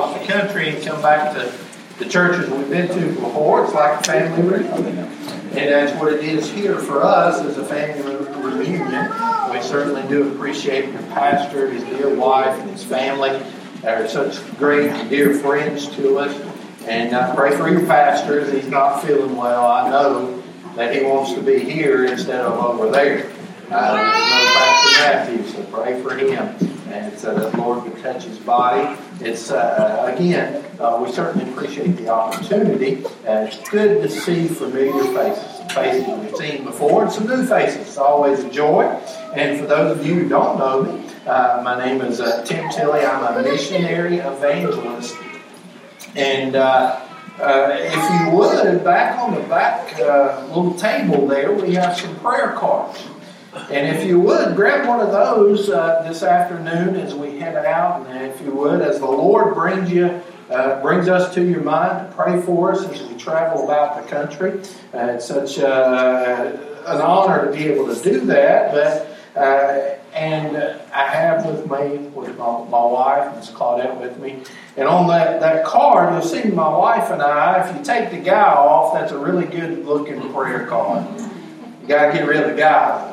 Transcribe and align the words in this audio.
across 0.00 0.18
the 0.18 0.32
country 0.32 0.70
and 0.70 0.84
come 0.84 1.02
back 1.02 1.34
to 1.34 1.52
the 1.98 2.08
churches 2.08 2.48
we've 2.50 2.70
been 2.70 2.88
to 2.88 3.20
before. 3.20 3.64
It's 3.64 3.74
like 3.74 4.00
a 4.00 4.04
family 4.04 4.48
reunion. 4.48 4.98
And 4.98 5.72
that's 5.72 6.00
what 6.00 6.12
it 6.12 6.24
is 6.24 6.50
here 6.50 6.78
for 6.78 7.02
us 7.02 7.40
as 7.40 7.58
a 7.58 7.64
family 7.64 8.16
reunion. 8.16 9.10
We 9.52 9.60
certainly 9.60 10.06
do 10.08 10.32
appreciate 10.32 10.90
your 10.90 11.02
pastor, 11.02 11.70
his 11.70 11.82
dear 11.84 12.14
wife, 12.14 12.58
and 12.60 12.70
his 12.70 12.84
family. 12.84 13.42
They're 13.82 14.08
such 14.08 14.40
great 14.56 14.90
and 14.90 15.10
dear 15.10 15.34
friends 15.34 15.88
to 15.96 16.18
us. 16.18 16.34
And 16.86 17.14
I 17.14 17.34
pray 17.34 17.56
for 17.56 17.68
your 17.68 17.84
pastor 17.86 18.40
as 18.40 18.52
he's 18.52 18.68
not 18.68 19.02
feeling 19.04 19.36
well. 19.36 19.66
I 19.66 19.90
know 19.90 20.42
that 20.76 20.94
he 20.94 21.02
wants 21.02 21.34
to 21.34 21.42
be 21.42 21.58
here 21.58 22.06
instead 22.06 22.40
of 22.40 22.58
over 22.58 22.90
there. 22.90 23.30
I 23.70 23.96
know 23.96 24.54
Pastor 24.54 25.36
Matthew, 25.36 25.46
so 25.52 25.62
pray 25.70 26.02
for 26.02 26.16
him. 26.16 26.79
And 27.00 27.18
so 27.18 27.34
that 27.34 27.56
Lord 27.56 27.84
would 27.84 27.98
touch 28.02 28.24
his 28.24 28.38
body. 28.38 29.00
It's, 29.20 29.50
uh, 29.50 30.14
again, 30.14 30.62
uh, 30.78 31.02
we 31.02 31.10
certainly 31.10 31.50
appreciate 31.50 31.96
the 31.96 32.10
opportunity. 32.10 33.04
Uh, 33.26 33.48
it's 33.48 33.68
good 33.70 34.02
to 34.02 34.08
see 34.10 34.48
familiar 34.48 35.04
faces, 35.14 35.72
faces 35.72 36.06
we've 36.06 36.36
seen 36.36 36.64
before, 36.64 37.04
and 37.04 37.12
some 37.12 37.26
new 37.26 37.46
faces. 37.46 37.80
It's 37.88 37.96
always 37.96 38.44
a 38.44 38.50
joy. 38.50 38.84
And 39.34 39.58
for 39.58 39.66
those 39.66 39.98
of 39.98 40.06
you 40.06 40.14
who 40.14 40.28
don't 40.28 40.58
know 40.58 40.82
me, 40.82 41.06
uh, 41.26 41.62
my 41.64 41.82
name 41.82 42.02
is 42.02 42.20
uh, 42.20 42.44
Tim 42.44 42.68
Tilley. 42.70 43.00
I'm 43.00 43.34
a 43.34 43.42
missionary 43.42 44.18
evangelist. 44.18 45.16
And 46.16 46.54
uh, 46.54 47.00
uh, 47.38 47.76
if 47.78 48.20
you 48.20 48.36
would, 48.36 48.84
back 48.84 49.18
on 49.18 49.34
the 49.34 49.40
back 49.48 49.98
uh, 49.98 50.44
little 50.48 50.74
table 50.74 51.26
there, 51.26 51.52
we 51.52 51.72
have 51.74 51.96
some 51.96 52.14
prayer 52.16 52.52
cards. 52.52 53.02
And 53.52 53.96
if 53.96 54.06
you 54.06 54.20
would, 54.20 54.54
grab 54.54 54.86
one 54.86 55.00
of 55.00 55.10
those 55.10 55.68
uh, 55.70 56.04
this 56.06 56.22
afternoon 56.22 56.96
as 56.96 57.14
we 57.14 57.38
head 57.38 57.56
out. 57.56 58.06
And 58.06 58.26
if 58.26 58.40
you 58.40 58.52
would, 58.52 58.80
as 58.80 59.00
the 59.00 59.06
Lord 59.06 59.54
brings 59.54 59.90
you, 59.90 60.22
uh, 60.50 60.80
brings 60.82 61.08
us 61.08 61.32
to 61.34 61.44
your 61.44 61.62
mind 61.62 62.12
pray 62.14 62.40
for 62.42 62.72
us 62.72 62.84
as 62.84 63.02
we 63.08 63.16
travel 63.16 63.64
about 63.64 64.02
the 64.02 64.08
country. 64.08 64.60
Uh, 64.94 65.14
it's 65.14 65.26
such 65.26 65.58
uh, 65.58 66.56
an 66.86 67.00
honor 67.00 67.46
to 67.46 67.52
be 67.56 67.66
able 67.68 67.92
to 67.92 68.02
do 68.02 68.20
that. 68.26 68.72
But 68.72 69.40
uh, 69.40 69.96
and 70.12 70.56
I 70.92 71.06
have 71.06 71.46
with 71.46 71.70
me 71.70 71.98
with 72.08 72.36
my, 72.36 72.64
my 72.64 72.84
wife, 72.84 73.36
Miss 73.36 73.50
Claudette, 73.50 74.00
with 74.00 74.18
me. 74.18 74.42
And 74.76 74.88
on 74.88 75.06
that, 75.08 75.40
that 75.40 75.64
card, 75.64 76.12
you'll 76.12 76.22
see 76.22 76.50
my 76.50 76.68
wife 76.68 77.10
and 77.10 77.22
I. 77.22 77.68
If 77.68 77.76
you 77.76 77.84
take 77.84 78.10
the 78.10 78.18
guy 78.18 78.52
off, 78.52 78.94
that's 78.94 79.12
a 79.12 79.18
really 79.18 79.46
good 79.46 79.84
looking 79.84 80.32
prayer 80.32 80.66
card. 80.66 81.06
You 81.82 81.86
got 81.86 82.06
to 82.06 82.12
get 82.12 82.26
rid 82.26 82.42
of 82.42 82.50
the 82.50 82.56
guy. 82.56 83.09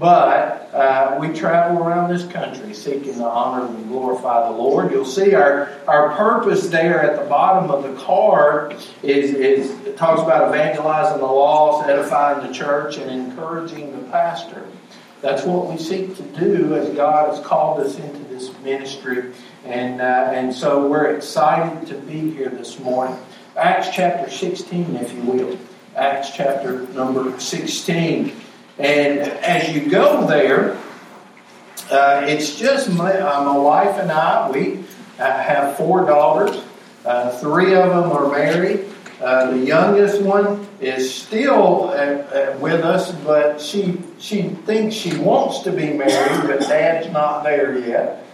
But 0.00 0.72
uh, 0.72 1.18
we 1.20 1.28
travel 1.34 1.82
around 1.82 2.08
this 2.08 2.24
country 2.24 2.72
seeking 2.72 3.16
to 3.16 3.24
honor 3.24 3.66
and 3.66 3.86
glorify 3.88 4.48
the 4.48 4.56
Lord. 4.56 4.90
You'll 4.90 5.04
see 5.04 5.34
our, 5.34 5.70
our 5.86 6.16
purpose 6.16 6.68
there 6.68 7.02
at 7.02 7.22
the 7.22 7.28
bottom 7.28 7.70
of 7.70 7.82
the 7.82 7.92
card 8.02 8.72
is, 9.02 9.34
is 9.34 9.70
it 9.86 9.98
talks 9.98 10.22
about 10.22 10.48
evangelizing 10.48 11.18
the 11.18 11.26
lost, 11.26 11.86
edifying 11.86 12.46
the 12.46 12.52
church, 12.52 12.96
and 12.96 13.10
encouraging 13.10 13.92
the 13.92 14.10
pastor. 14.10 14.66
That's 15.20 15.44
what 15.44 15.66
we 15.66 15.76
seek 15.76 16.16
to 16.16 16.22
do 16.22 16.74
as 16.76 16.88
God 16.96 17.34
has 17.34 17.44
called 17.44 17.80
us 17.80 17.98
into 17.98 18.24
this 18.24 18.58
ministry. 18.60 19.34
And, 19.66 20.00
uh, 20.00 20.32
and 20.32 20.54
so 20.54 20.88
we're 20.88 21.14
excited 21.14 21.86
to 21.88 21.94
be 21.94 22.30
here 22.30 22.48
this 22.48 22.78
morning. 22.78 23.18
Acts 23.54 23.90
chapter 23.92 24.30
16, 24.30 24.96
if 24.96 25.12
you 25.12 25.20
will. 25.24 25.58
Acts 25.94 26.30
chapter 26.34 26.86
number 26.94 27.38
16. 27.38 28.39
And 28.80 29.20
as 29.20 29.74
you 29.74 29.90
go 29.90 30.26
there, 30.26 30.76
uh, 31.90 32.22
it's 32.24 32.56
just 32.56 32.90
my, 32.90 33.12
uh, 33.12 33.44
my 33.44 33.58
wife 33.58 33.98
and 33.98 34.10
I. 34.10 34.50
We 34.50 34.84
uh, 35.18 35.24
have 35.24 35.76
four 35.76 36.06
daughters. 36.06 36.62
Uh, 37.04 37.30
three 37.38 37.74
of 37.74 37.90
them 37.90 38.10
are 38.10 38.30
married. 38.30 38.86
Uh, 39.20 39.50
the 39.50 39.58
youngest 39.58 40.22
one 40.22 40.66
is 40.80 41.12
still 41.12 41.88
with 42.58 42.82
us, 42.82 43.12
but 43.16 43.60
she 43.60 44.00
she 44.18 44.42
thinks 44.48 44.94
she 44.94 45.14
wants 45.18 45.58
to 45.60 45.72
be 45.72 45.92
married, 45.92 46.46
but 46.46 46.60
Dad's 46.60 47.12
not 47.12 47.42
there 47.42 47.78
yet. 47.78 48.24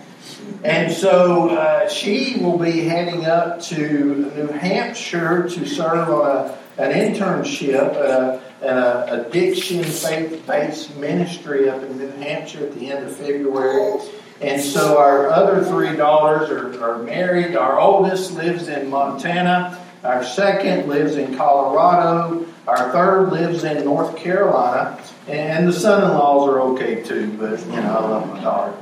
And 0.63 0.93
so 0.93 1.51
uh, 1.51 1.89
she 1.89 2.39
will 2.41 2.59
be 2.59 2.83
heading 2.83 3.27
up 3.27 3.61
to 3.63 4.33
New 4.37 4.49
Hampshire 4.49 5.49
to 5.49 5.67
serve 5.67 6.09
on 6.09 6.27
a, 6.27 6.59
an 6.79 6.93
internship 6.93 7.95
at 7.95 8.46
a 8.63 9.27
addiction 9.27 9.85
faith-based 9.85 10.97
ministry 10.97 11.69
up 11.69 11.83
in 11.83 11.99
New 11.99 12.11
Hampshire 12.11 12.67
at 12.67 12.75
the 12.75 12.91
end 12.91 13.07
of 13.07 13.17
February. 13.17 14.01
And 14.41 14.61
so 14.61 14.99
our 14.99 15.31
other 15.31 15.65
three 15.65 15.97
daughters 15.97 16.51
are, 16.51 16.83
are 16.83 17.03
married. 17.03 17.57
Our 17.57 17.81
oldest 17.81 18.33
lives 18.33 18.69
in 18.69 18.91
Montana. 18.91 19.83
Our 20.05 20.25
second 20.25 20.89
lives 20.89 21.17
in 21.17 21.37
Colorado. 21.37 22.47
Our 22.67 22.93
third 22.93 23.31
lives 23.31 23.65
in 23.65 23.85
North 23.85 24.17
Carolina. 24.17 25.01
And 25.27 25.67
the 25.67 25.73
son 25.73 26.03
in 26.03 26.17
laws 26.17 26.49
are 26.49 26.61
okay 26.61 27.03
too, 27.03 27.37
but, 27.39 27.61
you 27.67 27.77
know, 27.77 27.99
I 27.99 28.09
love 28.09 28.29
my 28.29 28.41
daughter. 28.41 28.77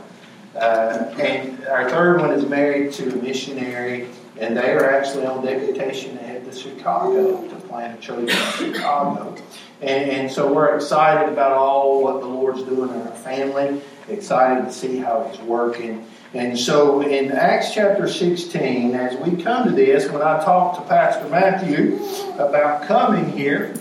Uh, 0.55 1.15
and 1.19 1.65
our 1.67 1.89
third 1.89 2.21
one 2.21 2.31
is 2.31 2.45
married 2.47 2.93
to 2.93 3.13
a 3.13 3.17
missionary, 3.17 4.09
and 4.39 4.57
they 4.57 4.73
are 4.73 4.91
actually 4.91 5.27
on 5.27 5.45
deputation 5.45 6.17
to 6.17 6.23
head 6.23 6.45
to 6.45 6.53
Chicago 6.57 7.49
to 7.49 7.55
plant 7.67 7.99
a 7.99 8.03
church 8.03 8.31
in 8.31 8.73
Chicago. 8.73 9.37
And, 9.85 10.11
and, 10.11 10.33
so 10.33 10.51
we're 10.51 10.75
excited 10.75 11.31
about 11.31 11.53
all 11.53 12.03
what 12.03 12.21
the 12.21 12.27
Lord's 12.27 12.63
doing 12.63 12.89
in 12.89 13.03
our 13.03 13.15
family, 13.17 13.83
excited 14.09 14.65
to 14.65 14.73
see 14.73 14.97
how 14.97 15.29
He's 15.29 15.39
working. 15.43 16.07
And 16.33 16.59
so 16.59 17.03
in 17.03 17.31
Acts 17.31 17.75
chapter 17.75 18.09
16, 18.09 18.95
as 18.95 19.17
we 19.19 19.43
come 19.43 19.69
to 19.69 19.71
this, 19.73 20.11
when 20.11 20.23
I 20.23 20.43
talked 20.43 20.77
to 20.77 20.89
Pastor 20.89 21.29
Matthew 21.29 22.03
about 22.39 22.87
coming 22.89 23.31
here, 23.37 23.75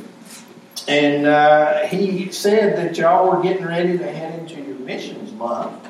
and 0.90 1.26
uh, 1.26 1.88
he 1.88 2.32
said 2.32 2.78
that 2.78 2.98
y'all 2.98 3.32
were 3.32 3.42
getting 3.42 3.66
ready 3.66 3.98
to 3.98 4.12
head 4.12 4.38
into 4.40 4.62
your 4.62 4.76
missions 4.80 5.32
month 5.32 5.88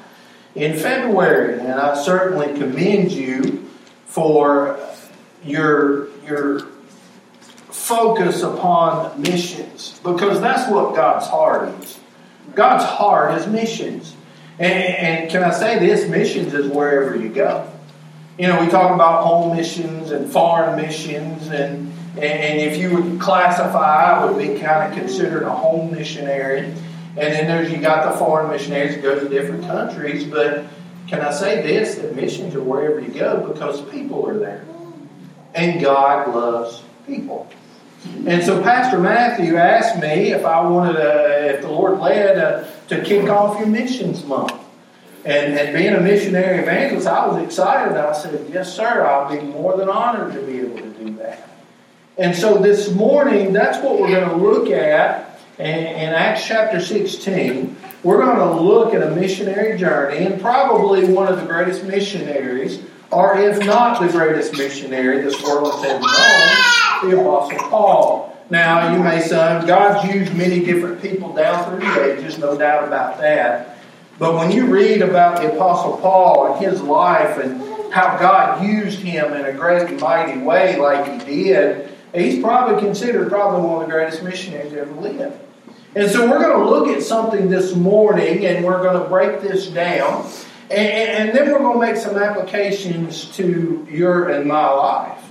in 0.53 0.78
February. 0.78 1.59
And 1.59 1.74
I 1.74 1.95
certainly 1.95 2.57
commend 2.59 3.12
you 3.12 3.68
for 4.06 4.80
your, 5.44 6.09
your 6.19 6.72
focus 7.83 8.44
upon 8.44 9.21
missions 9.21 9.99
because 10.05 10.39
that's 10.39 10.71
what 10.71 10.95
God's 10.95 11.27
heart 11.27 11.67
is. 11.81 11.99
God's 12.55 12.85
heart 12.85 13.38
is 13.38 13.45
missions. 13.45 14.16
And, 14.57 14.73
and 14.73 15.29
can 15.29 15.44
I 15.44 15.51
say 15.51 15.79
this? 15.79 16.07
Missions 16.07 16.53
is 16.53 16.67
wherever 16.67 17.13
you 17.13 17.27
go. 17.27 17.69
You 18.39 18.47
know, 18.47 18.61
we 18.61 18.67
talk 18.67 18.95
about 18.95 19.25
home 19.25 19.57
missions 19.57 20.11
and 20.11 20.31
foreign 20.31 20.81
missions, 20.81 21.49
and, 21.49 21.91
and 22.17 22.61
if 22.61 22.77
you 22.77 22.95
would 22.95 23.19
classify, 23.19 24.13
I 24.13 24.25
would 24.25 24.38
be 24.38 24.59
kind 24.59 24.91
of 24.91 24.97
considered 24.97 25.44
a 25.44 25.51
home 25.51 25.91
missionary. 25.91 26.59
And 26.59 27.33
then 27.33 27.47
there's 27.47 27.69
you 27.69 27.79
got 27.79 28.09
the 28.09 28.17
foreign 28.17 28.50
missionaries 28.50 28.95
go 29.01 29.19
to 29.19 29.27
different 29.27 29.65
countries. 29.65 30.23
But 30.23 30.65
can 31.07 31.19
I 31.19 31.31
say 31.31 31.61
this? 31.61 31.95
That 31.95 32.15
missions 32.15 32.55
are 32.55 32.63
wherever 32.63 33.01
you 33.01 33.09
go 33.09 33.45
because 33.51 33.81
people 33.89 34.25
are 34.25 34.39
there. 34.39 34.63
And 35.53 35.81
God 35.81 36.33
loves 36.33 36.81
people. 37.05 37.50
And 38.05 38.43
so 38.43 38.61
Pastor 38.61 38.99
Matthew 38.99 39.55
asked 39.55 39.99
me 40.01 40.31
if 40.31 40.45
I 40.45 40.61
wanted, 40.61 40.97
if 40.97 41.61
the 41.61 41.69
Lord 41.69 41.99
led, 41.99 42.37
uh, 42.37 42.67
to 42.89 43.03
kick 43.03 43.29
off 43.29 43.59
your 43.59 43.67
missions 43.67 44.23
month. 44.25 44.53
And, 45.25 45.57
and 45.57 45.77
being 45.77 45.93
a 45.93 46.01
missionary 46.01 46.59
evangelist, 46.59 47.07
I 47.07 47.27
was 47.27 47.41
excited. 47.43 47.95
I 47.95 48.11
said, 48.11 48.49
Yes, 48.51 48.75
sir, 48.75 49.05
I'll 49.05 49.33
be 49.33 49.41
more 49.41 49.77
than 49.77 49.87
honored 49.87 50.33
to 50.33 50.41
be 50.41 50.59
able 50.59 50.77
to 50.79 50.89
do 50.89 51.15
that. 51.17 51.49
And 52.17 52.35
so 52.35 52.57
this 52.57 52.91
morning, 52.91 53.53
that's 53.53 53.83
what 53.83 53.99
we're 53.99 54.09
going 54.09 54.29
to 54.29 54.35
look 54.35 54.69
at 54.69 55.39
in, 55.57 55.65
in 55.65 56.13
Acts 56.13 56.45
chapter 56.45 56.81
16. 56.81 57.75
We're 58.03 58.23
going 58.23 58.37
to 58.37 58.61
look 58.61 58.93
at 58.93 59.01
a 59.01 59.11
missionary 59.11 59.77
journey 59.77 60.25
and 60.25 60.41
probably 60.41 61.05
one 61.05 61.31
of 61.31 61.39
the 61.39 61.45
greatest 61.45 61.85
missionaries, 61.85 62.81
or 63.11 63.37
if 63.37 63.65
not 63.65 64.01
the 64.01 64.09
greatest 64.09 64.57
missionary 64.57 65.21
this 65.21 65.41
world 65.41 65.73
has 65.73 65.85
ever 65.85 66.01
known, 66.01 66.82
the 67.09 67.19
Apostle 67.19 67.69
Paul. 67.69 68.38
Now, 68.50 68.94
you 68.94 69.01
may 69.01 69.21
say, 69.21 69.63
God's 69.65 70.13
used 70.13 70.35
many 70.35 70.63
different 70.63 71.01
people 71.01 71.33
down 71.33 71.65
through 71.65 71.79
the 71.79 72.13
ages, 72.13 72.38
no 72.38 72.57
doubt 72.57 72.88
about 72.88 73.17
that. 73.19 73.77
But 74.19 74.35
when 74.35 74.51
you 74.51 74.67
read 74.67 75.01
about 75.01 75.41
the 75.41 75.53
Apostle 75.53 75.97
Paul 75.97 76.53
and 76.53 76.65
his 76.65 76.81
life 76.81 77.38
and 77.39 77.61
how 77.91 78.17
God 78.17 78.63
used 78.63 79.00
him 79.00 79.33
in 79.33 79.45
a 79.45 79.53
great 79.53 79.89
and 79.89 80.00
mighty 80.00 80.39
way, 80.39 80.77
like 80.77 81.25
he 81.25 81.44
did, 81.45 81.89
he's 82.13 82.41
probably 82.41 82.81
considered 82.81 83.29
probably 83.29 83.67
one 83.67 83.81
of 83.81 83.88
the 83.88 83.91
greatest 83.91 84.23
missionaries 84.23 84.71
to 84.71 84.81
ever 84.81 84.94
lived. 84.94 85.39
And 85.95 86.09
so 86.09 86.29
we're 86.29 86.39
going 86.39 86.59
to 86.59 86.69
look 86.69 86.88
at 86.89 87.03
something 87.03 87.49
this 87.49 87.75
morning 87.75 88.45
and 88.45 88.65
we're 88.65 88.81
going 88.81 89.01
to 89.01 89.07
break 89.09 89.41
this 89.41 89.67
down. 89.67 90.29
And, 90.71 91.29
and 91.29 91.38
then 91.38 91.51
we're 91.51 91.59
going 91.59 91.79
to 91.79 91.94
make 91.94 92.01
some 92.01 92.17
applications 92.17 93.35
to 93.38 93.88
your 93.89 94.29
and 94.29 94.47
my 94.47 94.69
life. 94.69 95.22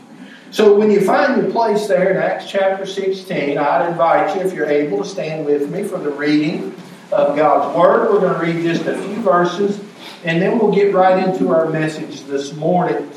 So 0.53 0.77
when 0.77 0.91
you 0.91 1.01
find 1.01 1.41
your 1.41 1.51
place 1.51 1.87
there 1.87 2.11
in 2.11 2.19
Acts 2.19 2.51
chapter 2.51 2.85
16, 2.85 3.57
I'd 3.57 3.89
invite 3.89 4.37
you, 4.37 4.43
if 4.43 4.53
you're 4.53 4.69
able, 4.69 4.99
to 4.99 5.09
stand 5.09 5.47
with 5.47 5.71
me 5.71 5.83
for 5.83 5.97
the 5.97 6.11
reading 6.11 6.75
of 7.11 7.35
God's 7.35 7.75
Word. 7.75 8.13
We're 8.13 8.21
going 8.21 8.35
to 8.35 8.39
read 8.39 8.63
just 8.63 8.85
a 8.85 9.01
few 9.01 9.15
verses, 9.23 9.81
and 10.25 10.43
then 10.43 10.59
we'll 10.59 10.71
get 10.71 10.93
right 10.93 11.27
into 11.27 11.55
our 11.55 11.71
message 11.71 12.25
this 12.25 12.53
morning. 12.53 13.11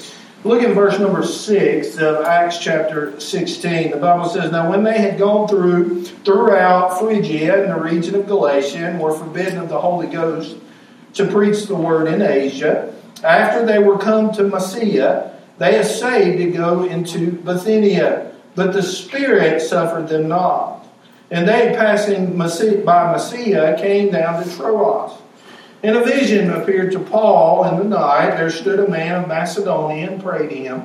Look 0.46 0.64
at 0.64 0.74
verse 0.74 0.98
number 0.98 1.26
6 1.26 1.98
of 1.98 2.24
Acts 2.24 2.60
chapter 2.60 3.20
16. 3.20 3.92
The 3.92 3.98
Bible 3.98 4.30
says, 4.30 4.54
Now 4.54 4.70
when 4.70 4.86
they 4.86 4.98
had 4.98 5.20
gone 5.20 5.50
through 5.50 6.06
throughout 6.06 7.00
Phrygia 7.00 7.64
and 7.64 7.70
the 7.70 7.82
region 7.82 8.16
of 8.16 8.28
Galatia 8.28 8.78
and 8.78 8.98
were 8.98 9.14
forbidden 9.14 9.60
of 9.60 9.68
the 9.68 9.82
Holy 9.82 10.08
Ghost 10.08 10.56
to 11.16 11.28
preach 11.28 11.66
the 11.66 11.76
word 11.76 12.08
in 12.08 12.22
Asia, 12.22 12.96
after 13.26 13.66
they 13.66 13.80
were 13.80 13.98
come 13.98 14.32
to 14.36 14.44
Mysia, 14.44 15.35
they 15.58 15.80
essayed 15.80 16.38
to 16.38 16.52
go 16.52 16.84
into 16.84 17.32
Bithynia, 17.32 18.34
but 18.56 18.74
the 18.74 18.84
Spirit 18.84 19.62
suffered 19.62 20.10
them 20.10 20.28
not. 20.28 20.86
And 21.32 21.48
they, 21.48 21.74
passing 21.76 22.38
by 22.38 23.12
Mysia, 23.14 23.78
came 23.80 24.12
down 24.12 24.44
to 24.44 24.56
Troas. 24.56 25.14
And 25.82 25.96
a 25.96 26.04
vision 26.04 26.52
appeared 26.52 26.92
to 26.94 27.00
Paul 27.00 27.66
in 27.66 27.78
the 27.78 27.98
night. 27.98 28.32
There 28.38 28.50
stood 28.50 28.80
a 28.80 28.90
man 28.90 29.24
of 29.24 29.28
Macedonia 29.28 30.12
and 30.12 30.22
prayed 30.22 30.52
him, 30.52 30.84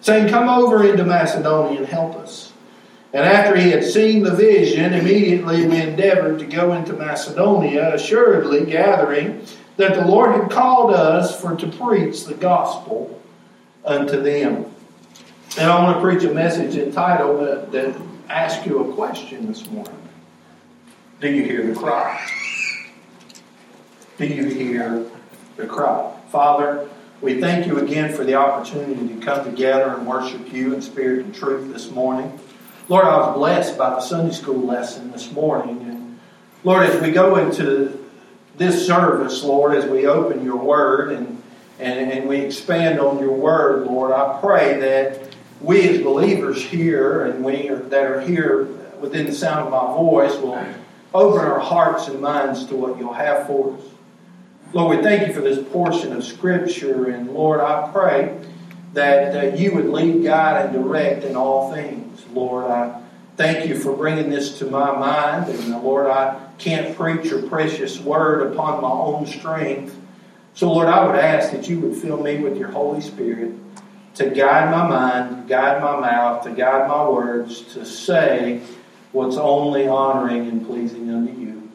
saying, 0.00 0.28
Come 0.28 0.48
over 0.48 0.88
into 0.88 1.04
Macedonia 1.04 1.78
and 1.78 1.86
help 1.86 2.16
us. 2.16 2.52
And 3.12 3.24
after 3.24 3.56
he 3.56 3.70
had 3.70 3.84
seen 3.84 4.22
the 4.22 4.34
vision, 4.34 4.92
immediately 4.92 5.66
we 5.66 5.80
endeavored 5.80 6.38
to 6.40 6.46
go 6.46 6.74
into 6.74 6.92
Macedonia, 6.92 7.94
assuredly 7.94 8.66
gathering 8.66 9.42
that 9.76 9.94
the 9.94 10.04
Lord 10.04 10.34
had 10.34 10.50
called 10.50 10.92
us 10.92 11.40
for 11.40 11.56
to 11.56 11.66
preach 11.68 12.24
the 12.24 12.34
gospel 12.34 13.18
unto 13.88 14.20
them. 14.20 14.66
And 15.58 15.70
I 15.70 15.82
want 15.82 15.96
to 15.96 16.02
preach 16.02 16.22
a 16.24 16.32
message 16.32 16.76
entitled 16.76 17.40
that, 17.40 17.72
that 17.72 18.00
ask 18.28 18.66
you 18.66 18.90
a 18.90 18.94
question 18.94 19.46
this 19.46 19.68
morning. 19.70 19.96
Do 21.20 21.30
you 21.30 21.42
hear 21.42 21.66
the 21.66 21.74
cry? 21.74 22.28
do 24.18 24.26
you 24.26 24.46
hear 24.46 25.06
the 25.56 25.66
cry? 25.66 26.12
Father, 26.30 26.88
we 27.20 27.40
thank 27.40 27.66
you 27.66 27.78
again 27.78 28.14
for 28.14 28.24
the 28.24 28.34
opportunity 28.34 29.08
to 29.08 29.20
come 29.20 29.44
together 29.44 29.94
and 29.94 30.06
worship 30.06 30.52
you 30.52 30.74
in 30.74 30.82
spirit 30.82 31.24
and 31.24 31.34
truth 31.34 31.72
this 31.72 31.90
morning. 31.90 32.38
Lord, 32.88 33.06
I 33.06 33.16
was 33.16 33.36
blessed 33.36 33.78
by 33.78 33.90
the 33.90 34.00
Sunday 34.00 34.32
school 34.32 34.60
lesson 34.60 35.10
this 35.12 35.32
morning. 35.32 35.80
And 35.82 36.20
Lord, 36.62 36.86
as 36.86 37.00
we 37.00 37.10
go 37.10 37.36
into 37.36 38.04
this 38.56 38.86
service, 38.86 39.42
Lord, 39.42 39.74
as 39.74 39.86
we 39.86 40.06
open 40.06 40.44
your 40.44 40.56
word 40.56 41.12
and, 41.12 41.37
and, 41.78 42.10
and 42.10 42.28
we 42.28 42.38
expand 42.38 43.00
on 43.00 43.18
your 43.18 43.32
word, 43.32 43.86
Lord, 43.86 44.12
I 44.12 44.38
pray 44.40 44.78
that 44.80 45.34
we 45.60 45.88
as 45.88 46.02
believers 46.02 46.62
here 46.62 47.26
and 47.26 47.44
we 47.44 47.68
are, 47.68 47.76
that 47.76 48.04
are 48.04 48.20
here 48.20 48.64
within 49.00 49.26
the 49.26 49.32
sound 49.32 49.66
of 49.66 49.70
my 49.70 49.94
voice 49.94 50.34
will 50.36 50.64
open 51.14 51.40
our 51.40 51.60
hearts 51.60 52.08
and 52.08 52.20
minds 52.20 52.66
to 52.66 52.76
what 52.76 52.98
you'll 52.98 53.12
have 53.12 53.46
for 53.46 53.74
us. 53.74 53.82
Lord, 54.72 54.98
we 54.98 55.02
thank 55.02 55.26
you 55.26 55.32
for 55.32 55.40
this 55.40 55.66
portion 55.72 56.12
of 56.12 56.22
Scripture, 56.24 57.06
and 57.08 57.32
Lord, 57.32 57.60
I 57.60 57.90
pray 57.90 58.38
that 58.92 59.36
uh, 59.36 59.56
you 59.56 59.74
would 59.74 59.88
lead, 59.88 60.22
guide, 60.24 60.66
and 60.66 60.74
direct 60.74 61.24
in 61.24 61.36
all 61.36 61.72
things. 61.72 62.24
Lord, 62.32 62.70
I 62.70 63.00
thank 63.36 63.66
you 63.66 63.78
for 63.78 63.96
bringing 63.96 64.28
this 64.28 64.58
to 64.58 64.66
my 64.66 64.92
mind, 64.92 65.48
and 65.48 65.82
Lord, 65.82 66.06
I 66.06 66.38
can't 66.58 66.94
preach 66.96 67.30
your 67.30 67.42
precious 67.48 67.98
word 67.98 68.52
upon 68.52 68.82
my 68.82 68.90
own 68.90 69.26
strength. 69.26 69.96
So, 70.58 70.72
Lord, 70.72 70.88
I 70.88 71.06
would 71.06 71.14
ask 71.14 71.52
that 71.52 71.68
you 71.68 71.78
would 71.78 71.94
fill 71.94 72.20
me 72.20 72.40
with 72.40 72.56
your 72.56 72.72
Holy 72.72 73.00
Spirit 73.00 73.52
to 74.16 74.28
guide 74.28 74.72
my 74.72 74.88
mind, 74.88 75.46
guide 75.46 75.80
my 75.80 76.00
mouth, 76.00 76.42
to 76.42 76.50
guide 76.50 76.88
my 76.88 77.08
words, 77.08 77.62
to 77.74 77.86
say 77.86 78.60
what's 79.12 79.36
only 79.36 79.86
honoring 79.86 80.48
and 80.48 80.66
pleasing 80.66 81.10
unto 81.10 81.32
you. 81.40 81.70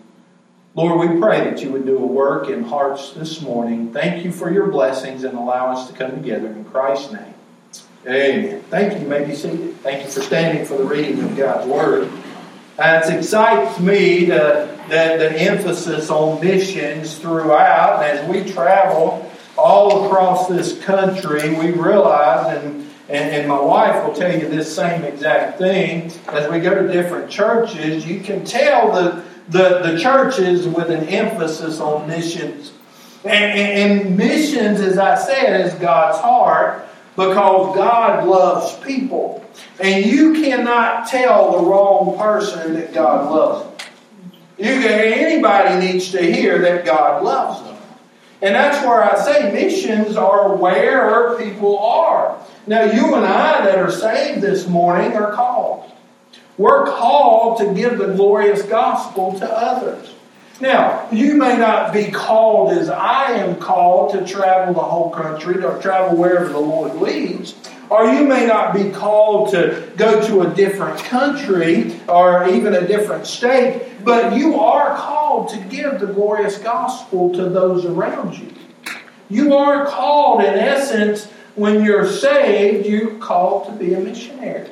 Lord, 0.76 1.00
we 1.00 1.18
pray 1.18 1.50
that 1.50 1.64
you 1.64 1.72
would 1.72 1.86
do 1.86 1.98
a 1.98 2.06
work 2.06 2.50
in 2.50 2.66
hearts 2.66 3.12
this 3.12 3.40
morning. 3.42 3.94
Thank 3.94 4.26
you 4.26 4.34
for 4.34 4.52
your 4.52 4.68
blessings 4.68 5.24
and 5.24 5.38
allow 5.38 5.72
us 5.72 5.88
to 5.90 5.94
come 5.96 6.12
together 6.12 6.48
in 6.48 6.66
Christ's 6.66 7.14
name. 7.14 7.34
Amen. 8.06 8.64
Thank 8.70 8.96
you. 8.96 9.00
You 9.00 9.08
may 9.08 9.24
be 9.24 9.34
seated. 9.34 9.78
Thank 9.78 10.04
you 10.04 10.12
for 10.12 10.20
standing 10.20 10.66
for 10.66 10.78
the 10.78 10.84
reading 10.84 11.24
of 11.24 11.38
God's 11.38 11.70
Word. 11.70 12.12
It 12.80 13.14
excites 13.14 13.80
me 13.80 14.26
the, 14.26 14.70
the, 14.90 15.18
the 15.20 15.40
emphasis 15.40 16.10
on 16.10 16.42
missions 16.42 17.18
throughout. 17.18 18.04
As 18.04 18.28
we 18.28 18.52
travel 18.52 19.30
all 19.58 20.06
across 20.06 20.48
this 20.48 20.84
country, 20.84 21.54
we 21.56 21.72
realize, 21.72 22.58
and, 22.58 22.90
and, 23.10 23.36
and 23.36 23.48
my 23.48 23.60
wife 23.60 24.06
will 24.06 24.16
tell 24.16 24.32
you 24.32 24.48
this 24.48 24.76
same 24.76 25.04
exact 25.04 25.60
thing, 25.60 26.12
as 26.30 26.52
we 26.52 26.60
go 26.60 26.74
to 26.74 26.92
different 26.92 27.30
churches, 27.30 28.06
you 28.06 28.22
can 28.22 28.44
tell 28.44 28.92
the 28.92 29.24
the, 29.50 29.80
the 29.80 30.00
churches 30.00 30.68
with 30.68 30.90
an 30.90 31.08
emphasis 31.10 31.80
on 31.80 32.08
missions. 32.08 32.72
And, 33.24 33.60
and, 33.60 34.02
and 34.02 34.18
missions, 34.18 34.80
as 34.82 34.98
I 34.98 35.16
said, 35.16 35.66
is 35.66 35.74
God's 35.76 36.20
heart 36.20 36.88
because 37.16 37.76
God 37.76 38.28
loves 38.28 38.74
people. 38.84 39.46
And 39.80 40.06
you 40.06 40.34
cannot 40.34 41.08
tell 41.08 41.52
the 41.52 41.68
wrong 41.68 42.18
person 42.18 42.74
that 42.74 42.94
God 42.94 43.32
loves 43.32 43.64
them. 43.64 43.90
You 44.58 44.82
can, 44.82 44.92
anybody 44.92 45.86
needs 45.86 46.12
to 46.12 46.22
hear 46.22 46.60
that 46.60 46.86
God 46.86 47.24
loves 47.24 47.64
them. 47.64 47.78
And 48.42 48.56
that's 48.56 48.86
where 48.86 49.04
I 49.04 49.24
say 49.24 49.52
missions 49.52 50.16
are 50.16 50.56
where 50.56 51.38
people 51.38 51.80
are. 51.80 52.38
Now, 52.68 52.84
you 52.84 53.16
and 53.16 53.26
I 53.26 53.66
that 53.66 53.78
are 53.78 53.92
saved 53.92 54.42
this 54.42 54.68
morning 54.68 55.14
are 55.14 55.32
called. 55.34 55.92
We're 56.58 56.86
called 56.86 57.60
to 57.60 57.74
give 57.74 57.98
the 57.98 58.14
glorious 58.14 58.62
gospel 58.64 59.38
to 59.40 59.50
others. 59.50 60.14
Now, 60.62 61.10
you 61.12 61.36
may 61.36 61.58
not 61.58 61.92
be 61.92 62.12
called 62.12 62.74
as 62.74 62.90
I 62.90 63.32
am 63.32 63.56
called 63.56 64.14
to 64.14 64.26
travel 64.26 64.74
the 64.74 64.82
whole 64.82 65.10
country 65.10 65.64
or 65.64 65.82
travel 65.82 66.16
wherever 66.16 66.48
the 66.48 66.60
Lord 66.60 66.96
leads. 66.96 67.56
Or 67.90 68.06
you 68.06 68.26
may 68.26 68.46
not 68.46 68.74
be 68.74 68.92
called 68.92 69.52
to 69.52 69.92
go 69.98 70.26
to 70.28 70.42
a 70.42 70.54
different 70.54 71.00
country 71.00 72.00
or 72.08 72.48
even 72.50 72.76
a 72.76 72.88
different 72.88 73.26
state, 73.26 74.04
but 74.04 74.38
you 74.38 74.60
are 74.60 74.96
called 74.96 75.50
to 75.50 75.58
give 75.58 76.00
the 76.00 76.08
glorious 76.08 76.58
gospel 76.60 77.34
to 77.34 77.50
those 77.50 77.86
around 77.86 78.38
you. 78.38 78.54
You 79.30 79.56
are 79.56 79.88
called, 79.88 80.44
in 80.44 80.54
essence, 80.54 81.26
when 81.56 81.84
you're 81.84 82.08
saved, 82.08 82.86
you're 82.86 83.16
called 83.16 83.66
to 83.68 83.72
be 83.72 83.94
a 83.94 84.00
missionary. 84.00 84.70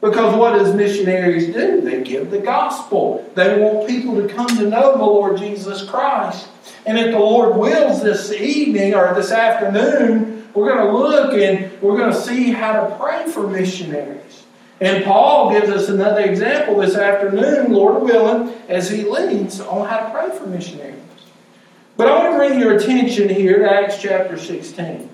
Because 0.00 0.34
what 0.34 0.54
does 0.54 0.74
missionaries 0.74 1.52
do? 1.52 1.82
They 1.82 2.02
give 2.02 2.30
the 2.30 2.38
gospel. 2.38 3.30
They 3.34 3.60
want 3.60 3.86
people 3.86 4.16
to 4.16 4.32
come 4.32 4.48
to 4.48 4.66
know 4.68 4.96
the 4.96 5.04
Lord 5.04 5.36
Jesus 5.36 5.82
Christ. 5.82 6.48
And 6.86 6.98
if 6.98 7.10
the 7.10 7.18
Lord 7.18 7.56
wills 7.56 8.02
this 8.02 8.32
evening 8.32 8.94
or 8.94 9.12
this 9.14 9.30
afternoon, 9.30 10.48
we're 10.54 10.74
going 10.74 10.86
to 10.86 10.92
look 10.92 11.34
and 11.34 11.80
we're 11.82 11.98
going 11.98 12.12
to 12.12 12.20
see 12.20 12.50
how 12.50 12.72
to 12.72 12.96
pray 12.96 13.30
for 13.30 13.46
missionaries. 13.46 14.44
And 14.80 15.04
Paul 15.04 15.50
gives 15.50 15.68
us 15.68 15.90
another 15.90 16.22
example 16.22 16.78
this 16.78 16.96
afternoon, 16.96 17.72
Lord 17.72 18.02
willing, 18.02 18.54
as 18.68 18.88
he 18.88 19.04
leads 19.04 19.60
on 19.60 19.86
how 19.86 19.98
to 19.98 20.10
pray 20.10 20.38
for 20.38 20.46
missionaries. 20.46 20.96
But 21.98 22.08
I 22.08 22.18
want 22.18 22.32
to 22.32 22.38
bring 22.38 22.58
your 22.58 22.76
attention 22.76 23.28
here 23.28 23.58
to 23.58 23.70
Acts 23.70 24.00
chapter 24.00 24.38
16. 24.38 25.10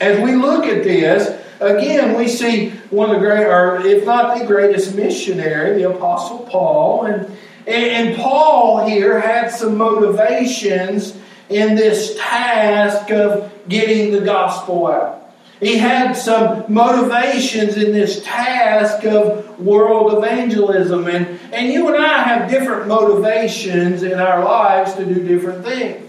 As 0.00 0.18
we 0.24 0.34
look 0.34 0.64
at 0.64 0.82
this, 0.82 1.43
again, 1.64 2.16
we 2.16 2.28
see 2.28 2.70
one 2.90 3.10
of 3.10 3.16
the 3.16 3.20
great, 3.20 3.46
or 3.46 3.80
if 3.84 4.04
not 4.04 4.38
the 4.38 4.46
greatest 4.46 4.94
missionary, 4.94 5.82
the 5.82 5.90
Apostle 5.90 6.40
Paul. 6.40 7.06
And, 7.06 7.36
and, 7.66 8.16
Paul 8.16 8.86
here 8.86 9.20
had 9.20 9.48
some 9.48 9.78
motivations 9.78 11.16
in 11.48 11.74
this 11.74 12.16
task 12.18 13.10
of 13.10 13.52
getting 13.68 14.12
the 14.12 14.20
gospel 14.20 14.86
out. 14.86 15.24
He 15.60 15.78
had 15.78 16.12
some 16.12 16.64
motivations 16.68 17.76
in 17.76 17.92
this 17.92 18.22
task 18.22 19.04
of 19.06 19.58
world 19.58 20.12
evangelism. 20.18 21.06
And, 21.06 21.38
and 21.52 21.72
you 21.72 21.88
and 21.88 22.04
I 22.04 22.22
have 22.22 22.50
different 22.50 22.88
motivations 22.88 24.02
in 24.02 24.18
our 24.18 24.44
lives 24.44 24.94
to 24.94 25.04
do 25.04 25.26
different 25.26 25.64
things. 25.64 26.03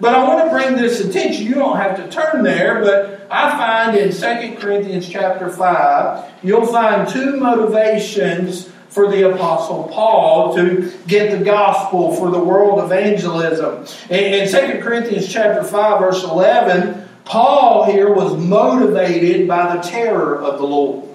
But 0.00 0.14
I 0.14 0.26
want 0.26 0.44
to 0.44 0.50
bring 0.50 0.76
this 0.76 1.00
attention. 1.00 1.46
You 1.46 1.54
don't 1.54 1.76
have 1.76 1.96
to 1.96 2.08
turn 2.10 2.42
there, 2.42 2.80
but 2.80 3.26
I 3.30 3.50
find 3.50 3.96
in 3.96 4.12
2 4.12 4.56
Corinthians 4.58 5.08
chapter 5.08 5.50
5, 5.50 6.32
you'll 6.42 6.66
find 6.66 7.08
two 7.08 7.36
motivations 7.36 8.70
for 8.88 9.08
the 9.08 9.30
Apostle 9.30 9.84
Paul 9.92 10.54
to 10.56 10.92
get 11.06 11.38
the 11.38 11.44
gospel 11.44 12.16
for 12.16 12.30
the 12.30 12.40
world 12.40 12.82
evangelism. 12.82 13.86
In 14.08 14.48
2 14.48 14.82
Corinthians 14.82 15.32
chapter 15.32 15.62
5, 15.62 16.00
verse 16.00 16.24
11, 16.24 17.08
Paul 17.24 17.84
here 17.84 18.12
was 18.12 18.36
motivated 18.36 19.46
by 19.46 19.76
the 19.76 19.82
terror 19.82 20.40
of 20.40 20.58
the 20.58 20.66
Lord. 20.66 21.08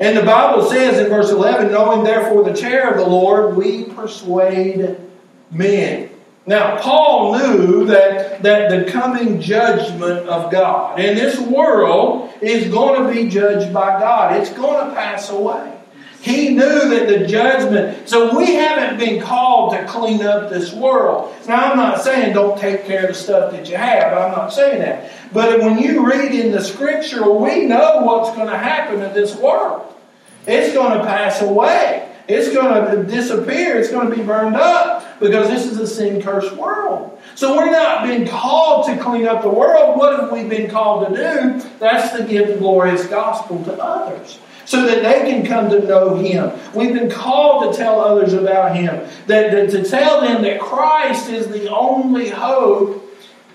And 0.00 0.16
the 0.16 0.22
Bible 0.22 0.70
says 0.70 0.98
in 0.98 1.08
verse 1.08 1.30
11, 1.30 1.72
knowing 1.72 2.04
therefore 2.04 2.44
the 2.44 2.54
terror 2.54 2.92
of 2.92 2.98
the 2.98 3.06
Lord, 3.06 3.56
we 3.56 3.84
persuade 3.84 4.96
men. 5.50 6.10
Now, 6.48 6.80
Paul 6.80 7.36
knew 7.38 7.84
that, 7.88 8.42
that 8.42 8.70
the 8.70 8.90
coming 8.90 9.38
judgment 9.38 10.26
of 10.30 10.50
God 10.50 10.98
in 10.98 11.14
this 11.14 11.38
world 11.38 12.32
is 12.40 12.72
going 12.72 13.06
to 13.06 13.12
be 13.12 13.28
judged 13.28 13.70
by 13.70 14.00
God. 14.00 14.34
It's 14.34 14.50
going 14.54 14.88
to 14.88 14.94
pass 14.94 15.28
away. 15.28 15.78
He 16.22 16.48
knew 16.54 16.88
that 16.88 17.06
the 17.06 17.26
judgment, 17.26 18.08
so 18.08 18.34
we 18.34 18.54
haven't 18.54 18.98
been 18.98 19.20
called 19.20 19.72
to 19.74 19.84
clean 19.84 20.22
up 20.22 20.48
this 20.48 20.72
world. 20.72 21.34
Now, 21.46 21.70
I'm 21.70 21.76
not 21.76 22.00
saying 22.00 22.32
don't 22.32 22.58
take 22.58 22.86
care 22.86 23.02
of 23.02 23.08
the 23.08 23.14
stuff 23.14 23.52
that 23.52 23.68
you 23.68 23.76
have. 23.76 24.14
I'm 24.14 24.32
not 24.32 24.50
saying 24.50 24.80
that. 24.80 25.12
But 25.34 25.60
when 25.60 25.76
you 25.76 26.10
read 26.10 26.32
in 26.32 26.50
the 26.50 26.64
scripture, 26.64 27.30
we 27.30 27.66
know 27.66 28.00
what's 28.04 28.34
going 28.34 28.48
to 28.48 28.56
happen 28.56 29.00
to 29.00 29.10
this 29.10 29.36
world. 29.36 29.94
It's 30.46 30.72
going 30.72 30.96
to 30.96 31.04
pass 31.04 31.42
away. 31.42 32.10
It's 32.26 32.54
going 32.54 32.90
to 32.90 33.04
disappear. 33.04 33.78
It's 33.78 33.90
going 33.90 34.08
to 34.08 34.16
be 34.16 34.22
burned 34.22 34.56
up 34.56 34.97
because 35.20 35.48
this 35.48 35.66
is 35.66 35.78
a 35.78 35.86
sin 35.86 36.22
cursed 36.22 36.54
world. 36.56 37.20
So 37.34 37.56
we're 37.56 37.70
not 37.70 38.06
being 38.06 38.26
called 38.26 38.86
to 38.86 38.96
clean 38.98 39.26
up 39.26 39.42
the 39.42 39.48
world. 39.48 39.96
What 39.96 40.18
have 40.18 40.32
we 40.32 40.44
been 40.44 40.70
called 40.70 41.08
to 41.08 41.14
do? 41.14 41.68
That's 41.78 42.16
to 42.16 42.24
give 42.24 42.48
the 42.48 42.56
glorious 42.56 43.06
gospel 43.06 43.62
to 43.64 43.74
others 43.74 44.38
so 44.64 44.84
that 44.84 45.02
they 45.02 45.30
can 45.30 45.46
come 45.46 45.70
to 45.70 45.86
know 45.86 46.16
Him. 46.16 46.52
We've 46.74 46.92
been 46.92 47.10
called 47.10 47.72
to 47.72 47.78
tell 47.78 48.00
others 48.00 48.34
about 48.34 48.76
Him, 48.76 49.08
that, 49.26 49.50
that, 49.52 49.70
to 49.70 49.82
tell 49.82 50.20
them 50.20 50.42
that 50.42 50.60
Christ 50.60 51.30
is 51.30 51.48
the 51.48 51.70
only 51.70 52.28
hope 52.28 53.04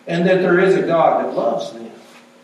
and 0.07 0.27
that 0.27 0.41
there 0.41 0.59
is 0.59 0.75
a 0.75 0.81
God 0.81 1.23
that 1.23 1.35
loves 1.35 1.71
them. 1.71 1.83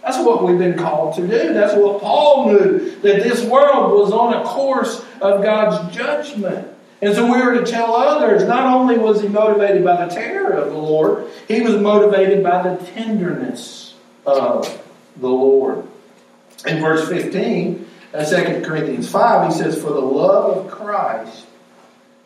That's 0.03 0.25
what 0.25 0.43
we've 0.43 0.57
been 0.57 0.77
called 0.77 1.15
to 1.15 1.21
do. 1.21 1.53
That's 1.53 1.73
what 1.75 2.01
Paul 2.01 2.51
knew, 2.51 2.91
that 3.01 3.23
this 3.23 3.43
world 3.43 3.91
was 3.91 4.11
on 4.11 4.33
a 4.33 4.43
course 4.43 5.03
of 5.21 5.43
God's 5.43 5.95
judgment. 5.95 6.67
And 7.01 7.15
so 7.15 7.32
we 7.32 7.41
were 7.41 7.53
to 7.53 7.65
tell 7.65 7.96
others, 7.96 8.44
not 8.44 8.65
only 8.65 8.98
was 8.98 9.22
he 9.22 9.29
motivated 9.29 9.84
by 9.84 10.06
the 10.06 10.13
terror 10.13 10.51
of 10.51 10.72
the 10.72 10.77
Lord, 10.77 11.27
he 11.48 11.62
was 11.62 11.77
motivated 11.77 12.44
by 12.44 12.62
the 12.62 12.86
tenderness 12.88 13.94
of 14.25 14.84
the 15.15 15.29
Lord. 15.29 15.88
In 16.68 16.82
verse 16.82 17.08
15, 17.08 17.88
uh, 18.13 18.18
in 18.18 18.62
2 18.62 18.68
Corinthians 18.68 19.10
5, 19.10 19.51
he 19.51 19.58
says, 19.58 19.82
For 19.82 19.91
the 19.91 20.01
love 20.01 20.58
of 20.58 20.72
Christ 20.72 21.46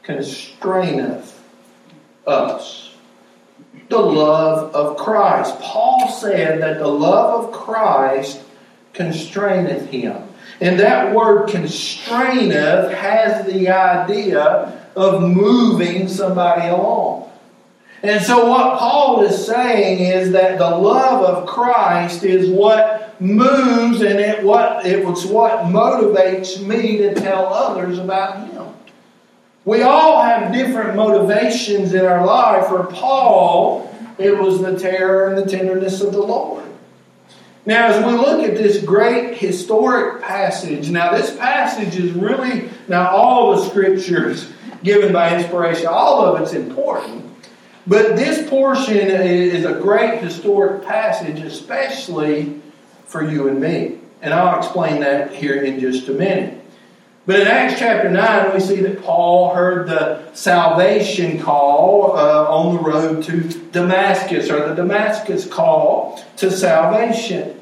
constraineth 0.02 1.40
us. 2.26 2.96
The 3.90 4.00
love 4.00 4.74
of 4.74 4.98
Christ. 4.98 5.60
Paul 5.60 6.10
said 6.10 6.62
that 6.62 6.80
the 6.80 6.88
love 6.88 7.46
of 7.46 7.52
Christ 7.52 8.42
constraineth 8.94 9.88
him. 9.88 10.30
And 10.62 10.80
that 10.80 11.14
word 11.14 11.50
constraineth 11.50 12.94
has 12.94 13.46
the 13.46 13.70
idea 13.70 14.80
of 14.96 15.22
moving 15.22 16.08
somebody 16.08 16.68
along. 16.68 17.32
And 18.04 18.22
so, 18.22 18.50
what 18.50 18.80
Paul 18.80 19.22
is 19.24 19.46
saying 19.46 20.00
is 20.00 20.32
that 20.34 20.58
the 20.58 20.70
love 20.70 21.24
of 21.24 21.48
Christ 21.48 22.24
is 22.24 22.50
what 22.50 23.20
moves 23.22 24.02
and 24.02 24.20
it 24.20 24.44
what 24.44 24.84
what 24.84 25.60
motivates 25.62 26.62
me 26.62 26.98
to 26.98 27.16
tell 27.16 27.46
others 27.46 28.00
about 28.00 28.50
Him. 28.50 28.74
We 29.64 29.82
all 29.82 30.22
have 30.22 30.52
different 30.52 30.98
motivations 30.98 31.94
in 31.94 32.06
our 32.06 32.26
life. 32.26 32.68
For 32.68 32.84
Paul, 32.84 33.90
it 34.18 34.38
was 34.38 34.62
the 34.62 34.78
terror 34.78 35.30
and 35.30 35.38
the 35.38 35.50
tenderness 35.50 36.02
of 36.02 36.12
the 36.12 36.22
Lord. 36.22 36.63
Now, 37.66 37.88
as 37.88 38.06
we 38.06 38.12
look 38.12 38.44
at 38.44 38.58
this 38.58 38.84
great 38.84 39.38
historic 39.38 40.22
passage, 40.22 40.90
now 40.90 41.14
this 41.14 41.36
passage 41.38 41.96
is 41.96 42.12
really, 42.12 42.70
now 42.90 43.10
all 43.10 43.56
the 43.56 43.70
scriptures 43.70 44.52
given 44.84 45.14
by 45.14 45.38
inspiration, 45.38 45.88
all 45.88 46.26
of 46.26 46.42
it's 46.42 46.52
important. 46.54 47.24
But 47.88 48.18
this 48.18 48.50
portion 48.50 48.98
is 48.98 49.66
a 49.66 49.74
great 49.74 50.22
historic 50.22 50.84
passage, 50.86 51.40
especially 51.40 52.62
for 53.06 53.30
you 53.30 53.48
and 53.48 53.62
me. 53.62 54.00
And 54.22 54.34
I'll 54.34 54.58
explain 54.58 55.02
that 55.02 55.34
here 55.34 55.62
in 55.64 55.80
just 55.80 56.08
a 56.10 56.14
minute. 56.14 56.63
But 57.26 57.40
in 57.40 57.48
Acts 57.48 57.80
chapter 57.80 58.10
9, 58.10 58.54
we 58.54 58.60
see 58.60 58.82
that 58.82 59.02
Paul 59.02 59.56
heard 59.56 59.88
the 59.88 60.34
salvation 60.34 61.40
call 61.40 62.18
uh, 62.18 62.50
on 62.50 62.76
the 62.76 62.82
road 62.82 63.24
to 63.24 63.42
Damascus, 63.72 64.50
or 64.50 64.68
the 64.68 64.76
Damascus 64.76 65.48
call 65.48 66.22
to 66.38 66.52
salvation. 66.52 67.60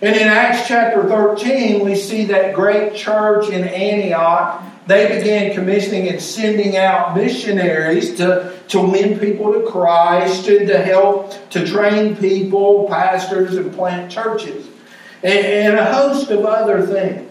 And 0.00 0.16
in 0.16 0.26
Acts 0.26 0.66
chapter 0.66 1.08
13, 1.08 1.84
we 1.84 1.94
see 1.94 2.24
that 2.26 2.54
great 2.54 2.94
church 2.94 3.48
in 3.50 3.62
Antioch 3.64 4.62
they 4.86 5.18
began 5.18 5.54
commissioning 5.54 6.08
and 6.08 6.20
sending 6.20 6.76
out 6.76 7.16
missionaries 7.16 8.16
to, 8.16 8.54
to 8.68 8.80
win 8.80 9.18
people 9.18 9.52
to 9.54 9.62
Christ 9.70 10.46
and 10.48 10.68
to 10.68 10.78
help 10.78 11.50
to 11.50 11.66
train 11.66 12.16
people, 12.16 12.86
pastors, 12.88 13.56
and 13.56 13.72
plant 13.72 14.12
churches, 14.12 14.66
and, 15.22 15.38
and 15.38 15.78
a 15.78 15.92
host 15.92 16.30
of 16.30 16.44
other 16.44 16.86
things. 16.86 17.30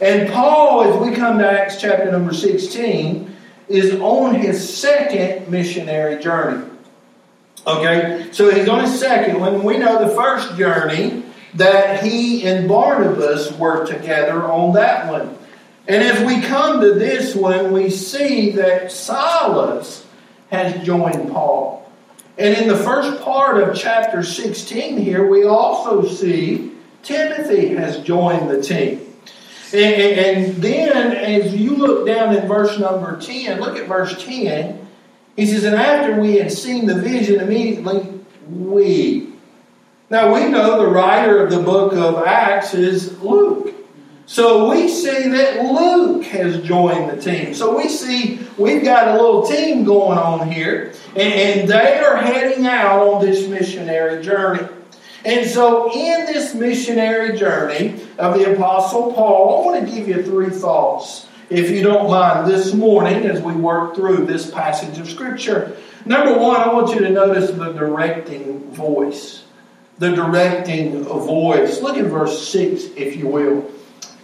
And 0.00 0.32
Paul, 0.32 0.82
as 0.82 1.00
we 1.00 1.14
come 1.14 1.38
to 1.38 1.50
Acts 1.50 1.80
chapter 1.80 2.10
number 2.10 2.32
16, 2.32 3.36
is 3.68 3.94
on 4.00 4.34
his 4.34 4.76
second 4.76 5.48
missionary 5.50 6.22
journey. 6.22 6.66
Okay, 7.66 8.28
so 8.32 8.50
he's 8.50 8.68
on 8.68 8.80
his 8.80 8.98
second 8.98 9.38
one. 9.38 9.62
We 9.62 9.76
know 9.76 10.04
the 10.06 10.14
first 10.14 10.56
journey 10.56 11.24
that 11.54 12.02
he 12.02 12.46
and 12.46 12.66
Barnabas 12.66 13.52
were 13.58 13.86
together 13.86 14.44
on 14.44 14.72
that 14.74 15.10
one. 15.10 15.36
And 15.86 16.02
as 16.02 16.24
we 16.24 16.40
come 16.40 16.80
to 16.80 16.94
this 16.94 17.34
one, 17.34 17.72
we 17.72 17.90
see 17.90 18.52
that 18.52 18.90
Silas 18.90 20.06
has 20.50 20.84
joined 20.84 21.30
Paul. 21.30 21.90
And 22.38 22.56
in 22.56 22.68
the 22.68 22.76
first 22.76 23.22
part 23.22 23.62
of 23.62 23.76
chapter 23.76 24.22
16 24.22 24.96
here, 24.96 25.26
we 25.26 25.44
also 25.44 26.06
see 26.06 26.72
Timothy 27.02 27.74
has 27.74 27.98
joined 27.98 28.48
the 28.48 28.62
team. 28.62 29.09
And, 29.72 30.56
then, 30.56 31.12
as 31.12 31.54
you 31.54 31.76
look 31.76 32.06
down 32.06 32.34
in 32.34 32.48
verse 32.48 32.78
number 32.78 33.20
10, 33.20 33.60
look 33.60 33.76
at 33.76 33.86
verse 33.86 34.22
10. 34.22 34.88
He 35.36 35.46
says, 35.46 35.64
And 35.64 35.76
after 35.76 36.20
we 36.20 36.36
had 36.36 36.50
seen 36.50 36.86
the 36.86 36.96
vision, 36.96 37.40
immediately 37.40 38.20
we. 38.48 39.28
Now, 40.08 40.34
we 40.34 40.48
know 40.48 40.82
the 40.82 40.90
writer 40.90 41.44
of 41.44 41.50
the 41.52 41.62
book 41.62 41.92
of 41.92 42.26
Acts 42.26 42.74
is 42.74 43.20
Luke. 43.20 43.72
So 44.26 44.70
we 44.70 44.88
see 44.88 45.28
that 45.28 45.64
Luke 45.64 46.24
has 46.24 46.62
joined 46.62 47.10
the 47.10 47.20
team. 47.20 47.52
So 47.52 47.76
we 47.76 47.88
see 47.88 48.40
we've 48.58 48.84
got 48.84 49.08
a 49.08 49.12
little 49.12 49.44
team 49.44 49.84
going 49.84 50.18
on 50.18 50.50
here, 50.50 50.92
and, 51.16 51.32
and 51.32 51.68
they 51.68 51.98
are 51.98 52.16
heading 52.16 52.66
out 52.66 53.00
on 53.00 53.24
this 53.24 53.48
missionary 53.48 54.22
journey. 54.22 54.66
And 55.24 55.48
so, 55.48 55.92
in 55.92 56.24
this 56.26 56.54
missionary 56.54 57.36
journey 57.36 58.00
of 58.18 58.38
the 58.38 58.54
Apostle 58.54 59.12
Paul, 59.12 59.60
I 59.60 59.66
want 59.66 59.86
to 59.86 59.94
give 59.94 60.08
you 60.08 60.22
three 60.22 60.48
thoughts, 60.48 61.26
if 61.50 61.70
you 61.70 61.82
don't 61.82 62.10
mind, 62.10 62.50
this 62.50 62.72
morning 62.72 63.26
as 63.26 63.42
we 63.42 63.52
work 63.52 63.94
through 63.94 64.24
this 64.24 64.50
passage 64.50 64.98
of 64.98 65.10
Scripture. 65.10 65.76
Number 66.06 66.38
one, 66.38 66.56
I 66.56 66.72
want 66.72 66.94
you 66.94 67.00
to 67.00 67.10
notice 67.10 67.50
the 67.50 67.72
directing 67.72 68.70
voice. 68.70 69.44
The 69.98 70.14
directing 70.14 71.04
voice. 71.04 71.82
Look 71.82 71.98
at 71.98 72.06
verse 72.06 72.48
6, 72.48 72.84
if 72.96 73.16
you 73.16 73.28
will. 73.28 73.70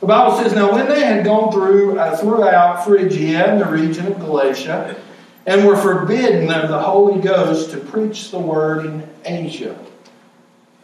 The 0.01 0.07
Bible 0.07 0.39
says, 0.39 0.55
Now 0.55 0.73
when 0.73 0.89
they 0.89 1.05
had 1.05 1.27
gone 1.27 1.53
through 1.53 1.99
uh, 1.99 2.17
throughout 2.17 2.87
Phrygia 2.87 3.47
and 3.47 3.61
the 3.61 3.67
region 3.67 4.07
of 4.07 4.19
Galatia, 4.19 4.97
and 5.45 5.67
were 5.67 5.77
forbidden 5.77 6.51
of 6.51 6.71
the 6.71 6.81
Holy 6.81 7.21
Ghost 7.21 7.71
to 7.73 7.79
preach 7.79 8.31
the 8.31 8.39
word 8.39 8.87
in 8.87 9.09
Asia. 9.25 9.79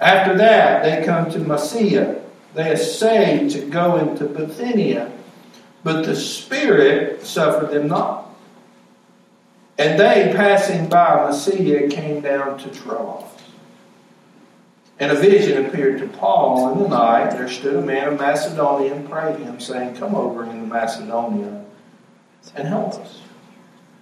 After 0.02 0.37
that, 0.38 0.82
they 0.82 1.06
come 1.06 1.30
to 1.30 1.38
Mysia. 1.38 2.21
They 2.54 2.73
essayed 2.73 3.50
to 3.52 3.61
go 3.61 3.99
into 3.99 4.25
Bithynia, 4.25 5.12
but 5.85 6.04
the 6.04 6.16
Spirit 6.16 7.25
suffered 7.25 7.71
them 7.71 7.87
not. 7.87 8.28
And 9.78 9.99
they, 9.99 10.32
passing 10.35 10.88
by 10.88 11.28
Mysia, 11.28 11.88
came 11.88 12.21
down 12.21 12.59
to 12.59 12.68
Troas. 12.71 13.25
And 14.99 15.12
a 15.12 15.14
vision 15.14 15.64
appeared 15.64 16.00
to 16.00 16.09
Paul 16.09 16.73
in 16.73 16.82
the 16.82 16.88
night. 16.88 17.30
There 17.30 17.49
stood 17.49 17.76
a 17.76 17.80
man 17.80 18.12
of 18.12 18.18
Macedonia 18.18 18.94
and 18.94 19.09
prayed 19.09 19.38
him, 19.38 19.61
saying, 19.61 19.97
Come 19.97 20.16
over 20.16 20.42
into 20.42 20.66
Macedonia 20.66 21.64
and 22.56 22.68
help 22.68 22.94
us. 22.94 23.21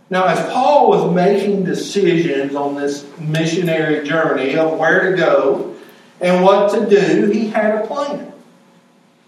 Now, 0.09 0.27
as 0.27 0.41
Paul 0.51 0.89
was 0.89 1.15
making 1.15 1.65
decisions 1.65 2.55
on 2.55 2.75
this 2.75 3.07
missionary 3.19 4.07
journey 4.07 4.57
of 4.57 4.79
where 4.79 5.11
to 5.11 5.17
go 5.17 5.77
and 6.21 6.45
what 6.45 6.73
to 6.75 6.89
do, 6.89 7.31
he 7.31 7.49
had 7.49 7.83
a 7.83 7.87
plan. 7.87 8.33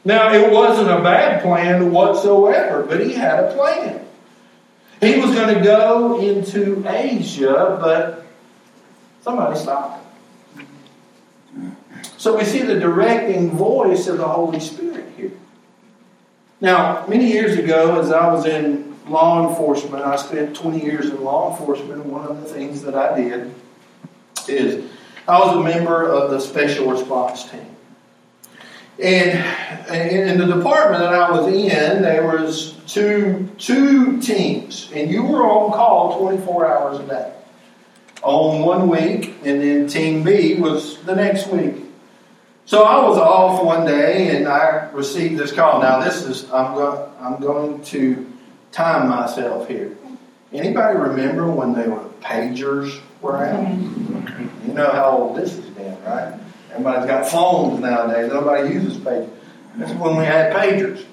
Now, 0.05 0.33
it 0.33 0.53
wasn't 0.53 0.91
a 0.91 1.01
bad 1.03 1.43
plan 1.43 1.93
whatsoever, 1.93 2.83
but 2.83 3.01
he 3.01 3.13
had 3.13 3.45
a 3.45 3.55
plan. 3.55 4.05
He 5.01 5.19
was 5.19 5.35
going 5.35 5.55
to 5.55 5.63
go 5.63 6.21
into 6.21 6.85
Asia, 6.87 7.79
but 7.81 8.25
somebody 9.23 9.59
stopped 9.59 10.05
him. 11.57 11.77
So 12.19 12.37
we 12.37 12.45
see 12.45 12.63
the 12.63 12.79
directing 12.79 13.51
voice 13.51 14.07
of 14.07 14.19
the 14.19 14.29
Holy 14.29 14.61
Spirit 14.61 15.07
here. 15.17 15.33
Now, 16.61 17.05
many 17.09 17.27
years 17.27 17.59
ago, 17.59 18.01
as 18.01 18.13
I 18.13 18.33
was 18.33 18.47
in 18.47 18.97
law 19.09 19.49
enforcement, 19.49 20.05
I 20.05 20.17
spent 20.17 20.55
20 20.55 20.81
years 20.85 21.11
in 21.11 21.23
law 21.23 21.51
enforcement, 21.51 22.03
and 22.03 22.13
one 22.13 22.27
of 22.27 22.41
the 22.41 22.49
things 22.49 22.83
that 22.83 22.95
I 22.95 23.21
did 23.21 23.53
is 24.47 24.89
I 25.29 25.39
was 25.39 25.57
a 25.57 25.61
member 25.61 26.05
of 26.05 26.31
the 26.31 26.41
special 26.41 26.91
response 26.91 27.49
team. 27.49 27.67
And 29.03 29.39
in 29.91 30.39
the 30.39 30.47
department 30.47 31.03
that 31.03 31.15
I 31.15 31.31
was 31.31 31.47
in, 31.47 32.03
there 32.03 32.27
was 32.27 32.75
two 32.87 33.49
two 33.59 34.21
teams, 34.21 34.91
and 34.95 35.11
you 35.11 35.23
were 35.23 35.45
on 35.45 35.73
call 35.73 36.19
24 36.19 36.67
hours 36.67 37.01
a 37.01 37.07
day. 37.07 37.33
On 38.23 38.63
one 38.65 38.89
week, 38.89 39.35
and 39.45 39.61
then 39.61 39.89
Team 39.89 40.23
B 40.23 40.55
was 40.55 40.99
the 41.03 41.17
next 41.17 41.49
week. 41.49 41.75
So 42.67 42.85
I 42.85 43.03
was 43.03 43.19
off 43.19 43.65
one 43.65 43.85
day, 43.85 44.37
and 44.37 44.47
I 44.47 44.91
received 44.93 45.39
this 45.39 45.51
call. 45.51 45.81
Now 45.81 45.99
this 46.01 46.23
is 46.23 46.45
I'm 46.53 46.75
going 46.75 47.11
I'm 47.21 47.41
going 47.41 47.83
to 47.85 48.31
time 48.71 49.09
myself 49.09 49.69
here. 49.69 49.97
Anybody 50.53 50.99
remember 50.99 51.51
when 51.51 51.73
they 51.73 51.89
were 51.89 52.05
pagers 52.21 53.01
were 53.21 53.45
out? 53.45 53.69
You 53.71 54.75
know 54.75 54.91
how 54.91 55.17
old 55.17 55.37
this 55.37 55.57
has 55.57 55.65
been, 55.67 56.03
right? 56.05 56.39
Everybody's 56.71 57.07
got 57.07 57.27
phones 57.27 57.81
nowadays. 57.81 58.31
Nobody 58.31 58.75
uses 58.75 58.99
pagers. 58.99 59.31
That's 59.77 59.93
when 59.93 60.17
we 60.17 60.25
had 60.25 60.53
pagers. 60.53 61.05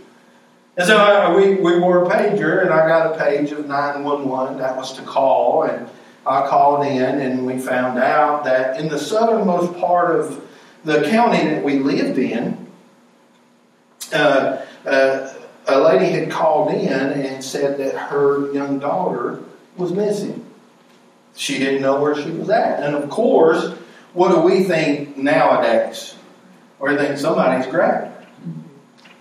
And 0.78 0.88
so 0.88 0.98
I, 0.98 1.36
we, 1.36 1.56
we 1.56 1.80
wore 1.80 2.06
a 2.06 2.10
pager, 2.10 2.62
and 2.62 2.72
I 2.72 2.88
got 2.88 3.16
a 3.16 3.20
page 3.20 3.52
of 3.52 3.68
911. 3.68 4.58
That 4.60 4.78
was 4.78 4.94
to 4.94 5.02
call, 5.02 5.64
and 5.64 5.90
I 6.26 6.48
called 6.48 6.86
in, 6.86 7.20
and 7.20 7.46
we 7.46 7.58
found 7.58 8.00
out 8.00 8.44
that 8.46 8.80
in 8.80 8.88
the 8.88 9.00
southernmost 9.00 9.78
part 9.80 10.18
of 10.18 10.46
the 10.86 11.04
county 11.10 11.50
that 11.50 11.64
we 11.64 11.80
lived 11.80 12.18
in, 12.18 12.68
uh, 14.14 14.66
uh, 14.86 15.34
a 15.74 15.80
lady 15.80 16.12
had 16.12 16.32
called 16.32 16.72
in 16.74 16.88
and 16.90 17.44
said 17.44 17.78
that 17.80 17.96
her 17.96 18.52
young 18.54 18.80
daughter 18.80 19.40
was 19.78 19.92
missing. 19.92 20.46
She 21.36 21.58
didn't 21.58 21.82
know 21.82 22.02
where 22.02 22.16
she 22.16 22.30
was 22.32 22.50
at. 22.50 22.84
And 22.84 22.96
of 22.96 23.10
course, 23.10 23.74
what 24.14 24.32
do 24.32 24.42
we 24.42 24.64
think 24.64 25.18
nowadays? 25.18 26.16
We 26.80 26.96
think 26.96 27.18
somebody's 27.18 27.70
grabbed 27.70 28.08
her. 28.08 28.26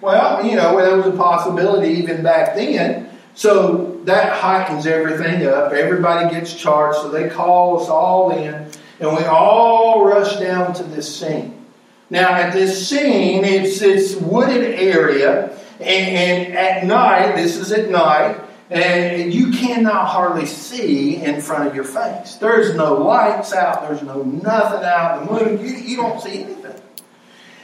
Well, 0.00 0.46
you 0.46 0.56
know, 0.56 0.76
there 0.76 0.96
was 0.96 1.06
a 1.06 1.16
possibility 1.16 1.94
even 1.94 2.22
back 2.22 2.54
then. 2.54 3.10
So 3.34 4.00
that 4.04 4.32
heightens 4.32 4.86
everything 4.86 5.46
up. 5.46 5.72
Everybody 5.72 6.34
gets 6.34 6.54
charged, 6.54 6.98
so 6.98 7.08
they 7.08 7.28
call 7.28 7.80
us 7.80 7.88
all 7.88 8.30
in, 8.32 8.68
and 8.98 9.16
we 9.16 9.24
all 9.24 10.04
rush 10.04 10.36
down 10.38 10.74
to 10.74 10.82
this 10.82 11.20
scene. 11.20 11.64
Now, 12.10 12.32
at 12.32 12.52
this 12.52 12.88
scene, 12.88 13.44
it's 13.44 13.78
this 13.78 14.16
wooded 14.16 14.64
area, 14.80 15.56
and, 15.80 15.86
and 15.86 16.54
at 16.54 16.84
night, 16.84 17.36
this 17.36 17.56
is 17.56 17.72
at 17.72 17.90
night, 17.90 18.40
and 18.70 19.32
you 19.32 19.52
cannot 19.52 20.08
hardly 20.08 20.46
see 20.46 21.16
in 21.16 21.40
front 21.40 21.68
of 21.68 21.74
your 21.74 21.84
face. 21.84 22.34
There's 22.36 22.74
no 22.74 22.94
lights 22.94 23.52
out, 23.52 23.88
there's 23.88 24.02
no 24.02 24.22
nothing 24.22 24.84
out, 24.84 25.26
the 25.26 25.32
moon, 25.32 25.64
you, 25.64 25.72
you 25.72 25.96
don't 25.96 26.20
see 26.20 26.42
anything. 26.42 26.80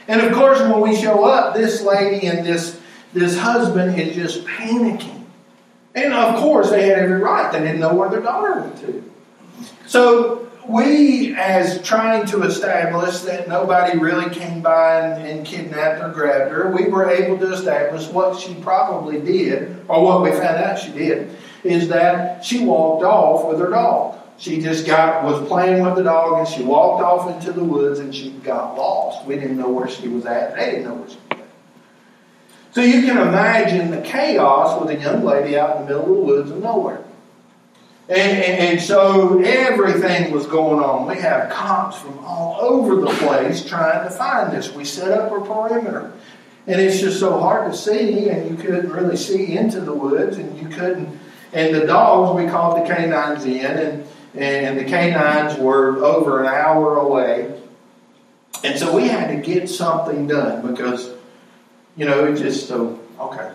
And 0.07 0.21
of 0.21 0.33
course, 0.33 0.59
when 0.61 0.81
we 0.81 0.95
show 0.95 1.25
up, 1.25 1.55
this 1.55 1.81
lady 1.81 2.27
and 2.27 2.45
this, 2.45 2.79
this 3.13 3.37
husband 3.37 3.99
is 3.99 4.15
just 4.15 4.45
panicking. 4.45 5.23
And 5.93 6.13
of 6.13 6.39
course, 6.41 6.69
they 6.69 6.87
had 6.87 6.99
every 6.99 7.19
right. 7.19 7.51
They 7.51 7.59
didn't 7.59 7.79
know 7.79 7.93
where 7.93 8.09
their 8.09 8.21
daughter 8.21 8.59
went 8.61 8.77
to. 8.79 9.11
So 9.87 10.51
we, 10.69 11.35
as 11.35 11.81
trying 11.81 12.25
to 12.27 12.43
establish 12.43 13.19
that 13.21 13.47
nobody 13.47 13.97
really 13.97 14.33
came 14.33 14.61
by 14.61 14.99
and, 14.99 15.27
and, 15.27 15.45
kidnapped 15.45 16.01
or 16.01 16.09
grabbed 16.09 16.51
her, 16.51 16.71
we 16.71 16.87
were 16.87 17.09
able 17.09 17.37
to 17.39 17.53
establish 17.53 18.07
what 18.07 18.39
she 18.39 18.53
probably 18.55 19.19
did, 19.21 19.83
or 19.87 20.03
what 20.03 20.23
we 20.23 20.31
found 20.31 20.57
out 20.57 20.79
she 20.79 20.91
did, 20.91 21.35
is 21.63 21.87
that 21.89 22.43
she 22.43 22.63
walked 22.63 23.03
off 23.03 23.47
with 23.47 23.59
her 23.59 23.69
dog. 23.69 24.19
She 24.37 24.61
just 24.61 24.85
got 24.85 25.23
was 25.23 25.47
playing 25.47 25.83
with 25.83 25.95
the 25.95 26.03
dog 26.03 26.39
and 26.39 26.47
she 26.47 26.61
walked 26.61 27.01
off 27.01 27.33
into 27.33 27.53
the 27.53 27.63
woods 27.63 27.99
and 27.99 28.13
she 28.13 28.31
got 28.31 28.75
lost. 28.75 29.25
We 29.25 29.35
didn't 29.35 29.57
know 29.57 29.69
where 29.69 29.87
she 29.87 30.09
was 30.09 30.25
at. 30.25 30.55
They 30.55 30.71
didn't 30.71 30.83
know 30.83 30.95
where 30.95 31.09
she 31.09 31.15
was 31.15 31.39
at. 31.39 31.47
So 32.73 32.81
you 32.81 33.03
can 33.03 33.17
imagine 33.17 33.91
the 33.91 34.01
chaos 34.01 34.81
with 34.81 34.89
a 34.89 35.01
young 35.01 35.23
lady 35.23 35.57
out 35.57 35.77
in 35.77 35.83
the 35.83 35.87
middle 35.87 36.01
of 36.01 36.07
the 36.07 36.23
woods 36.23 36.51
of 36.51 36.61
nowhere. 36.61 37.01
And, 38.07 38.19
and, 38.19 38.59
and, 38.59 38.81
so 38.81 39.39
everything 39.39 40.31
was 40.31 40.45
going 40.45 40.79
on. 40.79 41.07
We 41.07 41.17
have 41.21 41.51
cops 41.51 41.97
from 41.97 42.19
all 42.19 42.61
over 42.61 42.97
the 42.97 43.07
place 43.07 43.65
trying 43.65 44.03
to 44.03 44.11
find 44.11 44.55
this. 44.55 44.71
We 44.71 44.85
set 44.85 45.11
up 45.11 45.31
a 45.31 45.41
perimeter. 45.41 46.13
And 46.67 46.79
it's 46.79 46.99
just 46.99 47.19
so 47.19 47.39
hard 47.39 47.71
to 47.71 47.77
see, 47.77 48.29
and 48.29 48.49
you 48.49 48.63
couldn't 48.63 48.91
really 48.91 49.17
see 49.17 49.57
into 49.57 49.81
the 49.81 49.93
woods, 49.93 50.37
and 50.37 50.55
you 50.59 50.67
couldn't. 50.67 51.19
And 51.53 51.73
the 51.73 51.87
dogs, 51.87 52.39
we 52.39 52.49
called 52.49 52.79
the 52.79 52.93
canines 52.93 53.45
in, 53.45 53.65
and 53.65 54.07
and 54.37 54.77
the 54.77 54.83
canines 54.83 55.57
were 55.57 56.03
over 56.03 56.41
an 56.41 56.47
hour 56.47 56.97
away. 56.97 57.57
And 58.63 58.77
so 58.77 58.95
we 58.95 59.07
had 59.07 59.27
to 59.29 59.37
get 59.37 59.69
something 59.69 60.27
done 60.27 60.69
because, 60.69 61.11
you 61.95 62.05
know, 62.05 62.25
it 62.25 62.35
just 62.35 62.67
so, 62.67 62.99
okay. 63.19 63.53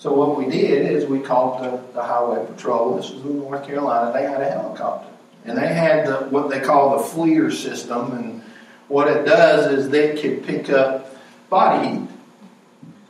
So 0.00 0.14
what 0.14 0.38
we 0.38 0.46
did 0.46 0.90
is 0.90 1.04
we 1.04 1.20
called 1.20 1.62
the, 1.62 1.78
the 1.92 2.02
highway 2.02 2.46
patrol. 2.46 2.96
This 2.96 3.10
was 3.10 3.22
in 3.22 3.38
North 3.38 3.66
Carolina. 3.66 4.10
They 4.14 4.22
had 4.22 4.40
a 4.40 4.50
helicopter. 4.50 5.10
And 5.44 5.58
they 5.58 5.68
had 5.68 6.06
the, 6.06 6.16
what 6.30 6.48
they 6.48 6.58
call 6.58 6.96
the 6.96 7.04
FLIR 7.04 7.52
system. 7.52 8.12
And 8.12 8.42
what 8.88 9.08
it 9.08 9.26
does 9.26 9.70
is 9.70 9.90
they 9.90 10.18
can 10.18 10.42
pick 10.42 10.70
up 10.70 11.14
body 11.50 11.86
heat. 11.86 12.08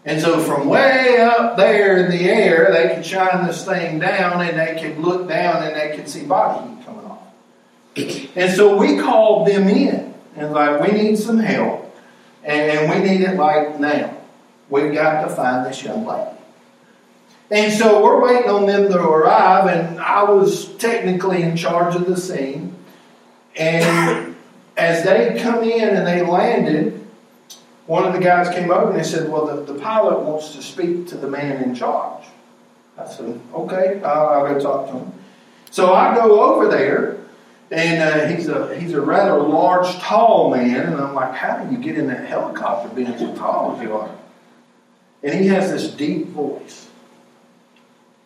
And 0.04 0.20
so 0.20 0.40
from 0.40 0.66
way 0.66 1.18
up 1.20 1.56
there 1.56 2.04
in 2.04 2.10
the 2.10 2.28
air, 2.28 2.72
they 2.72 2.92
could 2.96 3.06
shine 3.06 3.46
this 3.46 3.64
thing 3.64 4.00
down 4.00 4.40
and 4.40 4.58
they 4.58 4.82
could 4.82 4.98
look 4.98 5.28
down 5.28 5.62
and 5.62 5.76
they 5.76 5.96
could 5.96 6.08
see 6.08 6.24
body 6.24 6.68
heat 6.68 6.84
coming 6.84 7.04
off. 7.04 7.22
And 8.36 8.52
so 8.52 8.76
we 8.76 8.98
called 8.98 9.46
them 9.46 9.68
in 9.68 10.12
and 10.34 10.52
like, 10.52 10.80
we 10.80 10.90
need 10.90 11.18
some 11.18 11.38
help. 11.38 11.94
And 12.42 12.90
we 12.90 13.08
need 13.08 13.20
it 13.20 13.36
like 13.36 13.78
now. 13.78 14.16
We've 14.68 14.92
got 14.92 15.28
to 15.28 15.36
find 15.36 15.64
this 15.64 15.84
young 15.84 16.04
lady. 16.04 16.39
And 17.50 17.72
so 17.72 18.02
we're 18.02 18.22
waiting 18.22 18.50
on 18.50 18.66
them 18.66 18.88
to 18.88 19.00
arrive, 19.00 19.66
and 19.66 19.98
I 19.98 20.22
was 20.22 20.68
technically 20.76 21.42
in 21.42 21.56
charge 21.56 21.96
of 21.96 22.06
the 22.06 22.16
scene. 22.16 22.76
And 23.56 24.36
as 24.76 25.04
they 25.04 25.38
come 25.42 25.64
in 25.64 25.96
and 25.96 26.06
they 26.06 26.24
landed, 26.24 27.04
one 27.86 28.04
of 28.04 28.12
the 28.12 28.20
guys 28.20 28.48
came 28.54 28.70
over 28.70 28.90
and 28.90 28.98
they 28.98 29.02
said, 29.02 29.28
Well, 29.28 29.46
the, 29.46 29.72
the 29.72 29.78
pilot 29.80 30.20
wants 30.20 30.54
to 30.54 30.62
speak 30.62 31.08
to 31.08 31.16
the 31.16 31.28
man 31.28 31.62
in 31.64 31.74
charge. 31.74 32.24
I 32.96 33.08
said, 33.08 33.40
Okay, 33.52 34.00
I'll, 34.04 34.28
I'll 34.28 34.54
go 34.54 34.60
talk 34.60 34.86
to 34.90 34.98
him. 34.98 35.12
So 35.72 35.92
I 35.92 36.14
go 36.14 36.54
over 36.54 36.68
there, 36.68 37.18
and 37.72 38.00
uh, 38.00 38.26
he's, 38.28 38.46
a, 38.46 38.78
he's 38.78 38.92
a 38.92 39.00
rather 39.00 39.40
large, 39.42 39.92
tall 39.98 40.50
man, 40.50 40.92
and 40.92 41.00
I'm 41.00 41.14
like, 41.16 41.34
How 41.34 41.64
do 41.64 41.74
you 41.74 41.82
get 41.82 41.98
in 41.98 42.06
that 42.06 42.26
helicopter 42.26 42.94
being 42.94 43.18
so 43.18 43.34
tall 43.34 43.74
as 43.74 43.82
you 43.82 43.92
are? 43.96 44.16
And 45.24 45.34
he 45.34 45.48
has 45.48 45.72
this 45.72 45.90
deep 45.90 46.28
voice. 46.28 46.89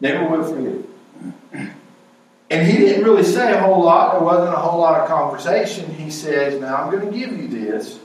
Never 0.05 0.29
will 0.29 0.45
forget. 0.45 1.71
And 2.51 2.67
he 2.67 2.77
didn't 2.77 3.05
really 3.05 3.23
say 3.23 3.55
a 3.55 3.61
whole 3.63 3.83
lot. 3.83 4.13
There 4.13 4.23
wasn't 4.23 4.53
a 4.53 4.59
whole 4.59 4.79
lot 4.79 5.01
of 5.01 5.09
conversation. 5.09 5.95
He 5.95 6.11
says, 6.11 6.61
Now 6.61 6.77
I'm 6.77 6.91
going 6.91 7.11
to 7.11 7.19
give 7.19 7.33
you 7.33 7.49
this. 7.49 7.99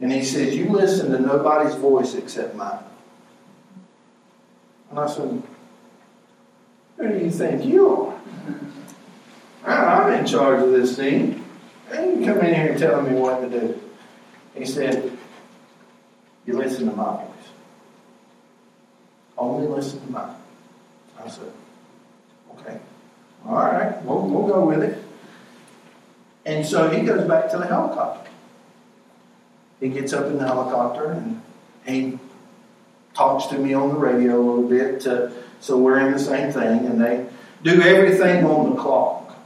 And 0.00 0.10
he 0.10 0.24
says, 0.24 0.56
You 0.56 0.70
listen 0.70 1.12
to 1.12 1.18
nobody's 1.18 1.74
voice 1.74 2.14
except 2.14 2.54
mine. 2.54 2.82
And 4.88 4.98
I 4.98 5.06
said, 5.06 5.42
Who 6.96 7.08
do 7.08 7.18
you 7.22 7.30
think 7.30 7.62
you 7.66 8.14
are? 9.66 9.70
I'm 9.70 10.14
in 10.14 10.24
charge 10.24 10.62
of 10.62 10.70
this 10.70 10.96
thing. 10.96 11.44
And 11.90 12.20
you 12.20 12.32
come 12.32 12.42
in 12.42 12.54
here 12.54 12.70
and 12.70 12.78
telling 12.78 13.12
me 13.12 13.20
what 13.20 13.42
to 13.42 13.50
do. 13.50 13.78
He 14.54 14.64
said, 14.64 15.14
You 16.46 16.56
listen 16.56 16.88
to 16.88 16.96
my 16.96 17.16
voice. 17.16 17.48
Only 19.36 19.66
listen 19.66 20.00
to 20.06 20.10
mine. 20.10 20.36
I 21.24 21.28
said, 21.28 21.52
Okay. 22.58 22.78
All 23.46 23.54
right, 23.54 24.02
we'll, 24.04 24.26
we'll 24.26 24.46
go 24.46 24.64
with 24.64 24.82
it. 24.82 25.02
And 26.46 26.64
so 26.64 26.88
he 26.88 27.02
goes 27.02 27.26
back 27.26 27.50
to 27.50 27.58
the 27.58 27.66
helicopter 27.66 28.24
he 29.84 29.90
gets 29.90 30.12
up 30.12 30.26
in 30.26 30.38
the 30.38 30.46
helicopter 30.46 31.10
and 31.10 31.42
he 31.86 32.18
talks 33.14 33.46
to 33.46 33.58
me 33.58 33.74
on 33.74 33.90
the 33.90 33.96
radio 33.96 34.36
a 34.36 34.42
little 34.42 34.68
bit. 34.68 35.02
To, 35.02 35.30
so 35.60 35.76
we're 35.78 35.98
in 35.98 36.12
the 36.12 36.18
same 36.18 36.52
thing, 36.52 36.86
and 36.86 37.00
they 37.00 37.26
do 37.62 37.82
everything 37.82 38.44
on 38.44 38.70
the 38.70 38.80
clock. 38.80 39.36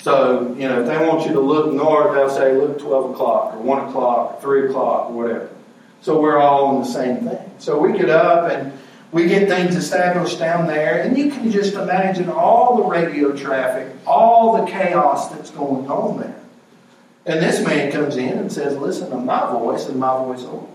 So, 0.00 0.54
you 0.58 0.68
know, 0.68 0.80
if 0.80 0.86
they 0.86 0.96
want 1.06 1.26
you 1.26 1.32
to 1.34 1.40
look 1.40 1.72
north, 1.72 2.14
they'll 2.14 2.30
say, 2.30 2.56
look 2.56 2.78
12 2.78 3.10
o'clock, 3.10 3.54
or 3.54 3.58
1 3.58 3.88
o'clock, 3.88 4.34
or 4.34 4.40
3 4.40 4.68
o'clock, 4.68 5.10
or 5.10 5.12
whatever. 5.12 5.50
So 6.00 6.20
we're 6.20 6.38
all 6.38 6.66
on 6.66 6.82
the 6.82 6.88
same 6.88 7.28
thing. 7.28 7.50
So 7.58 7.78
we 7.78 7.96
get 7.96 8.10
up 8.10 8.50
and 8.50 8.72
we 9.14 9.28
get 9.28 9.48
things 9.48 9.76
established 9.76 10.40
down 10.40 10.66
there, 10.66 11.00
and 11.02 11.16
you 11.16 11.30
can 11.30 11.48
just 11.52 11.74
imagine 11.74 12.28
all 12.28 12.78
the 12.78 12.82
radio 12.82 13.30
traffic, 13.30 13.94
all 14.04 14.60
the 14.60 14.68
chaos 14.68 15.28
that's 15.28 15.52
going 15.52 15.88
on 15.88 16.18
there. 16.18 16.42
And 17.24 17.40
this 17.40 17.64
man 17.64 17.92
comes 17.92 18.16
in 18.16 18.36
and 18.36 18.52
says, 18.52 18.76
Listen 18.76 19.10
to 19.10 19.16
my 19.16 19.52
voice 19.52 19.86
and 19.86 20.00
my 20.00 20.18
voice 20.18 20.42
only. 20.42 20.68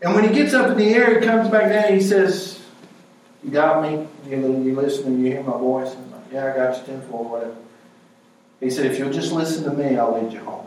And 0.00 0.14
when 0.14 0.26
he 0.26 0.34
gets 0.34 0.54
up 0.54 0.70
in 0.70 0.78
the 0.78 0.88
air, 0.88 1.20
he 1.20 1.26
comes 1.26 1.50
back 1.50 1.70
down 1.70 1.92
he 1.92 2.00
says, 2.00 2.62
You 3.44 3.50
got 3.50 3.82
me? 3.82 4.06
You, 4.26 4.74
listen 4.74 5.06
and 5.06 5.22
you 5.22 5.30
hear 5.32 5.42
my 5.42 5.58
voice? 5.58 5.94
Like, 5.94 6.32
Yeah, 6.32 6.50
I 6.50 6.56
got 6.56 6.78
you 6.78 6.94
10 6.94 7.08
4, 7.10 7.24
whatever. 7.24 7.56
He 8.60 8.70
said, 8.70 8.86
If 8.86 8.98
you'll 8.98 9.12
just 9.12 9.32
listen 9.32 9.64
to 9.64 9.70
me, 9.70 9.98
I'll 9.98 10.18
lead 10.18 10.32
you 10.32 10.40
home. 10.40 10.66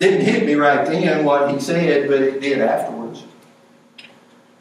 Didn't 0.00 0.22
hit 0.22 0.44
me 0.44 0.54
right 0.54 0.84
then 0.84 1.24
what 1.24 1.52
he 1.52 1.60
said, 1.60 2.08
but 2.08 2.20
it 2.20 2.40
did 2.40 2.58
afterwards. 2.58 3.22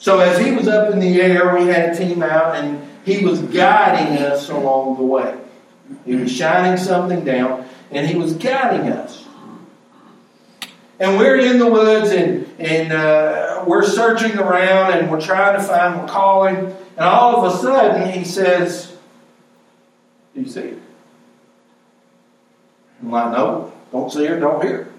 So 0.03 0.19
as 0.19 0.37
he 0.37 0.51
was 0.51 0.67
up 0.67 0.91
in 0.91 0.99
the 0.99 1.21
air, 1.21 1.55
we 1.55 1.67
had 1.67 1.91
a 1.91 1.97
team 1.97 2.21
out, 2.21 2.55
and 2.55 2.85
he 3.05 3.23
was 3.23 3.39
guiding 3.39 4.17
us 4.17 4.49
along 4.49 4.97
the 4.97 5.03
way. 5.03 5.39
He 6.03 6.15
was 6.15 6.29
shining 6.29 6.75
something 6.75 7.23
down, 7.23 7.69
and 7.89 8.05
he 8.05 8.17
was 8.17 8.33
guiding 8.33 8.91
us. 8.91 9.25
And 10.99 11.17
we're 11.17 11.37
in 11.37 11.57
the 11.57 11.69
woods, 11.69 12.11
and, 12.11 12.53
and 12.59 12.91
uh, 12.91 13.63
we're 13.65 13.87
searching 13.87 14.37
around, 14.37 14.91
and 14.91 15.09
we're 15.09 15.21
trying 15.21 15.57
to 15.57 15.65
find, 15.65 16.01
we're 16.01 16.07
calling, 16.09 16.57
and 16.57 17.05
all 17.05 17.37
of 17.37 17.53
a 17.53 17.57
sudden 17.59 18.11
he 18.11 18.25
says, 18.25 18.93
Do 20.35 20.41
you 20.41 20.49
see 20.49 20.59
it? 20.59 20.81
I'm 23.01 23.09
like, 23.09 23.31
No, 23.31 23.71
don't 23.93 24.11
see 24.11 24.25
her, 24.25 24.37
don't 24.37 24.61
hear. 24.65 24.91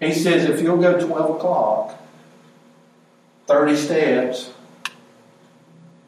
He 0.00 0.12
says, 0.12 0.50
If 0.50 0.62
you'll 0.62 0.78
go 0.78 0.98
12 0.98 1.36
o'clock, 1.36 1.94
30 3.48 3.76
steps, 3.76 4.52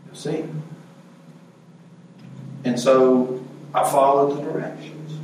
you'll 0.04 0.14
see. 0.14 0.44
And 2.64 2.78
so 2.78 3.42
I 3.74 3.82
followed 3.90 4.36
the 4.36 4.42
directions. 4.42 5.18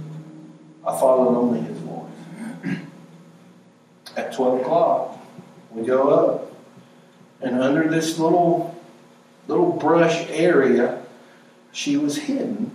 I 0.87 0.99
followed 0.99 1.37
only 1.37 1.61
his 1.61 1.79
voice. 1.79 2.79
At 4.17 4.33
12 4.35 4.63
o'clock, 4.63 5.19
we 5.71 5.87
go 5.87 6.09
up. 6.09 6.53
And 7.43 7.61
under 7.61 7.87
this 7.87 8.19
little 8.19 8.75
little 9.47 9.73
brush 9.73 10.27
area, 10.31 11.03
she 11.71 11.99
was 11.99 12.17
hidden 12.17 12.71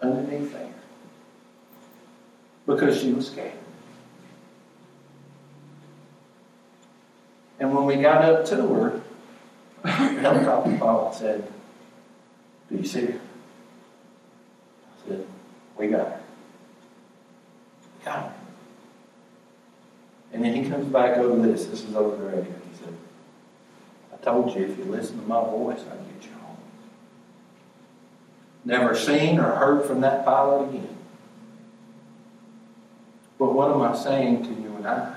underneath 0.00 0.52
there. 0.52 0.72
Because 2.66 3.00
she 3.00 3.12
was 3.12 3.26
scared. 3.26 3.52
And 7.58 7.74
when 7.74 7.86
we 7.86 7.96
got 7.96 8.24
up 8.24 8.44
to 8.46 8.56
her, 8.74 9.02
the 9.82 9.90
helicopter 9.90 10.76
pilot 10.78 11.14
said, 11.14 11.52
Do 12.70 12.76
you 12.76 12.84
see 12.84 13.06
her? 13.06 13.20
I 15.04 15.08
said, 15.08 15.26
We 15.76 15.88
got 15.88 16.06
her. 16.06 16.20
We 17.98 18.04
got 18.04 18.18
her. 18.18 18.32
And 20.32 20.44
then 20.44 20.54
he 20.54 20.68
comes 20.68 20.86
back 20.92 21.16
over 21.16 21.46
this. 21.46 21.66
This 21.66 21.82
is 21.82 21.94
over 21.94 22.16
the 22.16 22.24
radio. 22.24 22.44
He 22.44 22.84
said, 22.84 22.94
I 24.12 24.16
told 24.22 24.54
you 24.54 24.66
if 24.66 24.76
you 24.76 24.84
listen 24.84 25.18
to 25.20 25.26
my 25.26 25.40
voice, 25.40 25.80
I'd 25.80 26.20
get 26.20 26.28
you 26.28 26.36
home. 26.36 26.56
Never 28.64 28.94
seen 28.94 29.38
or 29.38 29.54
heard 29.54 29.86
from 29.86 30.02
that 30.02 30.24
pilot 30.26 30.68
again. 30.68 30.96
But 33.38 33.54
what 33.54 33.70
am 33.70 33.80
I 33.80 33.96
saying 33.96 34.42
to 34.42 34.48
you 34.48 34.74
and 34.76 34.86
I? 34.86 35.14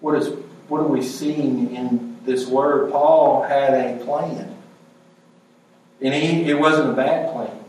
What 0.00 0.16
is 0.16 0.28
what 0.74 0.80
are 0.80 0.88
we 0.88 1.02
seeing 1.02 1.72
in 1.76 2.18
this 2.24 2.48
word? 2.48 2.90
Paul 2.90 3.44
had 3.44 3.74
a 3.74 4.04
plan. 4.04 4.56
And 6.00 6.12
he, 6.12 6.50
it 6.50 6.58
wasn't 6.58 6.90
a 6.90 6.92
bad 6.94 7.32
plan. 7.32 7.64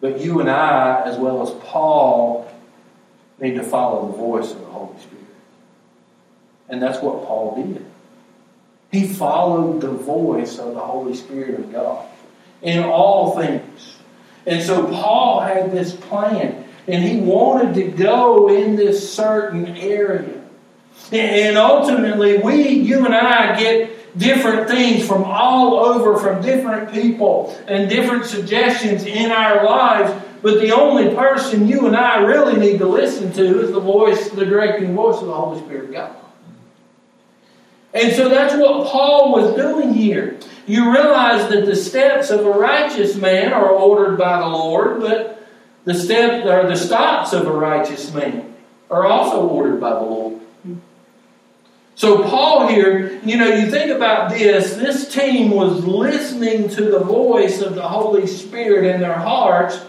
But 0.00 0.20
you 0.20 0.40
and 0.40 0.50
I, 0.50 1.02
as 1.04 1.16
well 1.16 1.46
as 1.46 1.54
Paul, 1.62 2.52
need 3.40 3.54
to 3.54 3.62
follow 3.62 4.10
the 4.10 4.16
voice 4.16 4.50
of 4.50 4.58
the 4.58 4.66
Holy 4.66 4.98
Spirit. 4.98 5.24
And 6.68 6.82
that's 6.82 7.00
what 7.00 7.24
Paul 7.24 7.62
did. 7.64 7.86
He 8.90 9.06
followed 9.06 9.80
the 9.80 9.92
voice 9.92 10.58
of 10.58 10.74
the 10.74 10.80
Holy 10.80 11.14
Spirit 11.14 11.60
of 11.60 11.70
God 11.70 12.04
in 12.62 12.82
all 12.82 13.36
things. 13.38 13.94
And 14.44 14.60
so 14.60 14.88
Paul 14.88 15.38
had 15.38 15.70
this 15.70 15.94
plan. 15.94 16.61
And 16.88 17.04
he 17.04 17.18
wanted 17.18 17.74
to 17.74 17.90
go 17.96 18.48
in 18.48 18.76
this 18.76 19.12
certain 19.12 19.76
area. 19.76 20.42
And 21.12 21.56
ultimately, 21.56 22.38
we, 22.38 22.68
you 22.68 23.04
and 23.04 23.14
I, 23.14 23.58
get 23.58 24.18
different 24.18 24.68
things 24.68 25.06
from 25.06 25.24
all 25.24 25.76
over, 25.76 26.18
from 26.18 26.42
different 26.42 26.92
people, 26.92 27.56
and 27.66 27.88
different 27.88 28.26
suggestions 28.26 29.04
in 29.04 29.30
our 29.30 29.64
lives. 29.64 30.12
But 30.42 30.60
the 30.60 30.72
only 30.72 31.14
person 31.14 31.68
you 31.68 31.86
and 31.86 31.96
I 31.96 32.18
really 32.18 32.58
need 32.58 32.78
to 32.78 32.86
listen 32.86 33.32
to 33.32 33.60
is 33.60 33.70
the 33.70 33.80
voice, 33.80 34.30
the 34.30 34.44
directing 34.44 34.94
voice 34.94 35.20
of 35.20 35.26
the 35.26 35.34
Holy 35.34 35.60
Spirit 35.60 35.84
of 35.84 35.92
God. 35.92 36.16
And 37.94 38.14
so 38.14 38.28
that's 38.28 38.54
what 38.54 38.88
Paul 38.88 39.32
was 39.32 39.54
doing 39.54 39.92
here. 39.92 40.38
You 40.66 40.92
realize 40.92 41.48
that 41.50 41.66
the 41.66 41.76
steps 41.76 42.30
of 42.30 42.46
a 42.46 42.50
righteous 42.50 43.16
man 43.16 43.52
are 43.52 43.68
ordered 43.68 44.16
by 44.16 44.40
the 44.40 44.46
Lord, 44.46 45.00
but 45.00 45.41
the 45.84 45.94
steps 45.94 46.46
or 46.46 46.68
the 46.68 46.76
stops 46.76 47.32
of 47.32 47.46
a 47.46 47.52
righteous 47.52 48.12
man 48.14 48.54
are 48.90 49.06
also 49.06 49.48
ordered 49.48 49.80
by 49.80 49.90
the 49.90 50.00
Lord. 50.00 50.40
So 51.94 52.22
Paul 52.22 52.68
here, 52.68 53.20
you 53.24 53.36
know, 53.36 53.48
you 53.48 53.70
think 53.70 53.90
about 53.90 54.30
this, 54.30 54.74
this 54.74 55.12
team 55.12 55.50
was 55.50 55.84
listening 55.84 56.68
to 56.70 56.90
the 56.90 57.00
voice 57.00 57.60
of 57.60 57.74
the 57.74 57.86
Holy 57.86 58.26
Spirit 58.26 58.94
in 58.94 59.00
their 59.00 59.18
hearts 59.18 59.80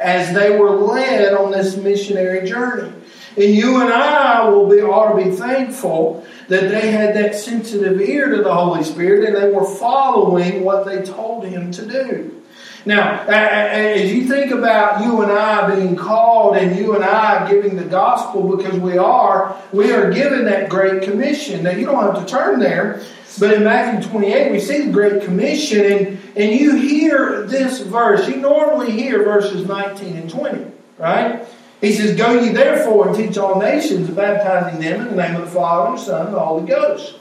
as 0.00 0.34
they 0.34 0.58
were 0.58 0.70
led 0.70 1.34
on 1.34 1.50
this 1.50 1.76
missionary 1.76 2.48
journey. 2.48 2.92
And 3.36 3.54
you 3.54 3.80
and 3.80 3.92
I 3.92 4.48
will 4.48 4.68
be 4.68 4.80
ought 4.80 5.16
to 5.16 5.24
be 5.24 5.36
thankful 5.36 6.26
that 6.48 6.68
they 6.68 6.90
had 6.90 7.14
that 7.16 7.34
sensitive 7.34 8.00
ear 8.00 8.30
to 8.30 8.42
the 8.42 8.54
Holy 8.54 8.84
Spirit 8.84 9.28
and 9.28 9.36
they 9.36 9.50
were 9.50 9.64
following 9.64 10.62
what 10.62 10.86
they 10.86 11.02
told 11.02 11.44
him 11.44 11.70
to 11.72 11.86
do. 11.86 12.42
Now, 12.86 13.20
as 13.26 14.12
you 14.12 14.28
think 14.28 14.33
about 14.64 15.04
you 15.04 15.20
and 15.20 15.30
I 15.30 15.76
being 15.76 15.94
called 15.94 16.56
and 16.56 16.74
you 16.74 16.94
and 16.94 17.04
I 17.04 17.50
giving 17.50 17.76
the 17.76 17.84
gospel 17.84 18.56
because 18.56 18.78
we 18.78 18.96
are, 18.96 19.54
we 19.72 19.92
are 19.92 20.10
given 20.10 20.46
that 20.46 20.70
Great 20.70 21.02
Commission. 21.02 21.64
Now, 21.64 21.72
you 21.72 21.84
don't 21.84 22.02
have 22.02 22.24
to 22.24 22.30
turn 22.30 22.60
there, 22.60 23.02
but 23.38 23.52
in 23.52 23.62
Matthew 23.62 24.08
28, 24.08 24.52
we 24.52 24.60
see 24.60 24.86
the 24.86 24.90
Great 24.92 25.22
Commission, 25.22 25.84
and, 25.84 26.18
and 26.34 26.58
you 26.58 26.76
hear 26.76 27.42
this 27.42 27.82
verse. 27.82 28.26
You 28.26 28.36
normally 28.36 28.90
hear 28.90 29.22
verses 29.22 29.66
19 29.66 30.16
and 30.16 30.30
20, 30.30 30.64
right? 30.96 31.46
He 31.82 31.92
says, 31.92 32.16
Go 32.16 32.40
ye 32.40 32.48
therefore 32.48 33.08
and 33.08 33.16
teach 33.16 33.36
all 33.36 33.60
nations, 33.60 34.08
baptizing 34.08 34.80
them 34.80 35.02
in 35.02 35.08
the 35.08 35.22
name 35.22 35.36
of 35.36 35.42
the 35.42 35.50
Father, 35.50 35.90
and 35.90 35.98
the 35.98 36.02
Son, 36.02 36.26
and 36.26 36.34
the 36.34 36.40
Holy 36.40 36.66
Ghost 36.66 37.16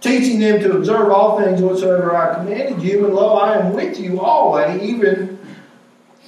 teaching 0.00 0.38
them 0.38 0.60
to 0.60 0.76
observe 0.76 1.10
all 1.10 1.40
things 1.40 1.60
whatsoever 1.60 2.16
I 2.16 2.34
commanded 2.34 2.80
you, 2.80 3.04
and 3.04 3.14
lo, 3.14 3.34
I 3.34 3.58
am 3.58 3.72
with 3.72 3.98
you 3.98 4.20
always, 4.20 4.80
even 4.80 5.37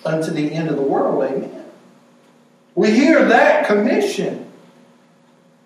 unto 0.05 0.31
the 0.31 0.53
end 0.53 0.69
of 0.69 0.77
the 0.77 0.83
world. 0.83 1.25
Amen. 1.25 1.65
We 2.75 2.91
hear 2.91 3.25
that 3.27 3.67
commission, 3.67 4.51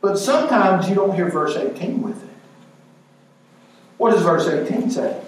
but 0.01 0.18
sometimes 0.18 0.88
you 0.88 0.94
don't 0.94 1.14
hear 1.14 1.31
verse 1.31 1.57
18 1.57 2.03
with 2.03 2.23
it. 2.23 2.31
What 3.99 4.12
does 4.12 4.23
verse 4.23 4.47
18 4.49 4.90
say? 4.90 5.20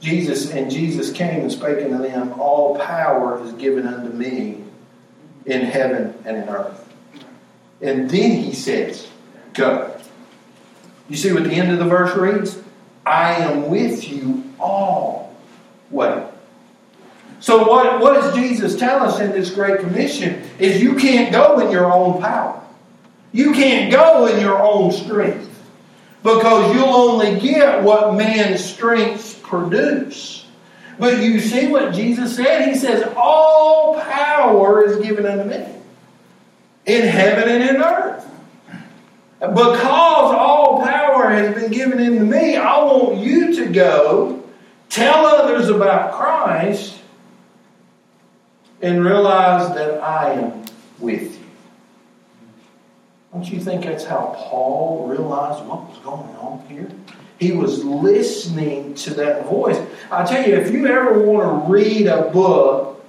Jesus 0.00 0.50
and 0.52 0.70
Jesus 0.70 1.10
came 1.10 1.40
and 1.40 1.50
spake 1.50 1.84
unto 1.84 1.98
them, 1.98 2.38
All 2.40 2.78
power 2.78 3.42
is 3.44 3.52
given 3.54 3.86
unto 3.86 4.12
me 4.12 4.62
in 5.46 5.62
heaven 5.62 6.14
and 6.24 6.36
in 6.36 6.48
earth. 6.48 6.88
And 7.80 8.08
then 8.08 8.42
he 8.42 8.52
says, 8.52 9.08
Go. 9.54 9.94
You 11.08 11.16
see 11.16 11.32
what 11.32 11.44
the 11.44 11.52
end 11.52 11.72
of 11.72 11.78
the 11.78 11.86
verse 11.86 12.14
reads? 12.16 12.62
I 13.04 13.34
am 13.34 13.70
with 13.70 14.08
you 14.08 14.44
all 14.60 15.34
way. 15.90 16.27
So 17.40 17.68
what, 17.68 18.00
what 18.00 18.14
does 18.14 18.34
Jesus 18.34 18.76
tell 18.76 19.02
us 19.02 19.20
in 19.20 19.30
this 19.30 19.50
Great 19.50 19.80
Commission 19.80 20.42
is 20.58 20.82
you 20.82 20.96
can't 20.96 21.32
go 21.32 21.60
in 21.60 21.70
your 21.70 21.92
own 21.92 22.20
power. 22.20 22.60
You 23.32 23.52
can't 23.52 23.92
go 23.92 24.26
in 24.26 24.40
your 24.40 24.60
own 24.60 24.90
strength. 24.90 25.44
Because 26.22 26.74
you'll 26.74 26.88
only 26.88 27.38
get 27.38 27.82
what 27.82 28.14
man's 28.14 28.64
strengths 28.64 29.34
produce. 29.34 30.46
But 30.98 31.22
you 31.22 31.38
see 31.40 31.68
what 31.68 31.94
Jesus 31.94 32.34
said? 32.34 32.68
He 32.68 32.74
says, 32.74 33.08
All 33.16 34.00
power 34.00 34.82
is 34.82 34.96
given 34.96 35.24
unto 35.24 35.44
me 35.48 35.64
in 36.86 37.06
heaven 37.06 37.48
and 37.48 37.76
in 37.76 37.82
earth. 37.82 38.24
Because 39.38 40.34
all 40.34 40.82
power 40.82 41.30
has 41.30 41.54
been 41.54 41.70
given 41.70 42.00
into 42.00 42.24
me, 42.24 42.56
I 42.56 42.82
want 42.82 43.18
you 43.18 43.54
to 43.54 43.66
go 43.66 44.42
tell 44.88 45.24
others 45.24 45.68
about 45.68 46.12
Christ 46.12 46.97
and 48.80 49.04
realize 49.04 49.74
that 49.74 50.02
I 50.02 50.32
am 50.32 50.64
with 50.98 51.34
you. 51.34 51.46
Don't 53.32 53.50
you 53.50 53.60
think 53.60 53.84
that's 53.84 54.04
how 54.04 54.34
Paul 54.36 55.06
realized 55.08 55.64
what 55.66 55.88
was 55.88 55.98
going 55.98 56.34
on 56.36 56.64
here? 56.68 56.90
He 57.38 57.52
was 57.52 57.84
listening 57.84 58.94
to 58.94 59.14
that 59.14 59.46
voice. 59.46 59.78
I 60.10 60.24
tell 60.24 60.48
you, 60.48 60.56
if 60.56 60.72
you 60.72 60.86
ever 60.86 61.22
want 61.22 61.66
to 61.66 61.72
read 61.72 62.06
a 62.06 62.30
book 62.30 63.04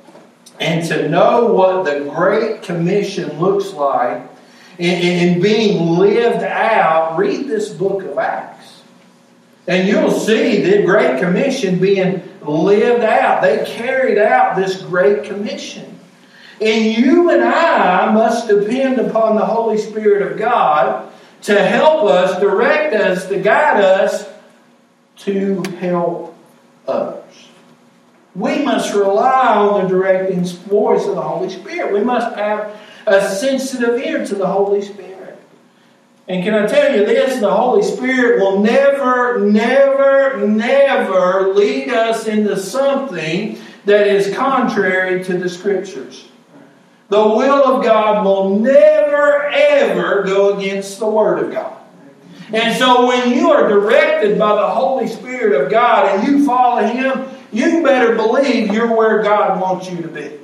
and 0.59 0.85
to 0.87 1.07
know 1.07 1.53
what 1.53 1.85
the 1.85 2.09
Great 2.11 2.61
Commission 2.61 3.39
looks 3.39 3.73
like, 3.73 4.21
in, 4.77 5.41
being 5.41 5.97
lived 5.97 6.43
out, 6.43 7.17
read 7.17 7.47
this 7.47 7.69
book 7.69 8.03
of 8.03 8.17
Acts. 8.17 8.78
And 9.69 9.87
you'll 9.87 10.09
see 10.09 10.63
the 10.63 10.81
Great 10.81 11.19
Commission 11.19 11.77
being 11.77 12.23
lived 12.41 13.03
out. 13.03 13.43
They 13.43 13.63
carried 13.65 14.17
out 14.17 14.55
this 14.55 14.81
Great 14.81 15.25
Commission. 15.25 15.99
And 16.59 16.85
you 16.85 17.29
and 17.29 17.43
I 17.43 18.11
must 18.11 18.47
depend 18.47 18.97
upon 18.97 19.35
the 19.35 19.45
Holy 19.45 19.77
Spirit 19.77 20.29
of 20.29 20.39
God 20.39 21.11
to 21.43 21.63
help 21.63 22.05
us, 22.05 22.39
direct 22.39 22.95
us, 22.95 23.27
to 23.27 23.39
guide 23.39 23.83
us 23.83 24.27
to 25.17 25.61
help 25.79 26.35
others. 26.87 27.49
We 28.33 28.63
must 28.63 28.95
rely 28.95 29.55
on 29.55 29.83
the 29.83 29.87
directing 29.87 30.45
voice 30.45 31.05
of 31.05 31.13
the 31.13 31.21
Holy 31.21 31.49
Spirit. 31.49 31.93
We 31.93 32.03
must 32.03 32.35
have 32.35 32.75
a 33.05 33.21
sensitive 33.29 33.99
ear 33.99 34.25
to 34.25 34.33
the 34.33 34.47
Holy 34.47 34.81
Spirit. 34.81 35.08
And 36.29 36.43
can 36.43 36.53
I 36.53 36.67
tell 36.67 36.95
you 36.95 37.07
this? 37.07 37.39
The 37.39 37.51
Holy 37.51 37.81
Spirit 37.81 38.39
will 38.39 38.59
never, 38.59 39.39
never, 39.39 40.37
never 40.45 41.53
lead 41.55 41.89
us 41.89 42.27
into 42.27 42.55
something 42.55 43.57
that 43.85 44.05
is 44.05 44.35
contrary 44.35 45.23
to 45.23 45.39
the 45.39 45.49
Scriptures. 45.49 46.27
The 47.07 47.17
will 47.17 47.77
of 47.77 47.83
God 47.83 48.23
will 48.23 48.59
never, 48.59 49.47
ever 49.47 50.21
go 50.21 50.55
against 50.55 50.99
the 50.99 51.09
Word 51.09 51.43
of 51.43 51.51
God. 51.51 51.75
And 52.53 52.77
so 52.77 53.07
when 53.07 53.31
you 53.31 53.49
are 53.49 53.67
directed 53.67 54.37
by 54.37 54.53
the 54.53 54.67
Holy 54.67 55.07
Spirit 55.07 55.59
of 55.59 55.71
God 55.71 56.15
and 56.15 56.27
you 56.27 56.45
follow 56.45 56.85
Him, 56.85 57.27
you 57.51 57.81
better 57.81 58.13
believe 58.13 58.71
you're 58.71 58.95
where 58.95 59.23
God 59.23 59.59
wants 59.59 59.89
you 59.89 60.03
to 60.03 60.07
be. 60.07 60.38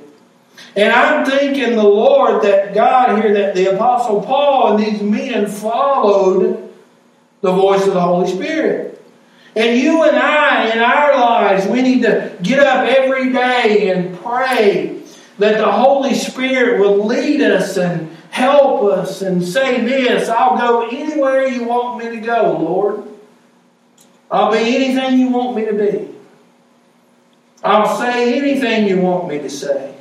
And 0.74 0.92
I'm 0.92 1.24
thinking 1.24 1.76
the 1.76 1.82
Lord 1.82 2.42
that 2.42 2.74
God 2.74 3.20
here, 3.20 3.32
that 3.34 3.54
the 3.54 3.74
Apostle 3.74 4.22
Paul 4.22 4.76
and 4.76 4.84
these 4.84 5.02
men 5.02 5.46
followed 5.46 6.72
the 7.40 7.52
voice 7.52 7.86
of 7.86 7.94
the 7.94 8.00
Holy 8.00 8.30
Spirit. 8.30 9.02
And 9.54 9.78
you 9.78 10.02
and 10.02 10.16
I, 10.16 10.70
in 10.70 10.78
our 10.78 11.18
lives, 11.18 11.66
we 11.66 11.80
need 11.80 12.02
to 12.02 12.36
get 12.42 12.60
up 12.60 12.86
every 12.86 13.32
day 13.32 13.90
and 13.90 14.18
pray 14.18 15.00
that 15.38 15.58
the 15.58 15.70
Holy 15.70 16.14
Spirit 16.14 16.80
will 16.80 17.06
lead 17.06 17.40
us 17.40 17.78
and 17.78 18.14
help 18.30 18.82
us 18.84 19.22
and 19.22 19.42
say 19.42 19.82
this 19.82 20.28
I'll 20.28 20.58
go 20.58 20.88
anywhere 20.88 21.46
you 21.46 21.64
want 21.64 22.04
me 22.04 22.10
to 22.10 22.20
go, 22.20 22.58
Lord. 22.58 23.04
I'll 24.30 24.52
be 24.52 24.58
anything 24.58 25.18
you 25.18 25.30
want 25.30 25.56
me 25.56 25.64
to 25.64 25.72
be. 25.72 26.14
I'll 27.64 27.96
say 27.96 28.38
anything 28.38 28.88
you 28.88 29.00
want 29.00 29.28
me 29.28 29.38
to 29.38 29.48
say. 29.48 29.94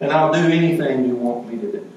And 0.00 0.10
I'll 0.10 0.32
do 0.32 0.38
anything 0.38 1.06
you 1.06 1.16
want 1.16 1.48
me 1.48 1.58
to 1.58 1.72
do. 1.72 1.90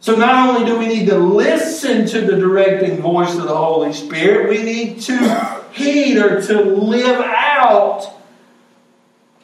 So 0.00 0.16
not 0.16 0.48
only 0.48 0.66
do 0.66 0.78
we 0.78 0.88
need 0.88 1.08
to 1.10 1.18
listen 1.18 2.06
to 2.06 2.20
the 2.22 2.36
directing 2.36 3.00
voice 3.00 3.36
of 3.36 3.44
the 3.44 3.56
Holy 3.56 3.92
Spirit, 3.92 4.48
we 4.48 4.62
need 4.62 5.00
to 5.02 5.62
heed 5.72 6.18
or 6.18 6.42
to 6.42 6.60
live 6.60 7.20
out 7.20 8.12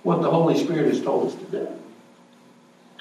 what 0.03 0.21
the 0.23 0.31
Holy 0.31 0.59
Spirit 0.59 0.87
has 0.87 1.01
told 1.01 1.29
us 1.29 1.35
to 1.35 1.45
do. 1.45 1.69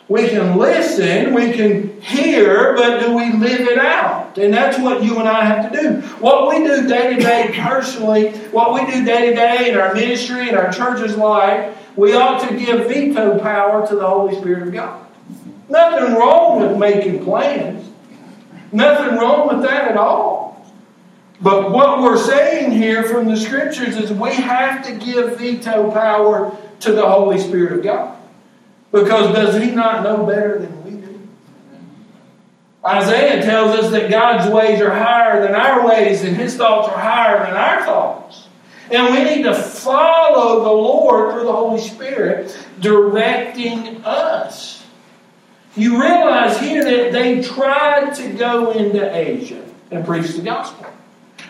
We 0.09 0.29
can 0.29 0.57
listen, 0.57 1.33
we 1.33 1.51
can 1.51 1.99
hear, 1.99 2.75
but 2.75 3.01
do 3.01 3.15
we 3.15 3.33
live 3.33 3.61
it 3.61 3.77
out? 3.77 4.37
And 4.37 4.53
that's 4.53 4.77
what 4.79 5.03
you 5.03 5.17
and 5.19 5.27
I 5.27 5.43
have 5.43 5.71
to 5.71 5.81
do. 5.81 6.01
What 6.19 6.47
we 6.47 6.65
do 6.65 6.87
day 6.87 7.15
to 7.15 7.19
day 7.19 7.51
personally, 7.53 8.31
what 8.51 8.73
we 8.73 8.89
do 8.91 9.03
day 9.03 9.29
to 9.29 9.35
day 9.35 9.71
in 9.71 9.77
our 9.77 9.93
ministry, 9.93 10.47
in 10.47 10.55
our 10.55 10.71
church's 10.71 11.17
life, 11.17 11.75
we 11.97 12.13
ought 12.13 12.47
to 12.47 12.55
give 12.55 12.87
veto 12.87 13.39
power 13.39 13.85
to 13.87 13.95
the 13.95 14.07
Holy 14.07 14.35
Spirit 14.35 14.67
of 14.67 14.73
God. 14.73 15.05
Nothing 15.67 16.13
wrong 16.13 16.61
with 16.61 16.77
making 16.77 17.25
plans. 17.25 17.89
Nothing 18.71 19.17
wrong 19.17 19.47
with 19.47 19.63
that 19.63 19.91
at 19.91 19.97
all. 19.97 20.65
But 21.41 21.71
what 21.71 22.01
we're 22.01 22.17
saying 22.17 22.71
here 22.71 23.03
from 23.03 23.27
the 23.27 23.35
scriptures 23.35 23.97
is 23.97 24.11
we 24.11 24.33
have 24.33 24.85
to 24.85 24.93
give 24.93 25.37
veto 25.37 25.91
power 25.91 26.55
to 26.81 26.91
the 26.93 27.07
Holy 27.07 27.39
Spirit 27.39 27.73
of 27.73 27.83
God. 27.83 28.17
Because 28.91 29.35
does 29.35 29.61
he 29.61 29.71
not 29.71 30.03
know 30.03 30.25
better 30.25 30.59
than 30.59 30.83
we 30.83 30.91
do? 30.91 31.27
Isaiah 32.85 33.43
tells 33.43 33.77
us 33.77 33.91
that 33.91 34.09
God's 34.09 34.51
ways 34.51 34.81
are 34.81 34.93
higher 34.93 35.41
than 35.41 35.55
our 35.55 35.85
ways 35.85 36.23
and 36.23 36.35
his 36.35 36.55
thoughts 36.55 36.87
are 36.87 36.99
higher 36.99 37.45
than 37.45 37.55
our 37.55 37.83
thoughts. 37.83 38.46
And 38.91 39.13
we 39.13 39.23
need 39.23 39.43
to 39.43 39.53
follow 39.53 40.63
the 40.63 40.71
Lord 40.71 41.33
through 41.33 41.43
the 41.43 41.51
Holy 41.51 41.81
Spirit 41.81 42.57
directing 42.79 44.03
us. 44.05 44.85
You 45.75 46.01
realize 46.01 46.59
here 46.59 46.83
that 46.83 47.11
they 47.11 47.41
tried 47.43 48.15
to 48.15 48.33
go 48.33 48.71
into 48.71 49.15
Asia 49.15 49.63
and 49.91 50.05
preach 50.05 50.33
the 50.33 50.41
gospel. 50.41 50.87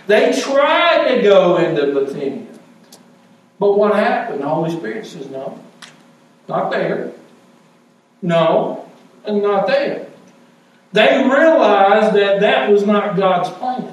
They 0.07 0.39
tried 0.39 1.15
to 1.15 1.21
go 1.21 1.57
into 1.57 1.93
Bithynia. 1.93 2.47
But 3.59 3.77
what 3.77 3.95
happened? 3.95 4.41
The 4.41 4.49
Holy 4.49 4.71
Spirit 4.71 5.05
says, 5.05 5.29
no, 5.29 5.59
not 6.47 6.71
there. 6.71 7.13
No, 8.21 8.89
and 9.25 9.41
not 9.41 9.67
there. 9.67 10.07
They 10.93 11.23
realized 11.23 12.15
that 12.15 12.39
that 12.39 12.71
was 12.71 12.85
not 12.85 13.15
God's 13.15 13.49
plan. 13.49 13.86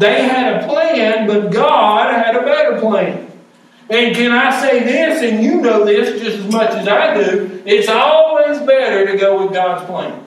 They 0.00 0.22
had 0.22 0.62
a 0.62 0.66
plan, 0.66 1.26
but 1.26 1.52
God 1.52 2.10
had 2.14 2.34
a 2.34 2.40
better 2.40 2.80
plan. 2.80 3.30
And 3.90 4.16
can 4.16 4.32
I 4.32 4.58
say 4.58 4.82
this, 4.82 5.22
and 5.22 5.44
you 5.44 5.60
know 5.60 5.84
this 5.84 6.22
just 6.22 6.38
as 6.38 6.50
much 6.50 6.70
as 6.70 6.88
I 6.88 7.12
do, 7.12 7.62
it's 7.66 7.86
always 7.86 8.60
better 8.60 9.12
to 9.12 9.18
go 9.18 9.44
with 9.44 9.52
God's 9.52 9.84
plan 9.84 10.24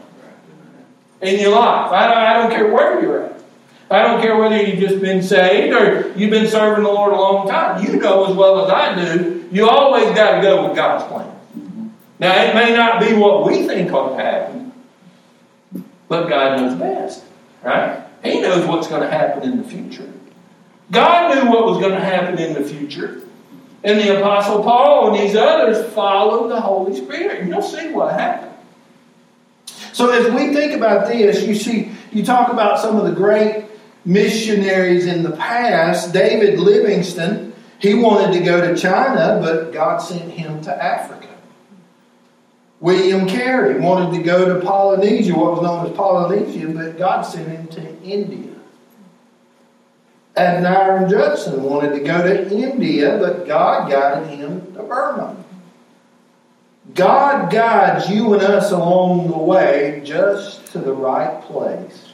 in 1.23 1.39
your 1.39 1.55
life. 1.55 1.91
I 1.91 2.05
don't, 2.05 2.17
I 2.17 2.33
don't 2.33 2.51
care 2.51 2.71
where 2.71 3.01
you're 3.01 3.23
at. 3.23 3.43
I 3.89 4.03
don't 4.03 4.21
care 4.21 4.38
whether 4.38 4.62
you've 4.62 4.79
just 4.79 5.01
been 5.01 5.23
saved 5.23 5.75
or 5.75 6.13
you've 6.15 6.29
been 6.29 6.47
serving 6.47 6.83
the 6.83 6.91
Lord 6.91 7.13
a 7.13 7.15
long 7.15 7.49
time. 7.49 7.83
You 7.83 7.99
know 7.99 8.29
as 8.29 8.36
well 8.36 8.63
as 8.65 8.69
I 8.69 8.93
do, 8.93 9.49
you 9.51 9.67
always 9.67 10.05
got 10.15 10.36
to 10.36 10.41
go 10.43 10.67
with 10.67 10.75
God's 10.75 11.03
plan. 11.05 11.91
Now, 12.19 12.43
it 12.43 12.53
may 12.53 12.75
not 12.75 13.01
be 13.01 13.13
what 13.13 13.47
we 13.47 13.65
think 13.65 13.91
ought 13.91 14.17
to 14.17 14.23
happen, 14.23 14.71
but 16.07 16.29
God 16.29 16.59
knows 16.59 16.77
best, 16.77 17.23
right? 17.63 18.03
He 18.23 18.39
knows 18.41 18.65
what's 18.65 18.88
going 18.88 19.01
to 19.01 19.09
happen 19.09 19.43
in 19.43 19.57
the 19.62 19.67
future. 19.67 20.12
God 20.91 21.36
knew 21.36 21.49
what 21.49 21.65
was 21.65 21.79
going 21.79 21.93
to 21.93 21.99
happen 21.99 22.39
in 22.39 22.53
the 22.53 22.63
future. 22.63 23.21
And 23.83 23.99
the 23.99 24.19
Apostle 24.19 24.63
Paul 24.63 25.09
and 25.13 25.21
these 25.21 25.36
others 25.36 25.93
followed 25.93 26.49
the 26.49 26.62
Holy 26.62 26.95
Spirit. 26.95 27.45
You'll 27.47 27.62
see 27.62 27.91
what 27.91 28.13
happened. 28.13 28.53
So 29.91 30.09
as 30.09 30.31
we 30.33 30.53
think 30.53 30.73
about 30.73 31.07
this, 31.07 31.43
you 31.43 31.53
see, 31.53 31.91
you 32.12 32.23
talk 32.23 32.51
about 32.51 32.79
some 32.79 32.97
of 32.97 33.05
the 33.05 33.12
great 33.12 33.65
missionaries 34.05 35.05
in 35.05 35.23
the 35.23 35.31
past. 35.31 36.13
David 36.13 36.59
Livingstone, 36.59 37.53
he 37.79 37.93
wanted 37.93 38.38
to 38.38 38.43
go 38.43 38.62
to 38.62 38.79
China, 38.79 39.39
but 39.41 39.73
God 39.73 39.97
sent 39.97 40.31
him 40.31 40.62
to 40.62 40.83
Africa. 40.83 41.27
William 42.79 43.27
Carey 43.27 43.79
wanted 43.79 44.17
to 44.17 44.23
go 44.23 44.53
to 44.53 44.65
Polynesia, 44.65 45.33
what 45.36 45.53
was 45.53 45.62
known 45.62 45.86
as 45.86 45.95
Polynesia, 45.95 46.67
but 46.67 46.97
God 46.97 47.21
sent 47.21 47.47
him 47.47 47.67
to 47.67 48.01
India. 48.03 48.53
Adoniram 50.36 51.09
Judson 51.09 51.63
wanted 51.63 51.93
to 51.93 51.99
go 51.99 52.23
to 52.23 52.51
India, 52.51 53.17
but 53.19 53.45
God 53.47 53.89
guided 53.89 54.27
him 54.39 54.73
to 54.73 54.83
Burma. 54.83 55.43
God 56.93 57.51
guides 57.51 58.09
you 58.09 58.33
and 58.33 58.43
us 58.43 58.71
along 58.71 59.29
the 59.29 59.38
way 59.38 60.01
just 60.03 60.65
to 60.67 60.79
the 60.79 60.93
right 60.93 61.41
place 61.43 62.09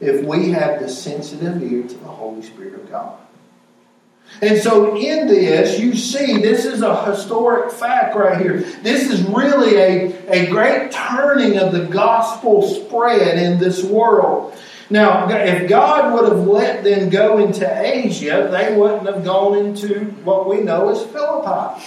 if 0.00 0.24
we 0.24 0.50
have 0.50 0.80
the 0.80 0.88
sensitive 0.88 1.62
ear 1.62 1.82
to 1.86 1.94
the 1.94 2.08
Holy 2.08 2.42
Spirit 2.42 2.74
of 2.74 2.90
God. 2.90 3.18
And 4.40 4.62
so, 4.62 4.96
in 4.96 5.26
this, 5.26 5.80
you 5.80 5.96
see, 5.96 6.40
this 6.40 6.64
is 6.64 6.82
a 6.82 7.10
historic 7.10 7.72
fact 7.72 8.14
right 8.14 8.40
here. 8.40 8.60
This 8.82 9.10
is 9.10 9.22
really 9.24 9.76
a, 9.76 10.28
a 10.28 10.46
great 10.46 10.92
turning 10.92 11.58
of 11.58 11.72
the 11.72 11.86
gospel 11.86 12.62
spread 12.62 13.36
in 13.36 13.58
this 13.58 13.82
world. 13.82 14.56
Now, 14.90 15.28
if 15.28 15.68
God 15.68 16.14
would 16.14 16.32
have 16.32 16.46
let 16.46 16.84
them 16.84 17.10
go 17.10 17.38
into 17.38 17.66
Asia, 17.68 18.48
they 18.50 18.76
wouldn't 18.76 19.06
have 19.06 19.24
gone 19.24 19.58
into 19.58 20.04
what 20.24 20.48
we 20.48 20.60
know 20.60 20.88
as 20.90 21.04
Philippi. 21.04 21.84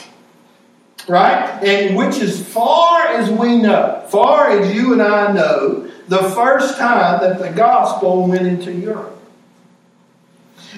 Right? 1.08 1.64
And 1.64 1.96
which, 1.96 2.18
as 2.18 2.46
far 2.46 3.08
as 3.08 3.30
we 3.30 3.58
know, 3.62 4.06
far 4.10 4.52
as 4.52 4.76
you 4.76 4.94
and 4.94 5.02
I 5.02 5.32
know, 5.32 5.90
the 6.10 6.24
first 6.32 6.78
time 6.78 7.22
that 7.22 7.40
the 7.40 7.50
gospel 7.50 8.28
went 8.28 8.46
into 8.46 8.74
Europe. 8.74 9.21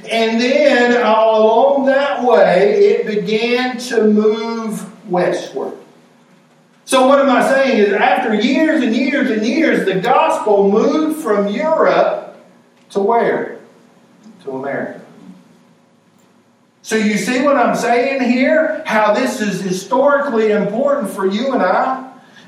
And 0.09 0.39
then 0.39 0.91
along 1.01 1.85
that 1.85 2.23
way, 2.23 2.85
it 2.85 3.05
began 3.05 3.77
to 3.77 4.05
move 4.05 5.09
westward. 5.09 5.77
So, 6.85 7.07
what 7.07 7.19
am 7.19 7.29
I 7.29 7.47
saying 7.47 7.77
is, 7.77 7.93
after 7.93 8.35
years 8.35 8.83
and 8.83 8.93
years 8.93 9.31
and 9.31 9.45
years, 9.45 9.85
the 9.85 10.01
gospel 10.01 10.69
moved 10.69 11.23
from 11.23 11.47
Europe 11.47 12.37
to 12.89 12.99
where? 12.99 13.59
To 14.43 14.51
America. 14.51 15.01
So, 16.81 16.97
you 16.97 17.17
see 17.17 17.41
what 17.41 17.55
I'm 17.55 17.75
saying 17.75 18.29
here? 18.29 18.83
How 18.85 19.13
this 19.13 19.39
is 19.39 19.61
historically 19.61 20.51
important 20.51 21.09
for 21.09 21.25
you 21.25 21.53
and 21.53 21.63
I? 21.63 22.02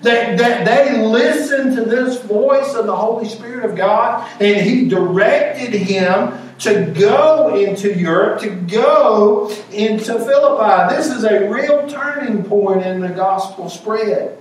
That, 0.05 0.37
that 0.37 0.65
they 0.65 1.03
listened 1.03 1.75
to 1.77 1.83
this 1.83 2.21
voice 2.21 2.75
of 2.75 2.85
the 2.85 2.95
Holy 2.95 3.27
Spirit 3.27 3.65
of 3.67 3.75
God, 3.75 4.29
and 4.39 4.61
He 4.61 4.87
directed 4.87 5.73
him 5.73 6.31
to 6.59 6.93
go 6.97 7.55
into 7.55 7.91
Europe, 7.91 8.39
to 8.41 8.51
go 8.51 9.49
into 9.71 10.19
Philippi. 10.19 10.95
This 10.95 11.07
is 11.07 11.23
a 11.23 11.49
real 11.49 11.89
turning 11.89 12.43
point 12.43 12.85
in 12.85 12.99
the 12.99 13.09
gospel 13.09 13.67
spread. 13.67 14.37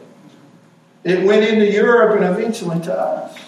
It 1.02 1.24
went 1.24 1.44
into 1.44 1.70
Europe 1.70 2.20
and 2.20 2.24
eventually 2.24 2.80
to 2.82 2.92
us. 2.92 3.38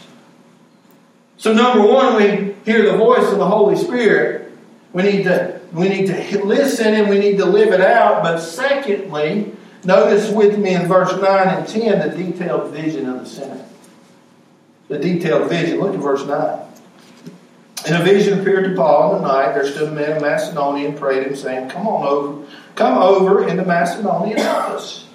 So 1.36 1.52
number 1.52 1.86
one, 1.86 2.16
we 2.16 2.54
hear 2.64 2.90
the 2.90 2.96
voice 2.96 3.30
of 3.30 3.36
the 3.36 3.46
Holy 3.46 3.76
Spirit. 3.76 4.52
We 4.94 5.02
need 5.02 5.24
to 5.24 5.60
we 5.74 5.90
need 5.90 6.06
to 6.06 6.44
listen 6.44 6.94
and 6.94 7.10
we 7.10 7.18
need 7.18 7.36
to 7.38 7.44
live 7.44 7.74
it 7.74 7.82
out. 7.82 8.22
But 8.22 8.38
secondly, 8.38 9.52
notice 9.86 10.30
with 10.30 10.58
me 10.58 10.74
in 10.74 10.86
verse 10.86 11.12
9 11.12 11.22
and 11.24 11.68
10 11.68 12.10
the 12.10 12.16
detailed 12.16 12.72
vision 12.72 13.08
of 13.08 13.20
the 13.20 13.26
sinner. 13.26 13.64
The 14.88 14.98
detailed 14.98 15.48
vision. 15.48 15.80
Look 15.80 15.94
at 15.94 16.00
verse 16.00 16.24
9. 16.26 16.60
And 17.86 18.02
a 18.02 18.04
vision 18.04 18.40
appeared 18.40 18.64
to 18.64 18.74
Paul 18.74 19.16
in 19.16 19.22
the 19.22 19.28
night. 19.28 19.52
There 19.54 19.66
stood 19.66 19.88
a 19.88 19.92
man 19.92 20.16
of 20.16 20.22
Macedonia 20.22 20.88
and 20.88 20.98
prayed 20.98 21.26
him, 21.26 21.36
saying, 21.36 21.70
Come 21.70 21.86
on 21.86 22.06
over, 22.06 22.46
come 22.74 22.98
over 22.98 23.48
into 23.48 23.64
Macedonia 23.64 24.36
and 24.36 24.42
us. 24.42 25.06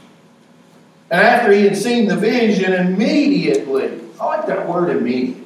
And 1.09 1.19
after 1.19 1.51
he 1.51 1.63
had 1.63 1.75
seen 1.75 2.07
the 2.07 2.15
vision, 2.15 2.71
immediately, 2.71 3.99
I 4.19 4.25
like 4.25 4.47
that 4.47 4.69
word 4.69 4.95
immediately. 4.95 5.45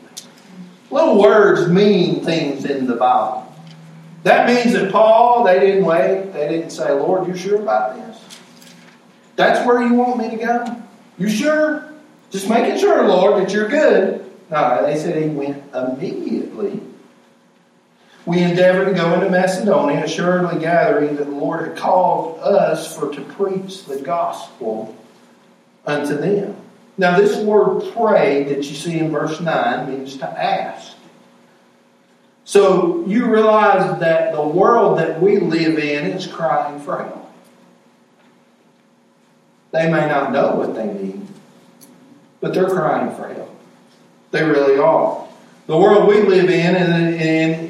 Little 0.91 1.19
words 1.19 1.67
mean 1.67 2.23
things 2.23 2.65
in 2.65 2.85
the 2.85 2.95
Bible. 2.95 3.51
That 4.21 4.47
means 4.47 4.73
that 4.73 4.91
Paul, 4.91 5.43
they 5.43 5.59
didn't 5.59 5.85
wait. 5.85 6.31
They 6.31 6.47
didn't 6.47 6.69
say, 6.69 6.91
Lord, 6.91 7.27
you 7.27 7.35
sure 7.35 7.61
about 7.61 7.95
this? 7.95 8.14
That's 9.36 9.65
where 9.65 9.82
you 9.82 9.93
want 9.93 10.17
me 10.17 10.30
to 10.30 10.38
go? 10.38 10.84
You 11.17 11.30
sure? 11.30 11.93
Just 12.32 12.50
making 12.50 12.80
sure, 12.80 13.08
Lord, 13.08 13.41
that 13.41 13.54
you're 13.54 13.67
good. 13.67 14.30
No, 14.50 14.86
they 14.86 14.98
said 14.98 15.21
he 15.21 15.30
went 15.30 15.63
immediately 15.74 16.82
we 18.26 18.41
endeavored 18.41 18.86
to 18.86 18.93
go 18.93 19.13
into 19.13 19.30
Macedonia, 19.30 20.04
assuredly 20.04 20.60
gathering 20.60 21.15
that 21.17 21.26
the 21.26 21.32
Lord 21.32 21.67
had 21.67 21.78
called 21.78 22.39
us 22.39 22.95
for 22.95 23.13
to 23.13 23.21
preach 23.21 23.86
the 23.86 24.02
gospel 24.02 24.95
unto 25.86 26.17
them. 26.17 26.56
Now, 26.98 27.19
this 27.19 27.38
word 27.38 27.93
pray 27.93 28.43
that 28.45 28.58
you 28.58 28.76
see 28.76 28.98
in 28.98 29.12
verse 29.12 29.39
9 29.39 29.89
means 29.89 30.17
to 30.17 30.26
ask. 30.28 30.93
So 32.45 33.06
you 33.06 33.26
realize 33.26 34.00
that 34.00 34.34
the 34.34 34.41
world 34.41 34.98
that 34.98 35.21
we 35.21 35.38
live 35.38 35.78
in 35.78 36.12
is 36.12 36.26
crying 36.26 36.80
for 36.80 37.04
help. 37.04 37.24
They 39.71 39.91
may 39.91 40.08
not 40.08 40.32
know 40.32 40.56
what 40.56 40.73
they 40.75 40.86
need, 40.86 41.28
but 42.39 42.54
they're 42.54 42.69
crying 42.69 43.15
for 43.15 43.28
help. 43.28 43.54
They 44.32 44.43
really 44.43 44.78
are. 44.78 45.28
The 45.67 45.78
world 45.78 46.08
we 46.08 46.21
live 46.21 46.49
in 46.49 46.75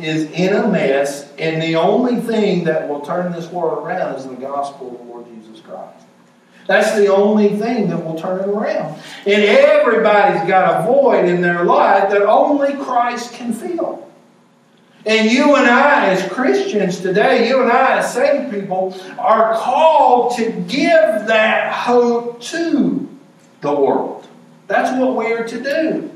is 0.04 0.30
in 0.32 0.54
a 0.54 0.68
mess, 0.68 1.32
and 1.38 1.62
the 1.62 1.78
only 1.78 2.18
thing 2.18 2.66
that 2.66 2.90
will 2.90 3.02
turn 3.02 3.32
this 3.32 3.50
world 3.50 3.86
around 3.86 4.16
is 4.16 4.28
the 4.28 4.36
gospel 4.36 4.92
of 4.92 4.98
the 4.98 5.04
Lord 5.06 5.26
Jesus 5.34 5.62
Christ. 5.62 6.06
That's 6.68 6.96
the 6.96 7.08
only 7.08 7.56
thing 7.58 7.90
that 7.90 8.04
will 8.04 8.20
turn 8.20 8.42
it 8.42 8.50
around. 8.50 9.00
And 9.26 9.44
everybody's 9.44 10.48
got 10.48 10.82
a 10.82 10.86
void 10.86 11.26
in 11.26 11.42
their 11.42 11.64
life 11.64 12.10
that 12.10 12.24
only 12.24 12.74
Christ 12.74 13.34
can 13.34 13.54
fill. 13.54 14.10
And 15.06 15.32
you 15.32 15.56
and 15.56 15.68
I, 15.68 16.08
as 16.08 16.32
Christians 16.32 17.00
today, 17.00 17.48
you 17.48 17.62
and 17.62 17.72
I, 17.72 18.00
as 18.00 18.14
saved 18.14 18.52
people, 18.52 18.98
are 19.20 19.54
called 19.56 20.36
to 20.38 20.52
give 20.68 21.28
that 21.28 21.72
hope 21.72 22.42
to 22.42 23.08
the 23.62 23.72
world. 23.72 24.28
That's 24.68 25.00
what 25.00 25.16
we 25.16 25.32
are 25.34 25.48
to 25.48 25.64
do. 25.64 26.12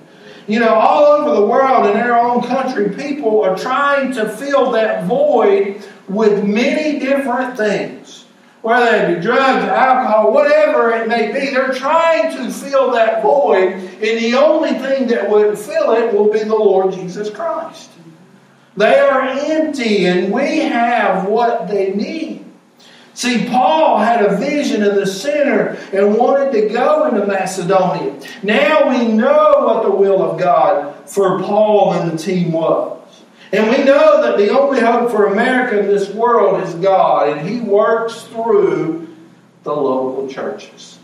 You 0.48 0.60
know, 0.60 0.74
all 0.74 1.04
over 1.04 1.40
the 1.40 1.46
world 1.46 1.86
in 1.86 1.98
our 1.98 2.20
own 2.20 2.42
country, 2.42 2.90
people 2.90 3.44
are 3.44 3.56
trying 3.56 4.12
to 4.14 4.28
fill 4.28 4.72
that 4.72 5.06
void 5.06 5.84
with 6.08 6.44
many 6.44 6.98
different 6.98 7.56
things. 7.56 8.26
Whether 8.64 9.12
it 9.12 9.16
be 9.16 9.22
drugs, 9.22 9.66
alcohol, 9.66 10.34
whatever 10.34 10.92
it 10.94 11.08
may 11.08 11.32
be, 11.32 11.52
they're 11.52 11.74
trying 11.74 12.36
to 12.36 12.52
fill 12.52 12.92
that 12.94 13.22
void, 13.22 13.74
and 13.74 14.02
the 14.02 14.34
only 14.34 14.74
thing 14.74 15.08
that 15.10 15.30
would 15.30 15.58
fill 15.58 15.92
it 15.92 16.14
will 16.14 16.34
be 16.34 16.40
the 16.40 16.56
Lord 16.56 16.94
Jesus 16.94 17.30
Christ. 17.30 17.89
They 18.78 19.00
are 19.00 19.22
empty, 19.22 20.06
and 20.06 20.32
we 20.32 20.60
have 20.60 21.28
what 21.28 21.68
they 21.68 21.94
need. 21.94 22.46
See, 23.14 23.50
Paul 23.50 23.98
had 23.98 24.24
a 24.24 24.38
vision 24.38 24.82
of 24.82 24.96
the 24.96 25.06
sinner 25.06 25.78
and 25.92 26.16
wanted 26.16 26.54
to 26.54 26.70
go 26.70 27.08
into 27.08 27.26
Macedonia. 27.26 28.18
Now 28.44 28.90
we 28.90 29.10
know 29.10 29.56
what 29.66 29.84
the 29.84 29.92
will 29.92 30.24
of 30.24 30.40
God 30.40 31.10
for 31.10 31.42
Paul 31.42 31.94
and 31.94 32.12
the 32.12 32.18
team 32.18 32.54
was. 32.54 32.98
And 33.52 33.70
we 33.70 33.84
know 33.84 34.22
that 34.22 34.38
the 34.38 34.58
only 34.58 34.80
hope 34.80 35.12
for 35.12 35.26
America 35.26 35.80
in 35.80 35.88
this 35.88 36.10
world 36.14 36.64
is 36.64 36.76
God, 36.76 37.30
and 37.30 37.48
He 37.48 37.60
works 37.60 38.24
through 38.24 39.14
the 39.64 39.74
local 39.74 40.30
churches. 40.30 41.00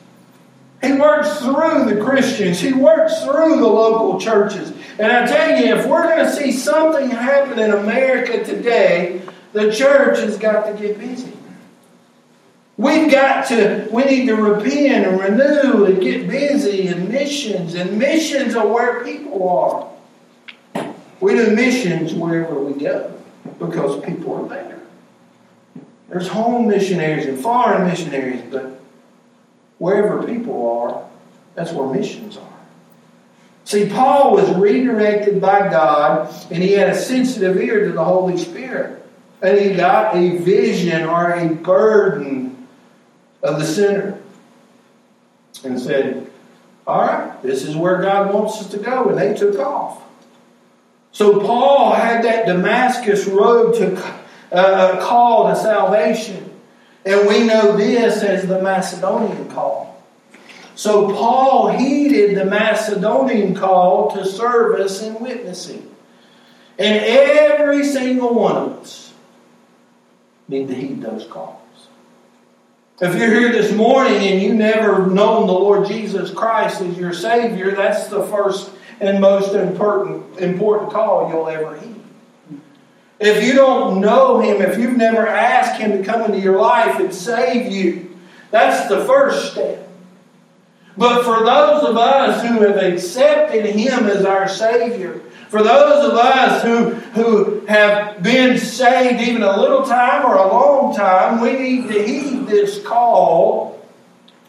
He 0.82 0.94
works 0.94 1.40
through 1.40 1.86
the 1.86 2.02
Christians. 2.02 2.60
He 2.60 2.72
works 2.72 3.24
through 3.24 3.58
the 3.58 3.68
local 3.68 4.20
churches. 4.20 4.72
And 4.98 5.12
I 5.12 5.26
tell 5.26 5.60
you, 5.60 5.76
if 5.76 5.86
we're 5.86 6.04
going 6.04 6.26
to 6.26 6.32
see 6.32 6.52
something 6.52 7.10
happen 7.10 7.60
in 7.60 7.72
America 7.72 8.44
today, 8.44 9.22
the 9.52 9.72
church 9.72 10.20
has 10.20 10.38
got 10.38 10.68
to 10.68 10.74
get 10.74 10.98
busy. 10.98 11.34
We've 12.78 13.10
got 13.10 13.48
to, 13.48 13.88
we 13.92 14.04
need 14.04 14.28
to 14.28 14.36
repent 14.36 15.08
and 15.08 15.20
renew 15.20 15.86
and 15.86 16.02
get 16.02 16.28
busy 16.28 16.88
in 16.88 17.10
missions. 17.10 17.74
And 17.74 17.98
missions 17.98 18.56
are 18.56 18.68
where 18.68 19.04
people 19.04 19.48
are. 19.50 20.86
We 21.20 21.36
do 21.36 21.56
missions 21.56 22.14
wherever 22.14 22.60
we 22.60 22.80
go 22.80 23.14
because 23.60 24.04
people 24.04 24.36
are 24.36 24.50
there. 24.50 24.80
There's 26.10 26.28
home 26.28 26.68
missionaries 26.68 27.26
and 27.26 27.40
foreign 27.40 27.88
missionaries, 27.88 28.44
but 28.52 28.80
wherever 29.78 30.24
people 30.24 30.70
are, 30.70 31.06
that's 31.56 31.72
where 31.72 31.88
missions 31.94 32.38
are. 32.38 32.55
See, 33.66 33.90
Paul 33.90 34.34
was 34.34 34.50
redirected 34.56 35.42
by 35.42 35.70
God, 35.70 36.34
and 36.52 36.62
he 36.62 36.74
had 36.74 36.90
a 36.90 36.96
sensitive 36.96 37.58
ear 37.58 37.86
to 37.86 37.92
the 37.92 38.04
Holy 38.04 38.38
Spirit. 38.38 39.04
And 39.42 39.60
he 39.60 39.74
got 39.74 40.16
a 40.16 40.38
vision 40.38 41.04
or 41.04 41.32
a 41.32 41.50
burden 41.50 42.68
of 43.42 43.60
the 43.60 43.66
sinner 43.66 44.20
and 45.64 45.80
said, 45.80 46.30
All 46.86 47.02
right, 47.02 47.42
this 47.42 47.64
is 47.64 47.76
where 47.76 48.02
God 48.02 48.34
wants 48.34 48.62
us 48.62 48.70
to 48.70 48.78
go. 48.78 49.10
And 49.10 49.18
they 49.18 49.34
took 49.34 49.58
off. 49.60 50.02
So 51.12 51.40
Paul 51.40 51.94
had 51.94 52.24
that 52.24 52.46
Damascus 52.46 53.26
road 53.26 53.76
to 53.76 54.16
uh, 54.52 55.02
call 55.02 55.50
to 55.50 55.56
salvation. 55.56 56.52
And 57.04 57.28
we 57.28 57.46
know 57.46 57.76
this 57.76 58.22
as 58.22 58.48
the 58.48 58.62
Macedonian 58.62 59.50
call. 59.50 59.95
So 60.76 61.12
Paul 61.14 61.70
heeded 61.70 62.38
the 62.38 62.46
Macedonian 62.46 63.56
call 63.56 64.12
to 64.12 64.26
service 64.26 65.02
and 65.02 65.20
witnessing. 65.22 65.90
And 66.78 67.04
every 67.04 67.86
single 67.86 68.34
one 68.34 68.58
of 68.58 68.74
us 68.80 69.14
need 70.50 70.68
to 70.68 70.76
heed 70.76 71.02
those 71.02 71.26
calls. 71.26 71.62
If 73.02 73.16
you're 73.18 73.34
here 73.34 73.52
this 73.52 73.74
morning 73.74 74.18
and 74.18 74.42
you 74.42 74.54
never 74.54 75.08
known 75.08 75.48
the 75.48 75.54
Lord 75.54 75.88
Jesus 75.88 76.32
Christ 76.32 76.82
as 76.82 76.98
your 76.98 77.14
Savior, 77.14 77.72
that's 77.72 78.08
the 78.08 78.24
first 78.24 78.72
and 79.00 79.20
most 79.20 79.54
important, 79.54 80.40
important 80.40 80.92
call 80.92 81.30
you'll 81.30 81.48
ever 81.48 81.78
heed. 81.78 81.96
If 83.20 83.44
you 83.44 83.54
don't 83.54 84.02
know 84.02 84.40
Him, 84.40 84.62
if 84.62 84.78
you've 84.78 84.98
never 84.98 85.26
asked 85.26 85.80
Him 85.80 85.92
to 85.98 86.04
come 86.04 86.22
into 86.22 86.40
your 86.40 86.60
life 86.60 87.00
and 87.00 87.14
save 87.14 87.72
you, 87.72 88.18
that's 88.52 88.90
the 88.90 89.04
first 89.06 89.54
step. 89.54 89.85
But 90.98 91.24
for 91.24 91.44
those 91.44 91.84
of 91.84 91.98
us 91.98 92.42
who 92.42 92.62
have 92.62 92.78
accepted 92.78 93.66
Him 93.66 94.06
as 94.06 94.24
our 94.24 94.48
Savior, 94.48 95.22
for 95.50 95.62
those 95.62 96.12
of 96.12 96.18
us 96.18 96.64
who, 96.64 96.92
who 97.12 97.66
have 97.66 98.24
been 98.24 98.58
saved 98.58 99.22
even 99.22 99.44
a 99.44 99.60
little 99.60 99.84
time 99.84 100.26
or 100.26 100.36
a 100.36 100.48
long 100.48 100.96
time, 100.96 101.42
we 101.42 101.54
need 101.54 101.88
to 101.90 102.04
heed 102.04 102.48
this 102.48 102.82
call 102.84 103.86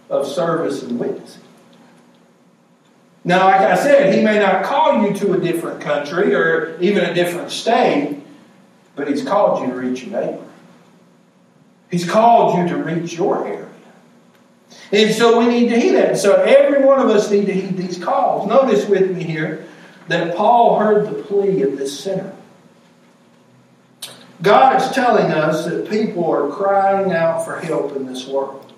of 0.09 0.27
service 0.27 0.83
and 0.83 0.99
witnessing. 0.99 1.43
Now, 3.25 3.45
like 3.47 3.61
I 3.61 3.75
said, 3.75 4.15
he 4.15 4.23
may 4.23 4.39
not 4.39 4.65
call 4.65 5.03
you 5.03 5.13
to 5.15 5.33
a 5.33 5.41
different 5.41 5.81
country 5.81 6.33
or 6.33 6.79
even 6.81 7.05
a 7.05 7.13
different 7.13 7.51
state, 7.51 8.23
but 8.95 9.09
he's 9.09 9.25
called 9.25 9.63
you 9.63 9.67
to 9.67 9.75
reach 9.75 10.05
your 10.05 10.21
neighbor. 10.21 10.45
He's 11.90 12.09
called 12.09 12.57
you 12.57 12.69
to 12.69 12.83
reach 12.83 13.15
your 13.15 13.44
area. 13.47 13.69
And 14.92 15.12
so 15.14 15.38
we 15.38 15.46
need 15.46 15.68
to 15.70 15.81
heed 15.81 15.92
that. 15.92 16.18
So 16.18 16.42
every 16.42 16.85
one 16.85 17.00
of 17.00 17.08
us 17.08 17.31
need 17.31 17.46
to 17.46 17.52
heed 17.52 17.77
these 17.77 18.02
calls. 18.02 18.48
Notice 18.48 18.87
with 18.88 19.10
me 19.10 19.22
here 19.22 19.66
that 20.08 20.37
Paul 20.37 20.79
heard 20.79 21.06
the 21.06 21.22
plea 21.22 21.62
of 21.62 21.77
this 21.77 21.98
sinner. 21.98 22.35
God 24.42 24.81
is 24.81 24.90
telling 24.90 25.33
us 25.33 25.64
that 25.64 25.88
people 25.88 26.31
are 26.31 26.48
crying 26.48 27.12
out 27.12 27.44
for 27.44 27.58
help 27.58 27.96
in 27.96 28.06
this 28.06 28.27
world. 28.27 28.72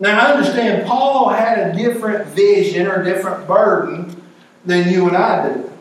Now, 0.00 0.18
I 0.18 0.32
understand 0.32 0.86
Paul 0.86 1.28
had 1.28 1.58
a 1.58 1.76
different 1.76 2.26
vision 2.28 2.88
or 2.88 3.04
different 3.04 3.46
burden 3.46 4.22
than 4.64 4.90
you 4.90 5.06
and 5.06 5.16
I 5.16 5.52
do. 5.52 5.72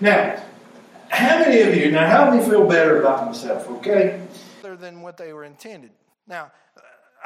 Now, 0.00 0.42
how 1.08 1.38
many 1.38 1.62
of 1.62 1.74
you, 1.74 1.90
now 1.90 2.06
help 2.06 2.34
me 2.34 2.44
feel 2.44 2.66
better 2.66 3.00
about 3.00 3.26
myself, 3.26 3.68
okay? 3.68 4.26
Than 4.62 5.00
what 5.00 5.16
they 5.16 5.32
were 5.32 5.44
intended. 5.44 5.90
Now, 6.26 6.50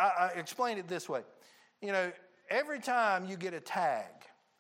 I, 0.01 0.33
I 0.37 0.69
it 0.79 0.89
this 0.89 1.09
way. 1.09 1.23
You 1.81 1.93
know, 1.93 2.13
every 2.49 2.81
time 2.81 3.27
you 3.27 3.37
get 3.37 3.55
a 3.55 3.61
tag, 3.61 4.07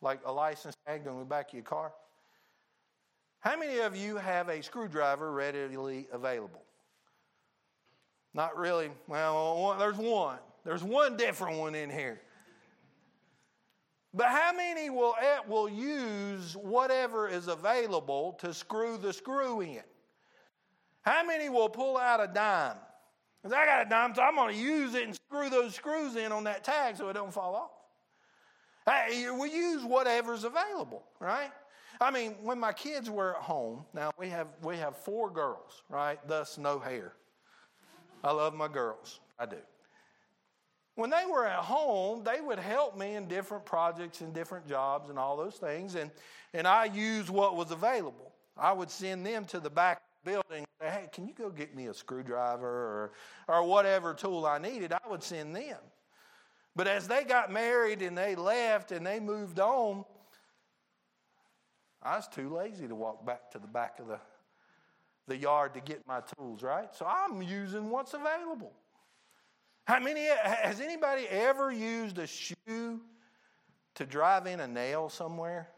like 0.00 0.20
a 0.24 0.32
license 0.32 0.76
tag 0.86 1.06
on 1.06 1.18
the 1.18 1.24
back 1.24 1.48
of 1.48 1.54
your 1.54 1.62
car, 1.62 1.92
how 3.40 3.58
many 3.58 3.78
of 3.78 3.96
you 3.96 4.16
have 4.16 4.48
a 4.48 4.62
screwdriver 4.62 5.32
readily 5.32 6.06
available? 6.12 6.62
Not 8.34 8.56
really. 8.56 8.90
Well, 9.08 9.76
there's 9.78 9.96
one. 9.96 10.38
There's 10.64 10.84
one 10.84 11.16
different 11.16 11.58
one 11.58 11.74
in 11.74 11.90
here. 11.90 12.20
But 14.12 14.26
how 14.26 14.52
many 14.52 14.90
will, 14.90 15.14
eh, 15.20 15.38
will 15.48 15.68
use 15.68 16.56
whatever 16.56 17.28
is 17.28 17.48
available 17.48 18.36
to 18.40 18.52
screw 18.52 18.98
the 18.98 19.12
screw 19.12 19.60
in? 19.60 19.82
How 21.02 21.24
many 21.24 21.48
will 21.48 21.68
pull 21.68 21.96
out 21.96 22.20
a 22.20 22.26
dime? 22.26 22.76
Because 23.42 23.56
I 23.56 23.64
got 23.64 23.86
a 23.86 23.88
dime, 23.88 24.14
so 24.14 24.22
I'm 24.22 24.34
going 24.34 24.54
to 24.54 24.60
use 24.60 24.94
it 24.94 25.04
and 25.04 25.14
screw 25.14 25.48
those 25.48 25.74
screws 25.74 26.16
in 26.16 26.30
on 26.30 26.44
that 26.44 26.62
tag 26.62 26.96
so 26.96 27.08
it 27.08 27.14
don't 27.14 27.32
fall 27.32 27.54
off. 27.54 27.70
Hey, 28.86 29.30
we 29.30 29.50
use 29.50 29.84
whatever's 29.84 30.44
available, 30.44 31.02
right? 31.20 31.50
I 32.00 32.10
mean, 32.10 32.34
when 32.42 32.58
my 32.58 32.72
kids 32.72 33.10
were 33.10 33.36
at 33.36 33.42
home, 33.42 33.84
now 33.94 34.10
we 34.18 34.28
have 34.28 34.48
we 34.62 34.76
have 34.76 34.96
four 34.96 35.30
girls, 35.30 35.82
right? 35.88 36.18
Thus 36.26 36.56
no 36.58 36.78
hair. 36.78 37.12
I 38.24 38.32
love 38.32 38.54
my 38.54 38.68
girls. 38.68 39.20
I 39.38 39.46
do. 39.46 39.56
When 40.94 41.10
they 41.10 41.24
were 41.30 41.46
at 41.46 41.60
home, 41.60 42.24
they 42.24 42.40
would 42.40 42.58
help 42.58 42.96
me 42.98 43.14
in 43.14 43.26
different 43.26 43.64
projects 43.64 44.20
and 44.20 44.34
different 44.34 44.66
jobs 44.66 45.08
and 45.08 45.18
all 45.18 45.36
those 45.36 45.54
things, 45.54 45.94
and, 45.94 46.10
and 46.52 46.66
I 46.66 46.86
used 46.86 47.30
what 47.30 47.56
was 47.56 47.70
available. 47.70 48.32
I 48.56 48.72
would 48.72 48.90
send 48.90 49.24
them 49.24 49.44
to 49.46 49.60
the 49.60 49.70
back 49.70 50.02
building 50.24 50.64
say, 50.80 50.88
hey, 50.88 51.08
can 51.12 51.26
you 51.26 51.34
go 51.34 51.50
get 51.50 51.74
me 51.74 51.86
a 51.86 51.94
screwdriver 51.94 52.66
or, 52.66 53.12
or 53.48 53.64
whatever 53.64 54.14
tool 54.14 54.46
I 54.46 54.58
needed? 54.58 54.92
I 54.92 55.00
would 55.08 55.22
send 55.22 55.54
them. 55.54 55.78
But 56.76 56.86
as 56.86 57.08
they 57.08 57.24
got 57.24 57.52
married 57.52 58.02
and 58.02 58.16
they 58.16 58.34
left 58.34 58.92
and 58.92 59.06
they 59.06 59.20
moved 59.20 59.58
on, 59.60 60.04
I 62.02 62.16
was 62.16 62.28
too 62.28 62.54
lazy 62.54 62.88
to 62.88 62.94
walk 62.94 63.26
back 63.26 63.50
to 63.52 63.58
the 63.58 63.66
back 63.66 63.98
of 63.98 64.06
the, 64.06 64.18
the 65.26 65.36
yard 65.36 65.74
to 65.74 65.80
get 65.80 66.06
my 66.06 66.20
tools, 66.36 66.62
right? 66.62 66.94
So 66.94 67.06
I'm 67.06 67.42
using 67.42 67.90
what's 67.90 68.14
available. 68.14 68.72
How 69.84 69.98
many 69.98 70.28
has 70.44 70.80
anybody 70.80 71.26
ever 71.28 71.72
used 71.72 72.18
a 72.18 72.26
shoe 72.26 73.00
to 73.96 74.06
drive 74.06 74.46
in 74.46 74.60
a 74.60 74.68
nail 74.68 75.08
somewhere? 75.08 75.68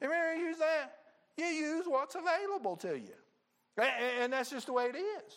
Have 0.00 0.10
you 0.10 0.16
ever 0.16 0.58
that? 0.60 0.98
You 1.36 1.46
use 1.46 1.84
what's 1.86 2.14
available 2.14 2.76
to 2.76 2.98
you. 2.98 3.14
And 3.78 4.32
that's 4.32 4.50
just 4.50 4.66
the 4.66 4.72
way 4.72 4.86
it 4.86 4.96
is. 4.96 5.32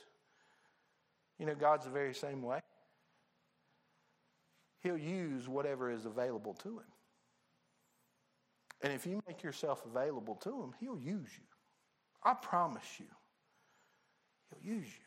You 1.37 1.45
know, 1.45 1.55
God's 1.55 1.85
the 1.85 1.91
very 1.91 2.13
same 2.13 2.41
way. 2.41 2.59
He'll 4.81 4.97
use 4.97 5.47
whatever 5.47 5.91
is 5.91 6.05
available 6.05 6.53
to 6.55 6.69
him. 6.69 6.85
And 8.83 8.93
if 8.93 9.05
you 9.05 9.21
make 9.27 9.43
yourself 9.43 9.85
available 9.85 10.35
to 10.35 10.49
him, 10.63 10.73
he'll 10.79 10.99
use 10.99 11.29
you. 11.37 11.45
I 12.23 12.33
promise 12.33 12.99
you. 12.99 13.05
He'll 14.49 14.73
use 14.75 14.87
you. 14.87 15.05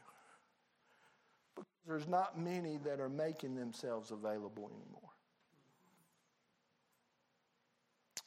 Because 1.57 1.71
there's 1.87 2.09
not 2.09 2.39
many 2.39 2.79
that 2.85 3.01
are 3.01 3.09
making 3.09 3.57
themselves 3.57 4.13
available 4.13 4.71
anymore. 4.71 5.11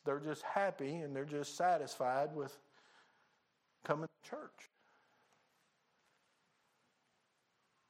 They're 0.05 0.19
just 0.19 0.43
happy 0.43 0.95
and 0.97 1.15
they're 1.15 1.25
just 1.25 1.57
satisfied 1.57 2.33
with 2.35 2.57
coming 3.85 4.07
to 4.07 4.29
church. 4.29 4.69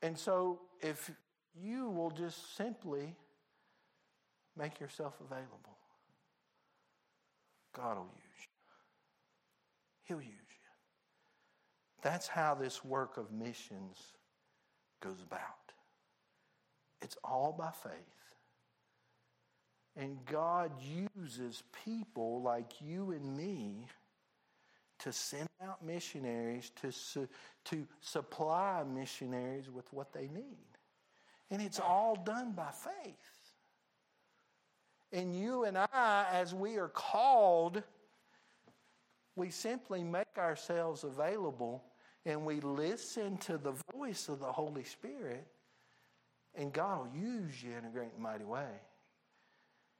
And 0.01 0.17
so, 0.17 0.59
if 0.81 1.09
you 1.59 1.89
will 1.89 2.11
just 2.11 2.55
simply 2.55 3.15
make 4.55 4.79
yourself 4.79 5.15
available, 5.19 5.77
God 7.75 7.97
will 7.97 8.13
use 8.15 8.41
you. 8.41 8.47
He'll 10.03 10.21
use 10.21 10.29
you. 10.29 10.57
That's 12.01 12.27
how 12.27 12.55
this 12.55 12.85
work 12.85 13.17
of 13.17 13.31
missions 13.31 13.97
goes 15.01 15.21
about. 15.25 15.41
It's 17.01 17.17
all 17.23 17.55
by 17.57 17.71
faith. 17.71 17.91
And 19.95 20.23
God 20.25 20.71
uses 21.15 21.63
people 21.85 22.41
like 22.43 22.81
you 22.81 23.11
and 23.11 23.35
me 23.35 23.87
to 24.99 25.11
send 25.11 25.49
out 25.63 25.85
missionaries, 25.85 26.71
to, 26.81 26.91
su- 26.91 27.27
to 27.65 27.87
supply 28.01 28.83
missionaries 28.83 29.69
with 29.69 29.91
what 29.93 30.13
they 30.13 30.27
need. 30.27 30.67
And 31.49 31.61
it's 31.61 31.79
all 31.79 32.15
done 32.15 32.51
by 32.51 32.71
faith. 32.71 33.15
And 35.13 35.33
you 35.39 35.63
and 35.63 35.77
I, 35.77 36.25
as 36.31 36.53
we 36.53 36.77
are 36.77 36.89
called, 36.89 37.81
we 39.35 39.49
simply 39.49 40.03
make 40.03 40.37
ourselves 40.37 41.03
available 41.03 41.83
and 42.27 42.45
we 42.45 42.59
listen 42.59 43.37
to 43.37 43.57
the 43.57 43.73
voice 43.93 44.27
of 44.27 44.39
the 44.39 44.51
Holy 44.51 44.83
Spirit, 44.83 45.47
and 46.55 46.73
God 46.73 46.99
will 46.99 47.21
use 47.21 47.63
you 47.63 47.71
in 47.71 47.85
a 47.85 47.89
great 47.89 48.11
and 48.13 48.21
mighty 48.21 48.43
way. 48.43 48.67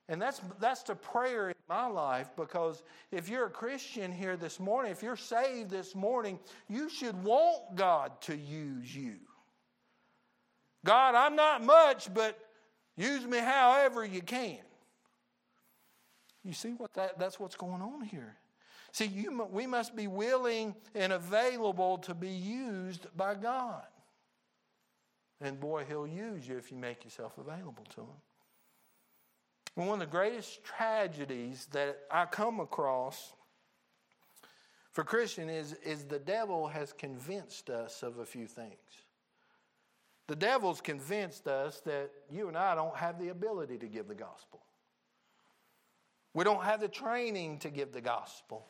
And 0.10 0.22
that's, 0.22 0.42
that's 0.60 0.84
the 0.84 0.96
prayer 0.96 1.50
in 1.50 1.56
my 1.68 1.86
life 1.86 2.30
because 2.38 2.84
if 3.12 3.28
you're 3.28 3.48
a 3.48 3.50
Christian 3.50 4.12
here 4.12 4.38
this 4.38 4.60
morning, 4.60 4.92
if 4.92 5.04
you're 5.04 5.18
saved 5.18 5.70
this 5.70 5.96
morning, 5.96 6.40
you 6.70 6.90
should 6.90 7.22
want 7.24 7.76
God 7.76 8.20
to 8.22 8.36
use 8.36 8.96
you. 8.96 9.18
God, 10.86 11.16
I'm 11.16 11.36
not 11.36 11.64
much, 11.64 12.14
but 12.14 12.40
use 12.96 13.26
me 13.26 13.40
however 13.40 14.06
you 14.06 14.22
can. 14.22 14.60
You 16.46 16.54
see 16.54 16.70
what 16.70 16.94
that, 16.94 17.20
that's 17.20 17.38
what's 17.38 17.58
going 17.58 17.82
on 17.82 18.02
here. 18.04 18.38
See, 18.94 19.06
you, 19.06 19.46
we 19.52 19.68
must 19.68 19.96
be 19.96 20.08
willing 20.08 20.74
and 20.96 21.12
available 21.12 21.98
to 22.00 22.14
be 22.14 22.30
used 22.30 23.08
by 23.18 23.36
God. 23.36 23.84
And 25.42 25.60
boy, 25.60 25.84
He'll 25.86 26.08
use 26.08 26.48
you 26.48 26.58
if 26.58 26.72
you 26.72 26.78
make 26.78 27.04
yourself 27.04 27.38
available 27.38 27.84
to 27.96 28.02
Him. 28.02 28.22
One 29.78 29.90
of 29.90 30.00
the 30.00 30.08
greatest 30.08 30.64
tragedies 30.64 31.68
that 31.72 32.00
I 32.10 32.26
come 32.26 32.60
across 32.60 33.34
for 34.92 35.04
Christian 35.04 35.52
is, 35.52 35.74
is 35.86 36.06
the 36.06 36.18
devil 36.18 36.68
has 36.68 36.94
convinced 36.94 37.70
us 37.70 38.02
of 38.02 38.18
a 38.18 38.26
few 38.26 38.48
things. 38.48 38.74
The 40.26 40.36
devil's 40.36 40.82
convinced 40.82 41.48
us 41.48 41.80
that 41.82 42.10
you 42.32 42.48
and 42.48 42.58
I 42.58 42.74
don't 42.74 42.96
have 42.96 43.20
the 43.20 43.28
ability 43.28 43.78
to 43.78 43.86
give 43.86 44.08
the 44.08 44.16
gospel. 44.16 44.64
We 46.34 46.44
don't 46.44 46.64
have 46.64 46.82
the 46.82 46.88
training 46.88 47.60
to 47.60 47.70
give 47.70 47.92
the 47.92 48.02
gospel. 48.02 48.66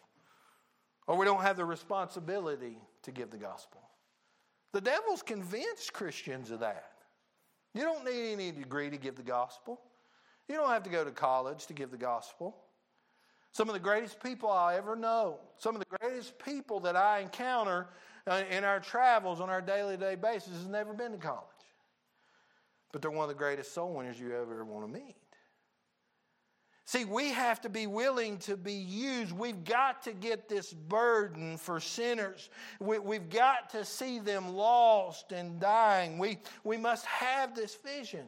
Or 1.07 1.15
we 1.15 1.23
don't 1.23 1.41
have 1.41 1.55
the 1.55 1.63
responsibility 1.63 2.79
to 3.03 3.11
give 3.13 3.29
the 3.29 3.37
gospel. 3.37 3.79
The 4.73 4.81
devil's 4.81 5.21
convinced 5.21 5.93
Christians 5.93 6.51
of 6.51 6.59
that. 6.59 6.91
You 7.73 7.83
don't 7.83 8.03
need 8.03 8.33
any 8.33 8.51
degree 8.51 8.89
to 8.89 8.97
give 8.97 9.15
the 9.15 9.23
gospel. 9.23 9.79
You 10.47 10.55
don't 10.55 10.69
have 10.69 10.83
to 10.83 10.89
go 10.89 11.03
to 11.03 11.11
college 11.11 11.65
to 11.67 11.73
give 11.73 11.91
the 11.91 11.97
gospel. 11.97 12.55
Some 13.51 13.69
of 13.69 13.73
the 13.73 13.79
greatest 13.79 14.21
people 14.21 14.49
I 14.49 14.75
ever 14.75 14.95
know, 14.95 15.39
some 15.57 15.75
of 15.75 15.79
the 15.79 15.97
greatest 15.97 16.37
people 16.39 16.79
that 16.81 16.95
I 16.95 17.19
encounter 17.19 17.87
uh, 18.27 18.43
in 18.51 18.63
our 18.63 18.79
travels 18.79 19.41
on 19.41 19.49
our 19.49 19.61
daily 19.61 19.97
day 19.97 20.15
basis 20.15 20.53
has 20.53 20.67
never 20.67 20.93
been 20.93 21.11
to 21.13 21.17
college. 21.17 21.43
But 22.91 23.01
they're 23.01 23.11
one 23.11 23.23
of 23.23 23.29
the 23.29 23.35
greatest 23.35 23.73
soul 23.73 23.93
winners 23.93 24.19
you 24.19 24.35
ever 24.35 24.63
want 24.63 24.85
to 24.85 24.99
meet. 24.99 25.15
See, 26.85 27.03
we 27.03 27.31
have 27.31 27.59
to 27.61 27.69
be 27.69 27.85
willing 27.85 28.37
to 28.39 28.55
be 28.55 28.71
used. 28.71 29.33
We've 29.33 29.65
got 29.65 30.03
to 30.03 30.13
get 30.13 30.47
this 30.47 30.71
burden 30.71 31.57
for 31.57 31.81
sinners. 31.81 32.49
We, 32.79 33.17
have 33.17 33.29
got 33.29 33.71
to 33.71 33.83
see 33.83 34.19
them 34.19 34.55
lost 34.55 35.33
and 35.33 35.59
dying. 35.59 36.17
We, 36.17 36.37
we 36.63 36.77
must 36.77 37.05
have 37.05 37.53
this 37.53 37.75
vision. 37.75 38.25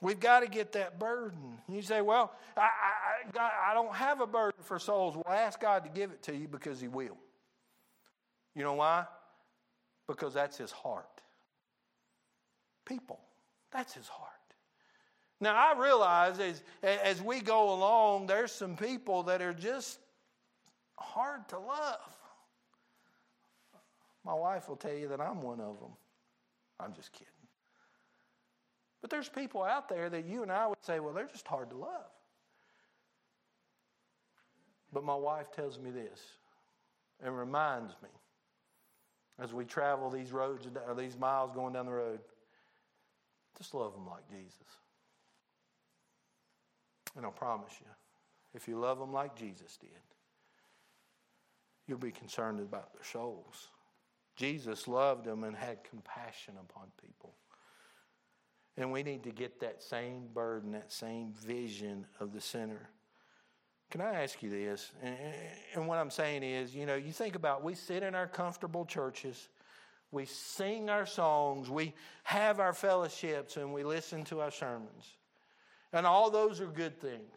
We've 0.00 0.18
got 0.18 0.40
to 0.40 0.48
get 0.48 0.72
that 0.72 0.98
burden. 0.98 1.58
You 1.68 1.82
say, 1.82 2.00
Well, 2.00 2.32
I, 2.56 2.62
I, 2.62 3.30
God, 3.32 3.50
I 3.68 3.74
don't 3.74 3.94
have 3.94 4.20
a 4.20 4.26
burden 4.26 4.62
for 4.62 4.78
souls. 4.78 5.14
Well, 5.14 5.24
ask 5.28 5.60
God 5.60 5.84
to 5.84 5.90
give 5.90 6.10
it 6.10 6.22
to 6.24 6.34
you 6.34 6.48
because 6.48 6.80
He 6.80 6.88
will. 6.88 7.16
You 8.54 8.62
know 8.62 8.74
why? 8.74 9.04
Because 10.06 10.34
that's 10.34 10.56
His 10.56 10.72
heart. 10.72 11.06
People, 12.86 13.20
that's 13.70 13.94
His 13.94 14.08
heart. 14.08 14.30
Now, 15.40 15.54
I 15.54 15.78
realize 15.78 16.38
as, 16.38 16.62
as 16.82 17.22
we 17.22 17.40
go 17.40 17.72
along, 17.72 18.26
there's 18.26 18.52
some 18.52 18.76
people 18.76 19.22
that 19.24 19.40
are 19.40 19.54
just 19.54 19.98
hard 20.98 21.48
to 21.48 21.58
love. 21.58 21.98
My 24.24 24.34
wife 24.34 24.68
will 24.68 24.76
tell 24.76 24.92
you 24.92 25.08
that 25.08 25.20
I'm 25.20 25.40
one 25.40 25.60
of 25.60 25.80
them. 25.80 25.92
I'm 26.78 26.92
just 26.92 27.12
kidding. 27.12 27.39
But 29.00 29.10
there's 29.10 29.28
people 29.28 29.62
out 29.62 29.88
there 29.88 30.10
that 30.10 30.26
you 30.26 30.42
and 30.42 30.52
I 30.52 30.66
would 30.66 30.82
say, 30.82 31.00
well, 31.00 31.14
they're 31.14 31.26
just 31.26 31.46
hard 31.46 31.70
to 31.70 31.76
love. 31.76 32.10
But 34.92 35.04
my 35.04 35.14
wife 35.14 35.52
tells 35.52 35.78
me 35.78 35.90
this 35.90 36.20
and 37.22 37.36
reminds 37.36 37.92
me 38.02 38.08
as 39.38 39.54
we 39.54 39.64
travel 39.64 40.10
these 40.10 40.32
roads 40.32 40.66
or 40.86 40.94
these 40.94 41.16
miles 41.16 41.52
going 41.52 41.72
down 41.72 41.86
the 41.86 41.92
road 41.92 42.20
just 43.60 43.74
love 43.74 43.92
them 43.92 44.06
like 44.06 44.26
Jesus. 44.30 44.56
And 47.14 47.26
I 47.26 47.30
promise 47.30 47.72
you, 47.78 47.86
if 48.54 48.66
you 48.66 48.78
love 48.78 48.98
them 48.98 49.12
like 49.12 49.36
Jesus 49.36 49.76
did, 49.76 49.90
you'll 51.86 51.98
be 51.98 52.10
concerned 52.10 52.60
about 52.60 52.94
their 52.94 53.04
souls. 53.04 53.68
Jesus 54.34 54.88
loved 54.88 55.26
them 55.26 55.44
and 55.44 55.54
had 55.54 55.84
compassion 55.84 56.54
upon 56.58 56.86
people. 57.02 57.34
And 58.80 58.90
we 58.90 59.02
need 59.02 59.24
to 59.24 59.30
get 59.30 59.60
that 59.60 59.82
same 59.82 60.28
burden, 60.32 60.72
that 60.72 60.90
same 60.90 61.34
vision 61.34 62.06
of 62.18 62.32
the 62.32 62.40
sinner. 62.40 62.88
Can 63.90 64.00
I 64.00 64.22
ask 64.22 64.42
you 64.42 64.48
this? 64.48 64.90
And 65.74 65.86
what 65.86 65.98
I'm 65.98 66.10
saying 66.10 66.42
is, 66.44 66.74
you 66.74 66.86
know, 66.86 66.94
you 66.94 67.12
think 67.12 67.34
about 67.34 67.62
we 67.62 67.74
sit 67.74 68.02
in 68.02 68.14
our 68.14 68.26
comfortable 68.26 68.86
churches, 68.86 69.48
we 70.12 70.24
sing 70.24 70.88
our 70.88 71.04
songs, 71.04 71.68
we 71.68 71.92
have 72.22 72.58
our 72.58 72.72
fellowships, 72.72 73.58
and 73.58 73.74
we 73.74 73.84
listen 73.84 74.24
to 74.24 74.40
our 74.40 74.50
sermons. 74.50 75.16
And 75.92 76.06
all 76.06 76.30
those 76.30 76.60
are 76.60 76.66
good 76.66 76.98
things. 77.00 77.36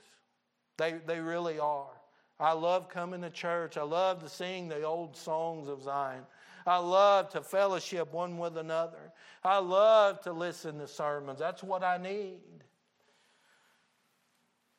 They, 0.77 0.93
they 1.05 1.19
really 1.19 1.59
are. 1.59 1.91
I 2.39 2.53
love 2.53 2.87
coming 2.87 3.21
to 3.21 3.29
church. 3.29 3.77
I 3.77 3.83
love 3.83 4.23
to 4.23 4.29
sing 4.29 4.69
the 4.69 4.83
old 4.83 5.17
songs 5.17 5.67
of 5.67 5.83
Zion. 5.83 6.23
I 6.65 6.77
love 6.77 7.29
to 7.29 7.41
fellowship 7.41 8.13
one 8.13 8.37
with 8.37 8.57
another. 8.57 9.11
I 9.43 9.57
love 9.57 10.21
to 10.21 10.33
listen 10.33 10.79
to 10.79 10.87
sermons. 10.87 11.39
That's 11.39 11.63
what 11.63 11.83
I 11.83 11.97
need. 11.97 12.39